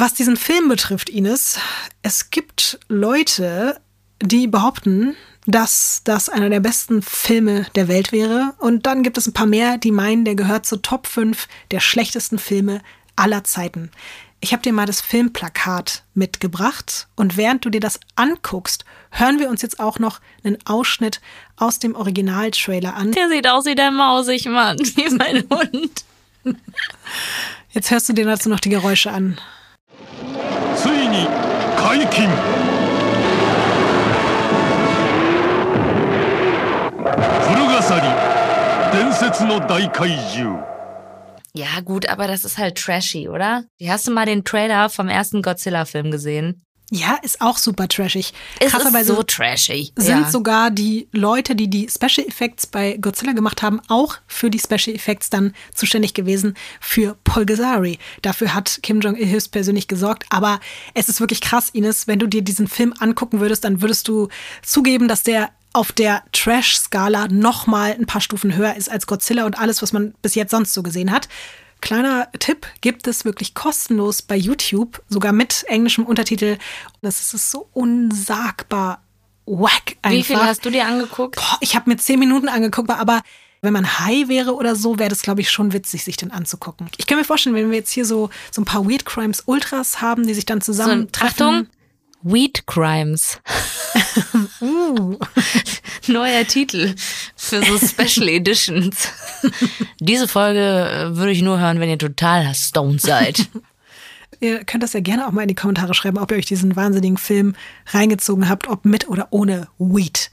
[0.00, 1.58] Was diesen Film betrifft, Ines,
[2.02, 3.80] es gibt Leute,
[4.22, 8.54] die behaupten, dass das einer der besten Filme der Welt wäre.
[8.58, 11.80] Und dann gibt es ein paar mehr, die meinen, der gehört zu Top 5 der
[11.80, 12.80] schlechtesten Filme
[13.16, 13.90] aller Zeiten.
[14.38, 19.48] Ich habe dir mal das Filmplakat mitgebracht und während du dir das anguckst, hören wir
[19.48, 21.20] uns jetzt auch noch einen Ausschnitt
[21.56, 23.10] aus dem Originaltrailer an.
[23.10, 26.04] Der sieht aus wie der Mausig, Mann, wie mein Hund.
[27.70, 29.40] Jetzt hörst du dir dazu noch die Geräusche an.
[30.77, 31.27] ついに
[31.77, 32.27] 解禁
[37.41, 38.01] 古笠
[38.91, 40.73] 伝説の大怪獣
[41.55, 43.65] ja, gut, aber das ist halt trashy, oder?
[43.79, 46.65] Hast du mal den Trailer vom ersten Godzilla-Film gesehen?
[46.90, 48.32] Ja, ist auch super trashig.
[48.60, 49.92] Es Krasserweise ist so trashy.
[49.96, 50.30] Sind ja.
[50.30, 54.96] sogar die Leute, die die Special Effects bei Godzilla gemacht haben, auch für die Special
[54.96, 57.98] Effects dann zuständig gewesen für Polgazari.
[58.22, 60.24] Dafür hat Kim Jong-il höchstpersönlich gesorgt.
[60.30, 60.60] Aber
[60.94, 64.28] es ist wirklich krass, Ines, wenn du dir diesen Film angucken würdest, dann würdest du
[64.62, 69.44] zugeben, dass der auf der Trash-Skala noch mal ein paar Stufen höher ist als Godzilla
[69.44, 71.28] und alles, was man bis jetzt sonst so gesehen hat.
[71.80, 76.58] Kleiner Tipp, gibt es wirklich kostenlos bei YouTube, sogar mit englischem Untertitel.
[77.02, 79.02] Das ist so unsagbar
[79.46, 80.18] wack einfach.
[80.18, 81.36] Wie viel hast du dir angeguckt?
[81.36, 83.22] Boah, ich habe mir zehn Minuten angeguckt, aber
[83.60, 86.88] wenn man high wäre oder so, wäre das, glaube ich, schon witzig, sich den anzugucken.
[86.96, 90.00] Ich kann mir vorstellen, wenn wir jetzt hier so, so ein paar Weird Crimes Ultras
[90.00, 91.08] haben, die sich dann zusammen.
[91.14, 91.66] So, Achtung,
[92.22, 93.40] Weed Crimes.
[94.60, 95.16] uh.
[96.08, 96.94] Neuer Titel
[97.36, 99.08] für so Special Editions.
[100.00, 103.48] Diese Folge äh, würde ich nur hören, wenn ihr total stoned seid.
[104.40, 106.76] Ihr könnt das ja gerne auch mal in die Kommentare schreiben, ob ihr euch diesen
[106.76, 107.54] wahnsinnigen Film
[107.88, 110.30] reingezogen habt, ob mit oder ohne Weed.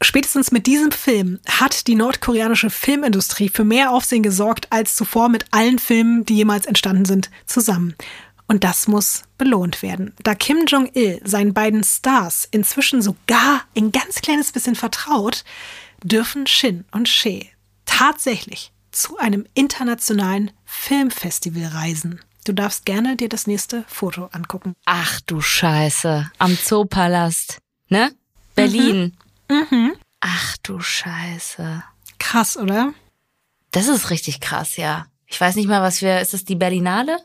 [0.00, 5.46] Spätestens mit diesem Film hat die nordkoreanische Filmindustrie für mehr Aufsehen gesorgt als zuvor mit
[5.50, 7.94] allen Filmen, die jemals entstanden sind, zusammen.
[8.48, 10.14] Und das muss belohnt werden.
[10.24, 15.44] Da Kim Jong-il seinen beiden Stars inzwischen sogar ein ganz kleines bisschen vertraut,
[16.02, 17.50] dürfen Shin und She
[17.84, 22.20] tatsächlich zu einem internationalen Filmfestival reisen.
[22.44, 24.74] Du darfst gerne dir das nächste Foto angucken.
[24.86, 26.30] Ach du Scheiße.
[26.38, 27.58] Am Zoopalast.
[27.88, 28.12] Ne?
[28.54, 29.16] Berlin.
[29.50, 29.66] Mhm.
[29.70, 29.92] Mhm.
[30.20, 31.82] Ach du Scheiße.
[32.18, 32.94] Krass, oder?
[33.70, 35.06] Das ist richtig krass, ja.
[35.26, 36.20] Ich weiß nicht mal, was wir.
[36.20, 37.18] Ist das die Berlinale?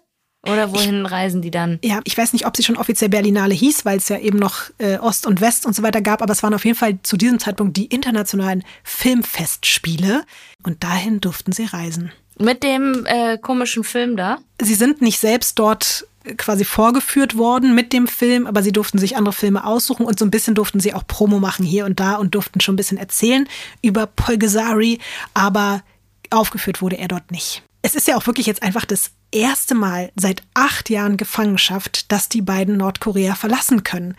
[0.45, 1.80] Oder wohin ich, reisen die dann?
[1.84, 4.64] Ja, ich weiß nicht, ob sie schon offiziell Berlinale hieß, weil es ja eben noch
[4.78, 7.15] äh, Ost und West und so weiter gab, aber es waren auf jeden Fall zu
[7.15, 10.26] diesem Zeitpunkt die internationalen Filmfestspiele
[10.64, 12.11] und dahin durften sie reisen.
[12.40, 14.40] Mit dem äh, komischen Film da?
[14.61, 18.98] Sie sind nicht selbst dort äh, quasi vorgeführt worden mit dem Film, aber sie durften
[18.98, 22.02] sich andere Filme aussuchen und so ein bisschen durften sie auch Promo machen hier und
[22.02, 23.48] da und durften schon ein bisschen erzählen
[23.82, 24.99] über Polgesari,
[25.34, 25.84] aber
[26.32, 27.64] aufgeführt wurde er dort nicht.
[27.84, 32.30] Es ist ja auch wirklich jetzt einfach das erste Mal seit acht Jahren Gefangenschaft, dass
[32.30, 34.15] die beiden Nordkorea verlassen können.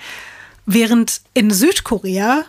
[0.67, 2.45] Während in Südkorea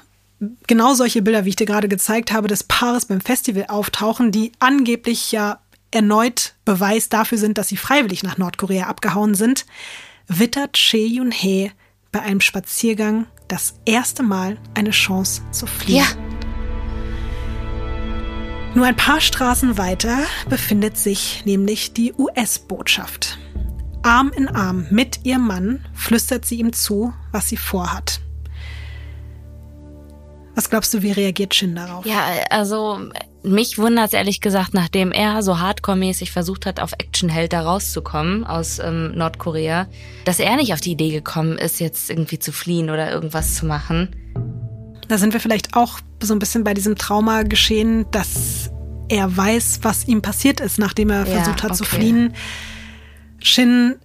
[0.67, 4.51] genau solche Bilder, wie ich dir gerade gezeigt habe, des Paares beim Festival auftauchen, die
[4.59, 5.59] angeblich ja
[5.91, 9.65] erneut Beweis dafür sind, dass sie freiwillig nach Nordkorea abgehauen sind,
[10.27, 11.71] wittert Che Yun-hee
[12.11, 15.99] bei einem Spaziergang das erste Mal eine Chance zu fliehen.
[15.99, 16.34] Ja.
[18.76, 20.18] Nur ein paar Straßen weiter
[20.49, 23.38] befindet sich nämlich die US-Botschaft.
[24.03, 28.19] Arm in Arm mit ihrem Mann flüstert sie ihm zu, was sie vorhat.
[30.56, 32.06] Was glaubst du, wie reagiert Shin darauf?
[32.06, 32.99] Ja, also
[33.43, 38.43] mich wundert es ehrlich gesagt, nachdem er so hardcore-mäßig versucht hat, auf Actionheld da rauszukommen
[38.43, 39.88] aus ähm, Nordkorea,
[40.26, 43.65] dass er nicht auf die Idee gekommen ist, jetzt irgendwie zu fliehen oder irgendwas zu
[43.65, 44.10] machen.
[45.07, 48.72] Da sind wir vielleicht auch so ein bisschen bei diesem Trauma geschehen, dass
[49.07, 51.77] er weiß, was ihm passiert ist, nachdem er ja, versucht hat okay.
[51.77, 52.34] zu fliehen.
[53.40, 53.95] Shin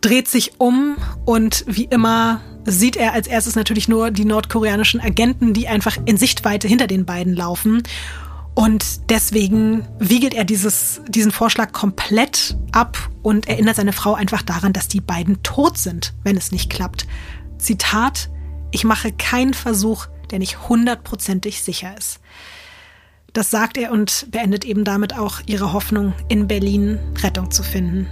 [0.00, 5.54] dreht sich um und wie immer sieht er als erstes natürlich nur die nordkoreanischen Agenten,
[5.54, 7.82] die einfach in Sichtweite hinter den beiden laufen.
[8.54, 14.72] Und deswegen wiegelt er dieses, diesen Vorschlag komplett ab und erinnert seine Frau einfach daran,
[14.72, 17.06] dass die beiden tot sind, wenn es nicht klappt.
[17.58, 18.30] Zitat,
[18.72, 22.20] ich mache keinen Versuch, der nicht hundertprozentig sicher ist.
[23.32, 28.08] Das sagt er und beendet eben damit auch ihre Hoffnung, in Berlin Rettung zu finden.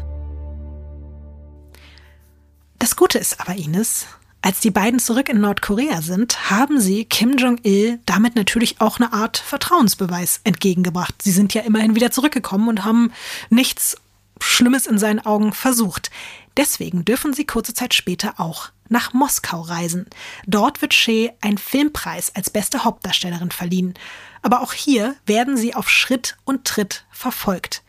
[2.78, 4.06] Das Gute ist aber, Ines,
[4.42, 9.12] als die beiden zurück in Nordkorea sind, haben sie Kim Jong-il damit natürlich auch eine
[9.12, 11.20] Art Vertrauensbeweis entgegengebracht.
[11.20, 13.10] Sie sind ja immerhin wieder zurückgekommen und haben
[13.50, 13.96] nichts
[14.40, 16.10] Schlimmes in seinen Augen versucht.
[16.56, 20.06] Deswegen dürfen sie kurze Zeit später auch nach Moskau reisen.
[20.46, 23.94] Dort wird Shea ein Filmpreis als beste Hauptdarstellerin verliehen.
[24.42, 27.82] Aber auch hier werden sie auf Schritt und Tritt verfolgt.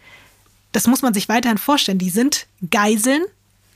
[0.72, 2.00] Das muss man sich weiterhin vorstellen.
[2.00, 3.24] Die sind Geiseln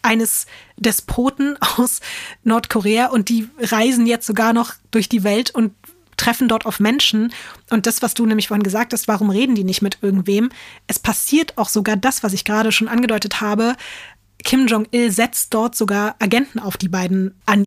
[0.02, 0.46] eines
[0.78, 2.02] Despoten aus
[2.44, 5.74] Nordkorea und die reisen jetzt sogar noch durch die Welt und
[6.18, 7.34] treffen dort auf Menschen.
[7.70, 10.52] Und das, was du nämlich vorhin gesagt hast, warum reden die nicht mit irgendwem?
[10.86, 13.76] Es passiert auch sogar das, was ich gerade schon angedeutet habe.
[14.44, 17.64] Kim Jong-il setzt dort sogar Agenten auf die beiden an.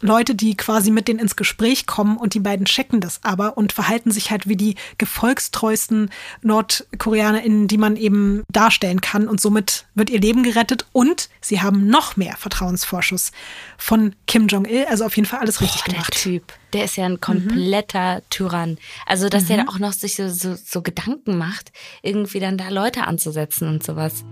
[0.00, 3.72] Leute, die quasi mit denen ins Gespräch kommen und die beiden checken das aber und
[3.72, 6.10] verhalten sich halt wie die gefolgstreuesten
[6.42, 11.88] NordkoreanerInnen, die man eben darstellen kann und somit wird ihr Leben gerettet und sie haben
[11.88, 13.32] noch mehr Vertrauensvorschuss
[13.76, 16.14] von Kim Jong-il, also auf jeden Fall alles richtig Boah, gemacht.
[16.14, 18.22] Der Typ, der ist ja ein kompletter mhm.
[18.30, 18.78] Tyrann.
[19.04, 19.48] Also, dass mhm.
[19.48, 21.72] der auch noch sich so, so, so Gedanken macht,
[22.02, 24.24] irgendwie dann da Leute anzusetzen und sowas.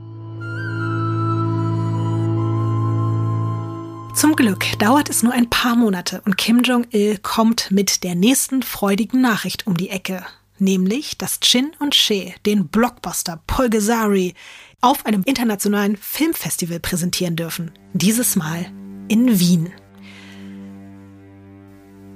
[4.16, 8.62] Zum Glück dauert es nur ein paar Monate und Kim Jong-il kommt mit der nächsten
[8.62, 10.24] freudigen Nachricht um die Ecke.
[10.59, 14.32] Nämlich, dass Chin und She den Blockbuster Polgesari
[14.80, 17.72] auf einem internationalen Filmfestival präsentieren dürfen.
[17.93, 18.64] Dieses Mal
[19.09, 19.70] in Wien.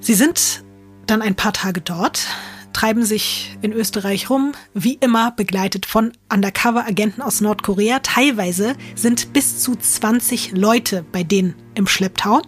[0.00, 0.64] Sie sind
[1.06, 2.28] dann ein paar Tage dort,
[2.72, 7.98] treiben sich in Österreich rum, wie immer begleitet von Undercover-Agenten aus Nordkorea.
[7.98, 12.42] Teilweise sind bis zu 20 Leute bei denen im Schlepptau.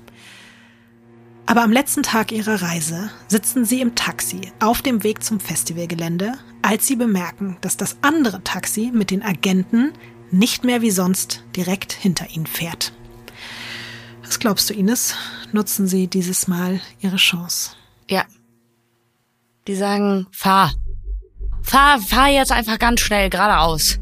[1.47, 6.35] Aber am letzten Tag ihrer Reise sitzen sie im Taxi auf dem Weg zum Festivalgelände,
[6.62, 9.93] als sie bemerken, dass das andere Taxi mit den Agenten
[10.31, 12.93] nicht mehr wie sonst direkt hinter ihnen fährt.
[14.23, 15.15] Was glaubst du, Ines?
[15.53, 17.73] Nutzen sie dieses Mal ihre Chance?
[18.09, 18.24] Ja,
[19.66, 20.73] die sagen, fahr.
[21.62, 23.99] Fahr, fahr jetzt einfach ganz schnell geradeaus.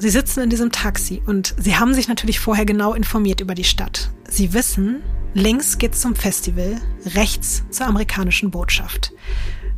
[0.00, 3.64] Sie sitzen in diesem Taxi und sie haben sich natürlich vorher genau informiert über die
[3.64, 4.10] Stadt.
[4.28, 5.02] Sie wissen,
[5.34, 6.80] links geht's zum Festival,
[7.16, 9.12] rechts zur amerikanischen Botschaft.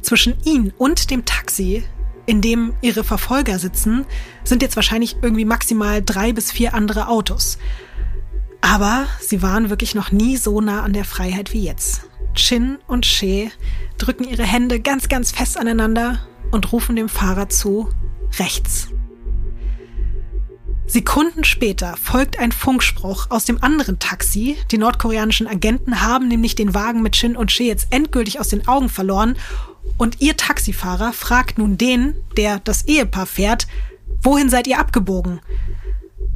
[0.02, 1.84] Zwischen ihnen und dem Taxi,
[2.26, 4.04] in dem ihre Verfolger sitzen,
[4.44, 7.56] sind jetzt wahrscheinlich irgendwie maximal drei bis vier andere Autos.
[8.60, 12.02] Aber sie waren wirklich noch nie so nah an der Freiheit wie jetzt.
[12.34, 13.50] Chin und She
[13.96, 16.18] drücken ihre Hände ganz, ganz fest aneinander
[16.50, 17.88] und rufen dem Fahrer zu,
[18.38, 18.88] rechts.
[20.90, 24.56] Sekunden später folgt ein Funkspruch aus dem anderen Taxi.
[24.72, 28.66] Die nordkoreanischen Agenten haben nämlich den Wagen mit Shin und She jetzt endgültig aus den
[28.66, 29.36] Augen verloren
[29.98, 33.68] und ihr Taxifahrer fragt nun den, der das Ehepaar fährt,
[34.20, 35.40] wohin seid ihr abgebogen?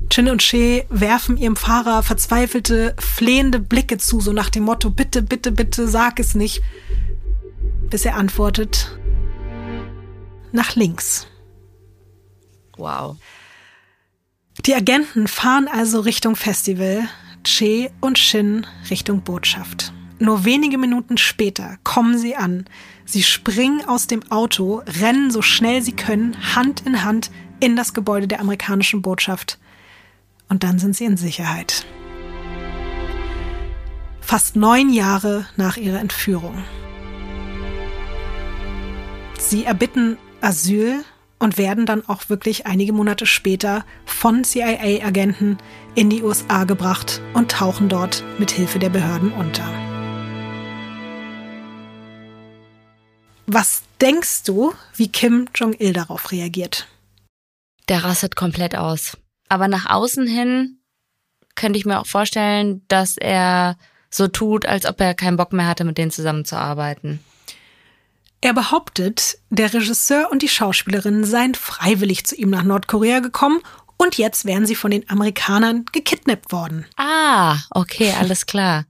[0.09, 5.23] Chin und She werfen ihrem Fahrer verzweifelte, flehende Blicke zu, so nach dem Motto, bitte,
[5.23, 6.63] bitte, bitte, sag es nicht.
[7.91, 8.97] Bis er antwortet,
[10.53, 11.27] nach links.
[12.77, 13.17] Wow.
[14.67, 17.07] Die Agenten fahren also Richtung Festival,
[17.43, 19.93] Che und Shin Richtung Botschaft.
[20.19, 22.65] Nur wenige Minuten später kommen sie an.
[23.05, 27.31] Sie springen aus dem Auto, rennen so schnell sie können, Hand in Hand
[27.61, 29.59] in das Gebäude der amerikanischen Botschaft.
[30.49, 31.85] Und dann sind sie in Sicherheit.
[34.23, 36.65] Fast neun Jahre nach ihrer Entführung.
[39.39, 41.05] Sie erbitten Asyl
[41.39, 45.59] und werden dann auch wirklich einige Monate später von CIA-Agenten
[45.95, 49.65] in die USA gebracht und tauchen dort mit Hilfe der Behörden unter.
[53.47, 56.89] Was denkst du, wie Kim Jong-il darauf reagiert?
[57.89, 59.19] Der rastet komplett aus.
[59.49, 60.79] Aber nach außen hin
[61.55, 63.77] könnte ich mir auch vorstellen, dass er
[64.11, 67.21] so tut, als ob er keinen Bock mehr hatte, mit denen zusammenzuarbeiten.
[68.45, 73.63] Er behauptet, der Regisseur und die Schauspielerin seien freiwillig zu ihm nach Nordkorea gekommen
[73.97, 76.85] und jetzt wären sie von den Amerikanern gekidnappt worden.
[76.99, 78.85] Ah, okay, alles klar.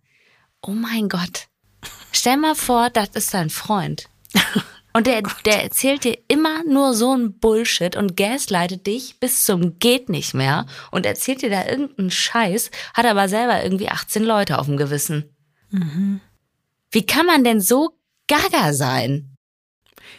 [0.61, 1.47] Oh mein Gott.
[2.11, 4.09] Stell mal vor, das ist dein Freund.
[4.93, 9.45] Und der, oh der erzählt dir immer nur so ein Bullshit und gaslightet dich bis
[9.45, 14.23] zum geht nicht mehr und erzählt dir da irgendeinen Scheiß, hat aber selber irgendwie 18
[14.23, 15.35] Leute auf dem Gewissen.
[15.71, 16.21] Mhm.
[16.93, 17.99] Wie kann man denn so
[18.29, 19.34] gaga sein?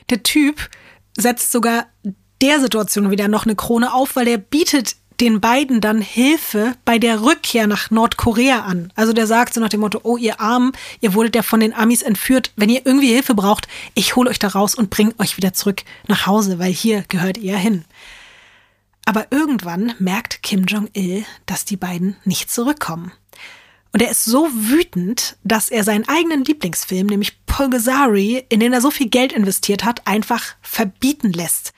[0.10, 0.70] Der Typ
[1.18, 1.88] setzt sogar
[2.42, 7.00] der Situation wieder noch eine Krone auf, weil er bietet den beiden dann Hilfe bei
[7.00, 8.92] der Rückkehr nach Nordkorea an.
[8.96, 11.74] Also der sagt so nach dem Motto, oh ihr Armen, ihr wurdet ja von den
[11.74, 12.52] Amis entführt.
[12.58, 15.84] Wenn ihr irgendwie Hilfe braucht, ich hole euch da raus und bringe euch wieder zurück
[16.08, 17.86] nach Hause, weil hier gehört ihr hin.
[19.06, 23.12] Aber irgendwann merkt Kim Jong-il, dass die beiden nicht zurückkommen.
[23.96, 28.82] Und er ist so wütend, dass er seinen eigenen Lieblingsfilm, nämlich Polgazari, in den er
[28.82, 31.72] so viel Geld investiert hat, einfach verbieten lässt.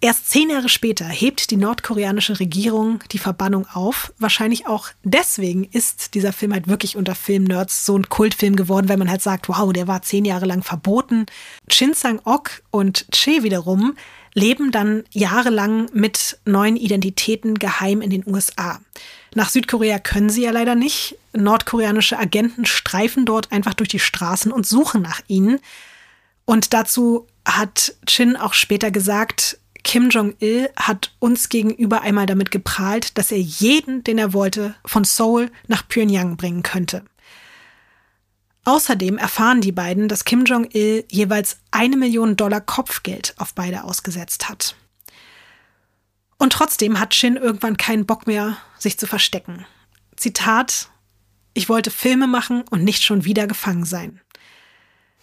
[0.00, 4.12] Erst zehn Jahre später hebt die nordkoreanische Regierung die Verbannung auf.
[4.18, 8.96] Wahrscheinlich auch deswegen ist dieser Film halt wirklich unter Filmnerds so ein Kultfilm geworden, weil
[8.96, 11.26] man halt sagt, wow, der war zehn Jahre lang verboten.
[11.70, 13.94] Shin Sang-ok und Che wiederum
[14.36, 18.80] leben dann jahrelang mit neuen Identitäten geheim in den USA.
[19.34, 21.16] Nach Südkorea können sie ja leider nicht.
[21.32, 25.58] Nordkoreanische Agenten streifen dort einfach durch die Straßen und suchen nach ihnen.
[26.44, 33.16] Und dazu hat Chin auch später gesagt, Kim Jong-il hat uns gegenüber einmal damit geprahlt,
[33.16, 37.04] dass er jeden, den er wollte, von Seoul nach Pyongyang bringen könnte.
[38.66, 44.48] Außerdem erfahren die beiden, dass Kim Jong-il jeweils eine Million Dollar Kopfgeld auf beide ausgesetzt
[44.48, 44.74] hat.
[46.36, 49.64] Und trotzdem hat Shin irgendwann keinen Bock mehr, sich zu verstecken.
[50.16, 50.88] Zitat,
[51.54, 54.20] ich wollte Filme machen und nicht schon wieder gefangen sein.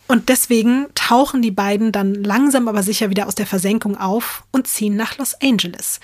[0.07, 4.67] Und deswegen tauchen die beiden dann langsam aber sicher wieder aus der Versenkung auf und
[4.67, 5.99] ziehen nach Los Angeles.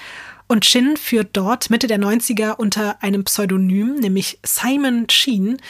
[0.47, 5.61] Und Shin führt dort Mitte der 90er unter einem Pseudonym, nämlich Simon Sheen,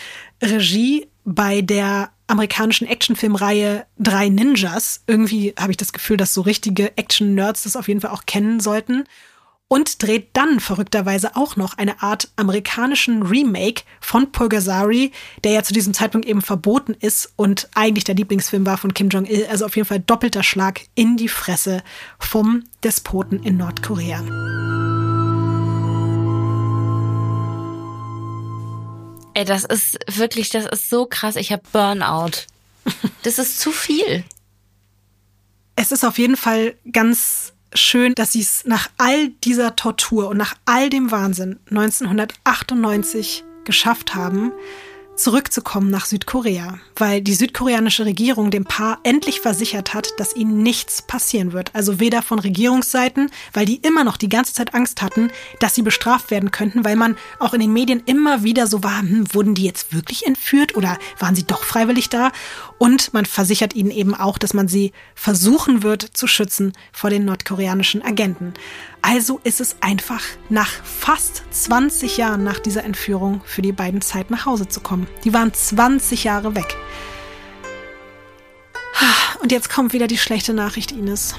[0.42, 5.02] Regie bei der amerikanischen Actionfilmreihe Drei Ninjas.
[5.08, 8.60] Irgendwie habe ich das Gefühl, dass so richtige Action-Nerds das auf jeden Fall auch kennen
[8.60, 9.06] sollten.
[9.72, 15.12] Und dreht dann verrückterweise auch noch eine Art amerikanischen Remake von Pulgasari,
[15.44, 19.10] der ja zu diesem Zeitpunkt eben verboten ist und eigentlich der Lieblingsfilm war von Kim
[19.10, 19.46] Jong-il.
[19.46, 21.84] Also auf jeden Fall doppelter Schlag in die Fresse
[22.18, 25.09] vom Despoten in Nordkorea.
[29.40, 31.38] Ey, das ist wirklich, das ist so krass.
[31.38, 32.44] Ich habe Burnout.
[33.24, 34.26] Das ist zu viel.
[35.78, 40.36] Es ist auf jeden Fall ganz schön, dass sie es nach all dieser Tortur und
[40.36, 44.52] nach all dem Wahnsinn 1998 geschafft haben,
[45.20, 51.02] zurückzukommen nach Südkorea, weil die südkoreanische Regierung dem Paar endlich versichert hat, dass ihnen nichts
[51.02, 51.76] passieren wird.
[51.76, 55.30] Also weder von Regierungsseiten, weil die immer noch die ganze Zeit Angst hatten,
[55.60, 59.02] dass sie bestraft werden könnten, weil man auch in den Medien immer wieder so war,
[59.02, 62.32] hm, wurden die jetzt wirklich entführt oder waren sie doch freiwillig da?
[62.78, 67.26] Und man versichert ihnen eben auch, dass man sie versuchen wird zu schützen vor den
[67.26, 68.54] nordkoreanischen Agenten.
[69.02, 74.30] Also ist es einfach nach fast 20 Jahren nach dieser Entführung für die beiden Zeit
[74.30, 75.08] nach Hause zu kommen.
[75.24, 76.78] Die waren 20 Jahre weg.
[79.42, 81.36] Und jetzt kommt wieder die schlechte Nachricht, Ines.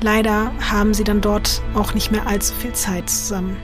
[0.00, 3.56] Leider haben sie dann dort auch nicht mehr allzu viel Zeit zusammen.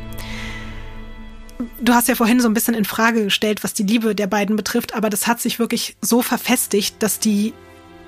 [1.80, 4.56] Du hast ja vorhin so ein bisschen in Frage gestellt, was die Liebe der beiden
[4.56, 7.52] betrifft, aber das hat sich wirklich so verfestigt, dass die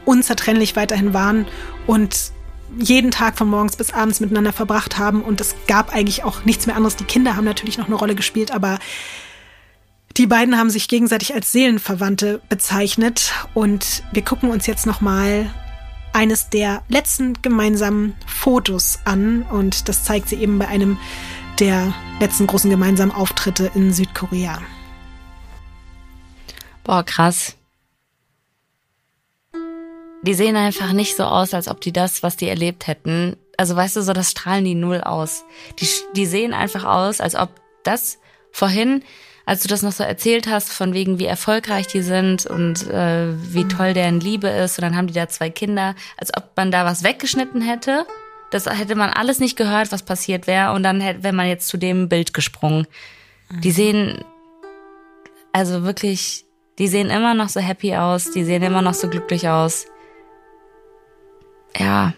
[0.05, 1.47] unzertrennlich weiterhin waren
[1.87, 2.33] und
[2.79, 6.67] jeden Tag von morgens bis abends miteinander verbracht haben und es gab eigentlich auch nichts
[6.67, 6.97] mehr anderes.
[6.97, 8.79] Die Kinder haben natürlich noch eine Rolle gespielt, aber
[10.17, 15.51] die beiden haben sich gegenseitig als Seelenverwandte bezeichnet und wir gucken uns jetzt noch mal
[16.13, 20.99] eines der letzten gemeinsamen Fotos an und das zeigt sie eben bei einem
[21.59, 24.63] der letzten großen gemeinsamen Auftritte in Südkorea.
[26.85, 27.57] Boah, krass
[30.27, 33.77] die sehen einfach nicht so aus, als ob die das, was die erlebt hätten, also
[33.77, 35.45] weißt du, so das strahlen die null aus.
[35.79, 37.51] Die, die sehen einfach aus, als ob
[37.83, 38.19] das
[38.51, 39.03] vorhin,
[39.47, 43.29] als du das noch so erzählt hast, von wegen wie erfolgreich die sind und äh,
[43.53, 46.71] wie toll deren Liebe ist, und dann haben die da zwei Kinder, als ob man
[46.71, 48.07] da was weggeschnitten hätte.
[48.51, 51.69] Das hätte man alles nicht gehört, was passiert wäre, und dann hätte, wäre man jetzt
[51.69, 52.87] zu dem Bild gesprungen.
[53.63, 54.25] Die sehen,
[55.53, 56.47] also wirklich,
[56.79, 59.87] die sehen immer noch so happy aus, die sehen immer noch so glücklich aus.
[61.77, 62.15] Ja,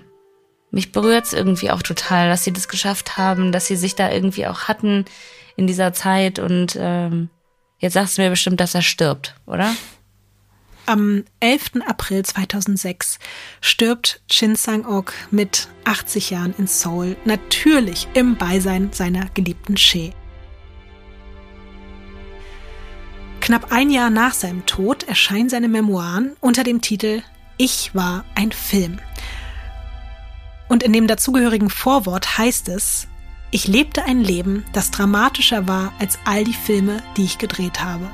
[0.70, 4.46] mich berührt's irgendwie auch total, dass sie das geschafft haben, dass sie sich da irgendwie
[4.46, 5.04] auch hatten
[5.56, 7.30] in dieser Zeit und ähm,
[7.78, 9.74] jetzt sagst du mir bestimmt, dass er stirbt, oder?
[10.84, 11.82] Am 11.
[11.86, 13.18] April 2006
[13.60, 20.12] stirbt Shin Sang-ok mit 80 Jahren in Seoul, natürlich im Beisein seiner geliebten She.
[23.40, 27.22] Knapp ein Jahr nach seinem Tod erscheinen seine Memoiren unter dem Titel
[27.56, 29.00] Ich war ein Film.
[30.68, 33.09] Und in dem dazugehörigen Vorwort heißt es,
[33.51, 38.10] ich lebte ein Leben, das dramatischer war als all die Filme, die ich gedreht habe.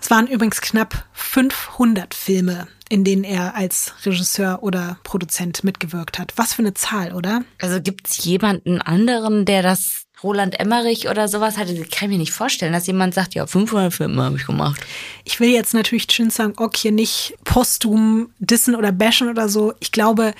[0.00, 6.32] Es waren übrigens knapp 500 Filme, in denen er als Regisseur oder Produzent mitgewirkt hat.
[6.36, 7.44] Was für eine Zahl, oder?
[7.60, 12.18] Also gibt es jemanden anderen, der das Roland Emmerich oder sowas hatte, kann ich mir
[12.18, 14.80] nicht vorstellen, dass jemand sagt, ja, 500 Filme habe ich gemacht.
[15.24, 19.72] Ich will jetzt natürlich Chin Sang-ok hier nicht posthum dissen oder bashen oder so.
[19.80, 20.34] Ich glaube,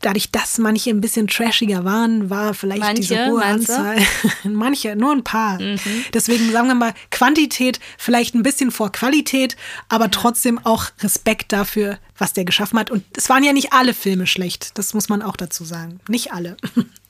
[0.00, 3.98] dadurch, dass manche ein bisschen trashiger waren, war vielleicht manche, diese hohe Anzahl.
[4.44, 5.60] manche, nur ein paar.
[5.60, 5.78] Mhm.
[6.12, 9.56] Deswegen sagen wir mal Quantität vielleicht ein bisschen vor Qualität,
[9.88, 12.90] aber trotzdem auch Respekt dafür, was der geschaffen hat.
[12.90, 14.76] Und es waren ja nicht alle Filme schlecht.
[14.78, 16.00] Das muss man auch dazu sagen.
[16.08, 16.56] Nicht alle.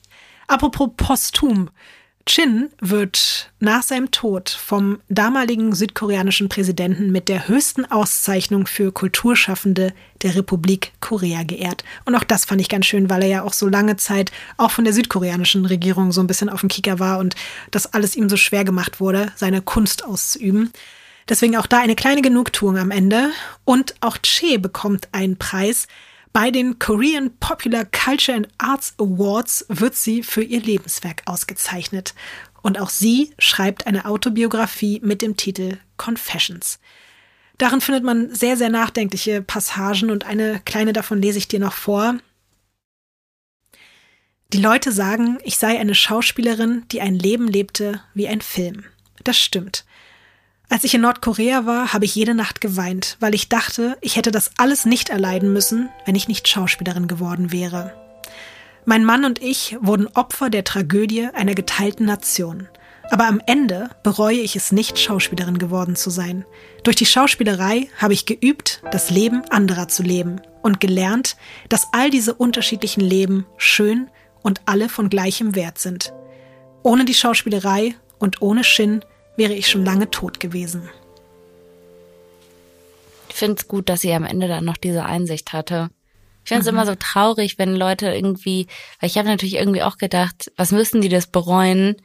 [0.49, 1.69] Apropos posthum.
[2.25, 9.93] Chin wird nach seinem Tod vom damaligen südkoreanischen Präsidenten mit der höchsten Auszeichnung für Kulturschaffende
[10.23, 11.83] der Republik Korea geehrt.
[12.05, 14.71] Und auch das fand ich ganz schön, weil er ja auch so lange Zeit auch
[14.71, 17.35] von der südkoreanischen Regierung so ein bisschen auf dem Kicker war und
[17.69, 20.73] das alles ihm so schwer gemacht wurde, seine Kunst auszuüben.
[21.29, 23.29] Deswegen auch da eine kleine Genugtuung am Ende.
[23.65, 25.87] Und auch Che bekommt einen Preis,
[26.33, 32.13] bei den Korean Popular Culture and Arts Awards wird sie für ihr Lebenswerk ausgezeichnet.
[32.61, 36.79] Und auch sie schreibt eine Autobiografie mit dem Titel Confessions.
[37.57, 41.73] Darin findet man sehr, sehr nachdenkliche Passagen und eine kleine davon lese ich dir noch
[41.73, 42.17] vor.
[44.53, 48.85] Die Leute sagen, ich sei eine Schauspielerin, die ein Leben lebte wie ein Film.
[49.23, 49.85] Das stimmt.
[50.71, 54.29] Als ich in Nordkorea war, habe ich jede Nacht geweint, weil ich dachte, ich hätte
[54.29, 57.95] das alles nicht erleiden müssen, wenn ich nicht Schauspielerin geworden wäre.
[58.85, 62.67] Mein Mann und ich wurden Opfer der Tragödie einer geteilten Nation.
[63.09, 66.45] Aber am Ende bereue ich es nicht, Schauspielerin geworden zu sein.
[66.83, 71.35] Durch die Schauspielerei habe ich geübt, das Leben anderer zu leben und gelernt,
[71.69, 74.11] dass all diese unterschiedlichen Leben schön
[74.43, 76.13] und alle von gleichem Wert sind.
[76.83, 79.03] Ohne die Schauspielerei und ohne Shin
[79.39, 80.87] wäre ich schon lange tot gewesen.
[83.29, 85.89] Ich finde es gut, dass sie am Ende dann noch diese Einsicht hatte.
[86.43, 86.77] Ich finde es mhm.
[86.77, 88.67] immer so traurig, wenn Leute irgendwie,
[88.99, 91.95] weil ich habe natürlich irgendwie auch gedacht, was müssen die das bereuen,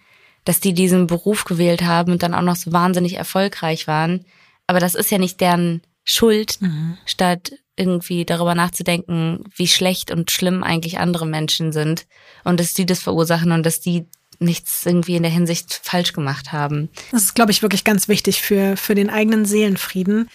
[0.45, 4.25] dass die diesen Beruf gewählt haben und dann auch noch so wahnsinnig erfolgreich waren.
[4.67, 6.99] Aber das ist ja nicht deren Schuld, mhm.
[7.05, 12.07] statt irgendwie darüber nachzudenken, wie schlecht und schlimm eigentlich andere Menschen sind
[12.45, 14.07] und dass die das verursachen und dass die
[14.41, 16.89] nichts irgendwie in der Hinsicht falsch gemacht haben.
[17.13, 20.29] Das ist, glaube ich, wirklich ganz wichtig für, für den eigenen Seelenfrieden.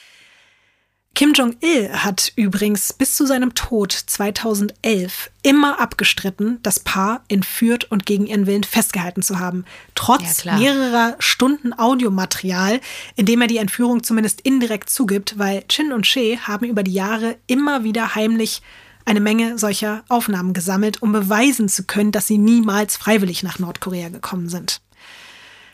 [1.16, 8.06] Kim Jong-il hat übrigens bis zu seinem Tod 2011 immer abgestritten, das Paar entführt und
[8.06, 9.66] gegen ihren Willen festgehalten zu haben.
[9.96, 12.80] Trotz ja, mehrerer Stunden Audiomaterial,
[13.18, 16.94] in dem er die Entführung zumindest indirekt zugibt, weil Chin und She haben über die
[16.94, 18.62] Jahre immer wieder heimlich
[19.10, 24.10] eine Menge solcher Aufnahmen gesammelt, um beweisen zu können, dass sie niemals freiwillig nach Nordkorea
[24.10, 24.82] gekommen sind.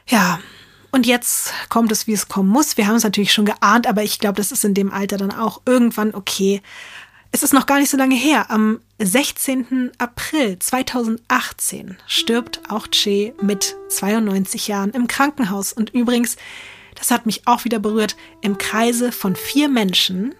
[0.07, 0.39] Ja,
[0.91, 2.77] und jetzt kommt es, wie es kommen muss.
[2.77, 5.33] Wir haben es natürlich schon geahnt, aber ich glaube, das ist in dem Alter dann
[5.33, 6.61] auch irgendwann okay.
[7.33, 8.49] Es ist noch gar nicht so lange her.
[8.49, 9.91] Am 16.
[9.97, 15.73] April 2018 stirbt auch Che mit 92 Jahren im Krankenhaus.
[15.73, 16.37] Und übrigens,
[16.95, 20.33] das hat mich auch wieder berührt, im Kreise von vier Menschen.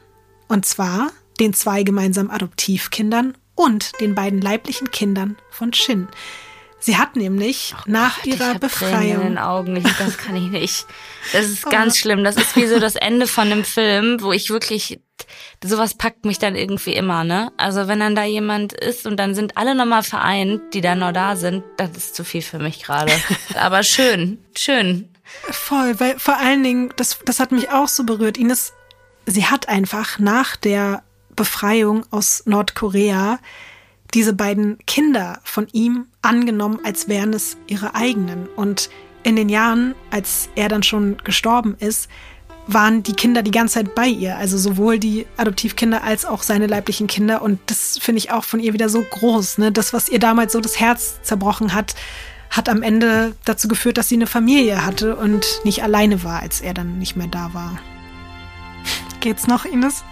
[0.48, 6.08] Und zwar den zwei gemeinsamen Adoptivkindern und den beiden leiblichen Kindern von Shin.
[6.86, 9.22] Sie hat nämlich oh nach Gott, ihrer ich Befreiung.
[9.22, 10.86] In den Augen, das kann ich nicht.
[11.34, 11.98] Das ist ganz oh.
[11.98, 12.24] schlimm.
[12.24, 15.00] Das ist wie so das Ende von einem Film, wo ich wirklich
[15.64, 17.52] sowas packt mich dann irgendwie immer, ne?
[17.58, 21.12] Also wenn dann da jemand ist und dann sind alle nochmal vereint, die dann noch
[21.12, 23.14] da sind, das ist zu viel für mich gerade.
[23.56, 25.10] Aber schön, schön.
[25.50, 28.38] Voll, weil vor allen Dingen, das, das hat mich auch so berührt.
[28.38, 28.74] Ines,
[29.26, 31.04] sie hat einfach nach der
[31.36, 33.40] Befreiung aus Nordkorea
[34.14, 38.48] diese beiden Kinder von ihm angenommen, als wären es ihre eigenen.
[38.56, 38.90] Und
[39.24, 42.10] in den Jahren, als er dann schon gestorben ist,
[42.68, 44.38] waren die Kinder die ganze Zeit bei ihr.
[44.38, 47.42] Also sowohl die Adoptivkinder als auch seine leiblichen Kinder.
[47.42, 49.58] Und das finde ich auch von ihr wieder so groß.
[49.60, 49.72] Ne?
[49.72, 51.96] Das, was ihr damals so das Herz zerbrochen hat,
[52.50, 56.62] hat am Ende dazu geführt, dass sie eine Familie hatte und nicht alleine war, als
[56.62, 57.80] er dann nicht mehr da war.
[59.20, 60.04] Geht's noch, Ines?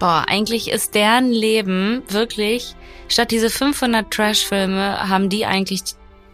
[0.00, 2.74] Boah, eigentlich ist deren Leben wirklich,
[3.08, 5.82] statt diese 500 Trash-Filme, haben die eigentlich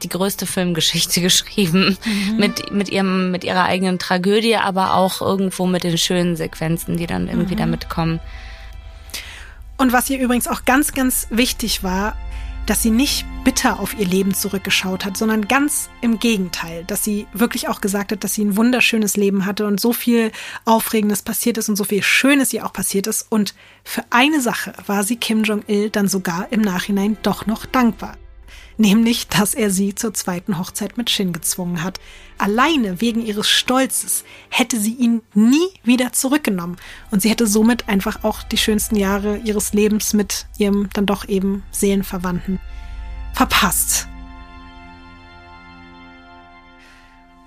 [0.05, 1.99] die größte Filmgeschichte geschrieben.
[2.05, 2.37] Mhm.
[2.37, 7.09] Mit, mit, ihrem, mit ihrer eigenen Tragödie, aber auch irgendwo mit den schönen Sequenzen, die
[7.09, 7.59] dann irgendwie mhm.
[7.59, 8.21] damit kommen.
[9.79, 12.17] Und was ihr übrigens auch ganz, ganz wichtig war,
[12.67, 17.27] dass sie nicht bitter auf ihr Leben zurückgeschaut hat, sondern ganz im Gegenteil, dass sie
[17.33, 20.33] wirklich auch gesagt hat, dass sie ein wunderschönes Leben hatte und so viel
[20.65, 23.27] Aufregendes passiert ist und so viel Schönes ihr auch passiert ist.
[23.31, 28.17] Und für eine Sache war sie Kim Jong-il dann sogar im Nachhinein doch noch dankbar
[28.77, 31.99] nämlich dass er sie zur zweiten Hochzeit mit Shin gezwungen hat.
[32.39, 36.77] Alleine wegen ihres Stolzes hätte sie ihn nie wieder zurückgenommen
[37.11, 41.29] und sie hätte somit einfach auch die schönsten Jahre ihres Lebens mit ihrem dann doch
[41.29, 42.61] eben Seelenverwandten
[43.35, 44.09] verpasst.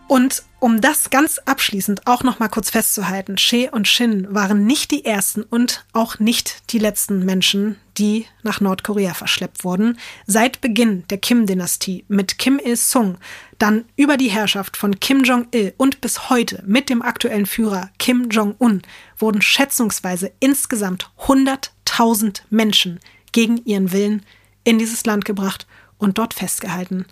[0.08, 4.90] Und um das ganz abschließend auch noch mal kurz festzuhalten, She und Shin waren nicht
[4.90, 10.00] die ersten und auch nicht die letzten Menschen, die nach Nordkorea verschleppt wurden.
[10.26, 13.18] Seit Beginn der Kim-Dynastie mit Kim Il-sung,
[13.58, 18.30] dann über die Herrschaft von Kim Jong-il und bis heute mit dem aktuellen Führer Kim
[18.30, 18.82] Jong-un
[19.18, 23.00] wurden schätzungsweise insgesamt 100.000 Menschen
[23.34, 24.26] gegen ihren Willen
[24.64, 25.68] in dieses Land gebracht
[25.98, 27.06] und dort festgehalten.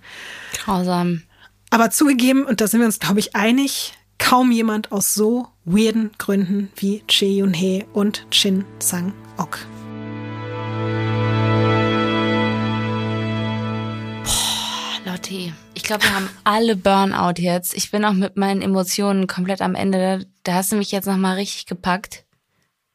[0.53, 1.23] Grausam.
[1.69, 6.11] Aber zugegeben, und da sind wir uns, glaube ich, einig, kaum jemand aus so weirden
[6.17, 9.59] Gründen wie Che Yun-hee und Shin Sang-ok.
[9.59, 9.76] Boah,
[15.27, 17.75] Lotti, ich glaube, wir haben alle Burnout jetzt.
[17.75, 20.25] Ich bin auch mit meinen Emotionen komplett am Ende.
[20.43, 22.23] Da hast du mich jetzt nochmal richtig gepackt.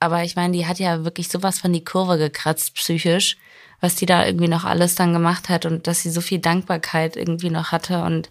[0.00, 3.36] Aber ich meine, die hat ja wirklich sowas von die Kurve gekratzt, psychisch,
[3.80, 7.16] was die da irgendwie noch alles dann gemacht hat und dass sie so viel Dankbarkeit
[7.16, 8.30] irgendwie noch hatte und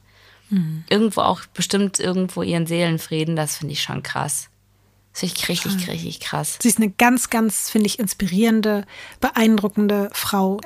[0.52, 0.84] Mhm.
[0.90, 4.50] Irgendwo auch bestimmt irgendwo ihren Seelenfrieden, das finde ich schon krass.
[5.14, 6.60] Das finde ich richtig, richtig krass.
[6.62, 8.86] Sie ist eine ganz, ganz, finde ich, inspirierende,
[9.20, 10.60] beeindruckende Frau.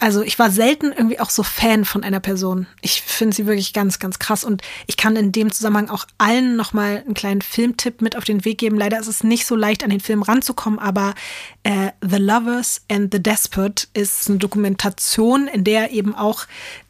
[0.00, 2.66] Also ich war selten irgendwie auch so Fan von einer Person.
[2.80, 4.42] Ich finde sie wirklich ganz, ganz krass.
[4.42, 8.44] Und ich kann in dem Zusammenhang auch allen nochmal einen kleinen Filmtipp mit auf den
[8.44, 8.76] Weg geben.
[8.76, 11.14] Leider ist es nicht so leicht, an den Film ranzukommen, aber
[11.62, 16.46] äh, The Lovers and the Despot ist eine Dokumentation, in der eben auch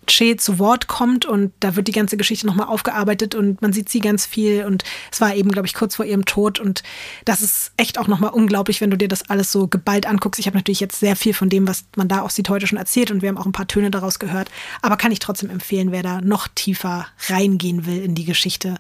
[0.07, 3.89] Che zu Wort kommt und da wird die ganze Geschichte nochmal aufgearbeitet und man sieht
[3.89, 6.83] sie ganz viel und es war eben, glaube ich, kurz vor ihrem Tod und
[7.25, 10.41] das ist echt auch nochmal unglaublich, wenn du dir das alles so geballt anguckst.
[10.41, 12.79] Ich habe natürlich jetzt sehr viel von dem, was man da auch sieht, heute schon
[12.79, 14.51] erzählt und wir haben auch ein paar Töne daraus gehört,
[14.81, 18.77] aber kann ich trotzdem empfehlen, wer da noch tiefer reingehen will in die Geschichte.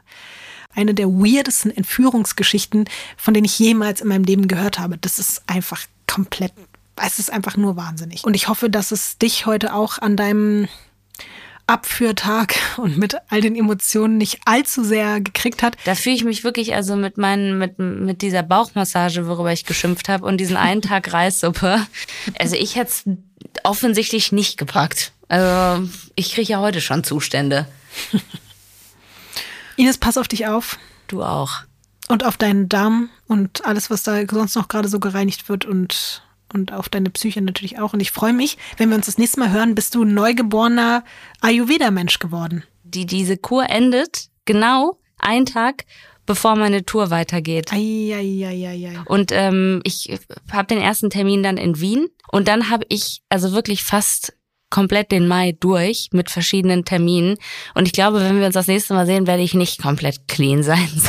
[0.74, 2.86] Eine der weirdesten Entführungsgeschichten,
[3.16, 4.98] von denen ich jemals in meinem Leben gehört habe.
[4.98, 6.52] Das ist einfach komplett,
[6.96, 8.24] es ist einfach nur wahnsinnig.
[8.24, 10.68] Und ich hoffe, dass es dich heute auch an deinem
[11.66, 15.76] Abführtag und mit all den Emotionen nicht allzu sehr gekriegt hat.
[15.84, 20.08] Da fühle ich mich wirklich also mit meinen mit mit dieser Bauchmassage, worüber ich geschimpft
[20.08, 21.86] habe und diesen einen Tag Reissuppe.
[22.38, 23.04] Also ich hätte es
[23.64, 25.12] offensichtlich nicht gepackt.
[25.28, 27.66] Also ich kriege ja heute schon Zustände.
[29.76, 30.78] Ines, pass auf dich auf.
[31.08, 31.62] Du auch.
[32.08, 36.22] Und auf deinen Darm und alles, was da sonst noch gerade so gereinigt wird und
[36.52, 37.92] und auf deine Psyche natürlich auch.
[37.92, 41.04] Und ich freue mich, wenn wir uns das nächste Mal hören, bist du ein neugeborener
[41.40, 42.64] Ayurveda-Mensch geworden.
[42.84, 45.84] Die, diese Kur endet genau einen Tag
[46.26, 47.72] bevor meine Tour weitergeht.
[47.72, 50.18] Ei, ei, ei, ei, Und ähm, ich
[50.52, 54.32] habe den ersten Termin dann in Wien und dann habe ich also wirklich fast
[54.70, 57.36] komplett den Mai durch mit verschiedenen Terminen.
[57.74, 60.62] Und ich glaube, wenn wir uns das nächste Mal sehen, werde ich nicht komplett clean
[60.62, 60.88] sein.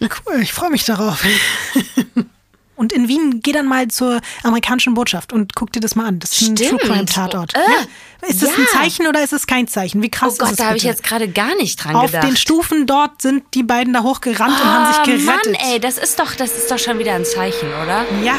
[0.00, 1.24] Cool, ich freue mich darauf.
[2.78, 6.20] Und in Wien geh dann mal zur amerikanischen Botschaft und guck dir das mal an.
[6.20, 7.52] Das ist ein True Crime Tatort.
[7.54, 8.28] Äh, ja.
[8.28, 8.56] Ist das ja.
[8.56, 10.00] ein Zeichen oder ist es kein Zeichen?
[10.00, 12.24] Wie krass oh Gott, ist da habe ich jetzt gerade gar nicht dran Auf gedacht.
[12.24, 15.52] Auf den Stufen dort sind die beiden da hochgerannt oh, und haben sich gerettet.
[15.52, 18.04] Mann, ey, das ist doch, das ist doch schon wieder ein Zeichen, oder?
[18.24, 18.38] Ja.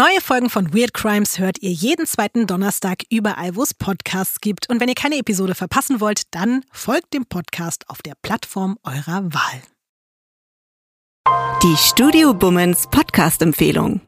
[0.00, 4.70] Neue Folgen von Weird Crimes hört ihr jeden zweiten Donnerstag überall, wo es Podcasts gibt.
[4.70, 9.24] Und wenn ihr keine Episode verpassen wollt, dann folgt dem Podcast auf der Plattform eurer
[9.34, 9.60] Wahl.
[11.62, 14.00] Die Studio Bummens Podcast-Empfehlung.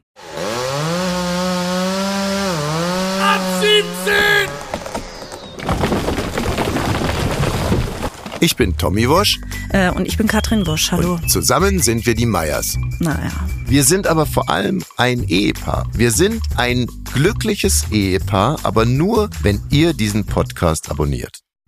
[3.21, 4.62] Ab 17!
[8.43, 9.39] Ich bin Tommy Wosch.
[9.69, 10.91] Äh, und ich bin Katrin Wosch.
[10.91, 11.13] Hallo.
[11.13, 12.77] Und zusammen sind wir die Meyers.
[12.99, 13.31] Naja.
[13.67, 15.87] Wir sind aber vor allem ein Ehepaar.
[15.93, 21.39] Wir sind ein glückliches Ehepaar, aber nur, wenn ihr diesen Podcast abonniert.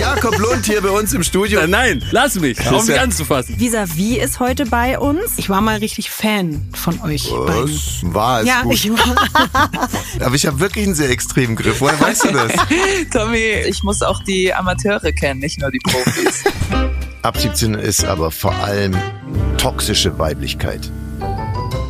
[0.00, 1.66] Jakob Lund hier bei uns im Studio.
[1.66, 3.56] Nein, lass mich, hör auf mich anzufassen.
[3.58, 5.32] Vis-à-vis ist heute bei uns.
[5.38, 7.72] Ich war mal richtig Fan von euch beiden.
[7.74, 8.74] Was war es Ja, gut.
[8.74, 9.16] ich war.
[10.20, 11.80] Aber ich habe wirklich einen sehr extremen Griff.
[11.80, 12.52] Woher weißt du das?
[13.12, 16.44] Tommy, ich muss auch die Amateure kennen, nicht nur die Profis.
[17.22, 18.96] Ab 17 ist aber vor allem
[19.56, 20.90] toxische Weiblichkeit.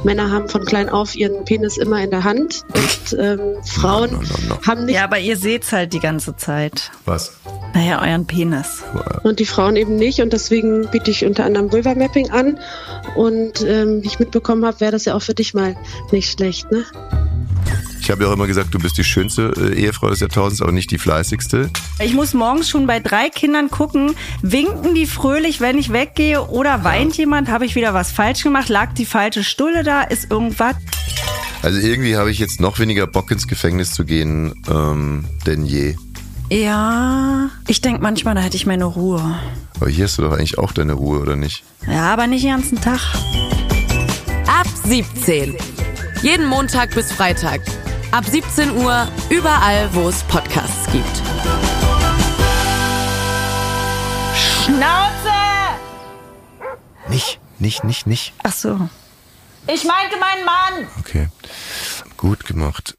[0.07, 4.19] Männer haben von klein auf ihren Penis immer in der Hand und ähm, Frauen No,
[4.20, 4.59] no, no.
[4.66, 6.91] haben nicht Ja, aber ihr seht's halt die ganze Zeit.
[7.05, 7.33] Was?
[7.74, 8.83] Naja, euren Penis.
[9.24, 12.59] und die Frauen eben nicht und deswegen biete ich unter anderem Vulva Mapping an
[13.16, 15.77] und ähm, wie ich mitbekommen habe, wäre das ja auch für dich mal
[16.12, 16.85] nicht schlecht, ne?
[18.07, 20.70] Ich habe ja auch immer gesagt, du bist die schönste äh, Ehefrau des Jahrtausends, aber
[20.70, 21.70] nicht die fleißigste.
[21.99, 26.85] Ich muss morgens schon bei drei Kindern gucken, winken die fröhlich, wenn ich weggehe oder
[26.85, 30.77] weint jemand, habe ich wieder was falsch gemacht, lag die falsche Stulle da, ist irgendwas.
[31.62, 35.97] Also irgendwie habe ich jetzt noch weniger Bock ins Gefängnis zu gehen ähm, denn je.
[36.49, 39.37] Ja, ich denke manchmal, da hätte ich meine Ruhe.
[39.81, 41.65] Aber hier hast du doch eigentlich auch deine Ruhe, oder nicht?
[41.91, 43.01] Ja, aber nicht den ganzen Tag.
[44.47, 45.57] Ab 17.
[46.23, 47.62] Jeden Montag bis Freitag.
[48.17, 51.05] Ab 17 Uhr überall, wo es Podcasts gibt.
[54.35, 55.37] Schnauze!
[57.11, 58.33] Nicht, nicht, nicht, nicht.
[58.43, 58.89] Ach so.
[59.67, 60.89] Ich meinte meinen Mann.
[60.99, 61.29] Okay.
[62.17, 62.97] Gut gemacht.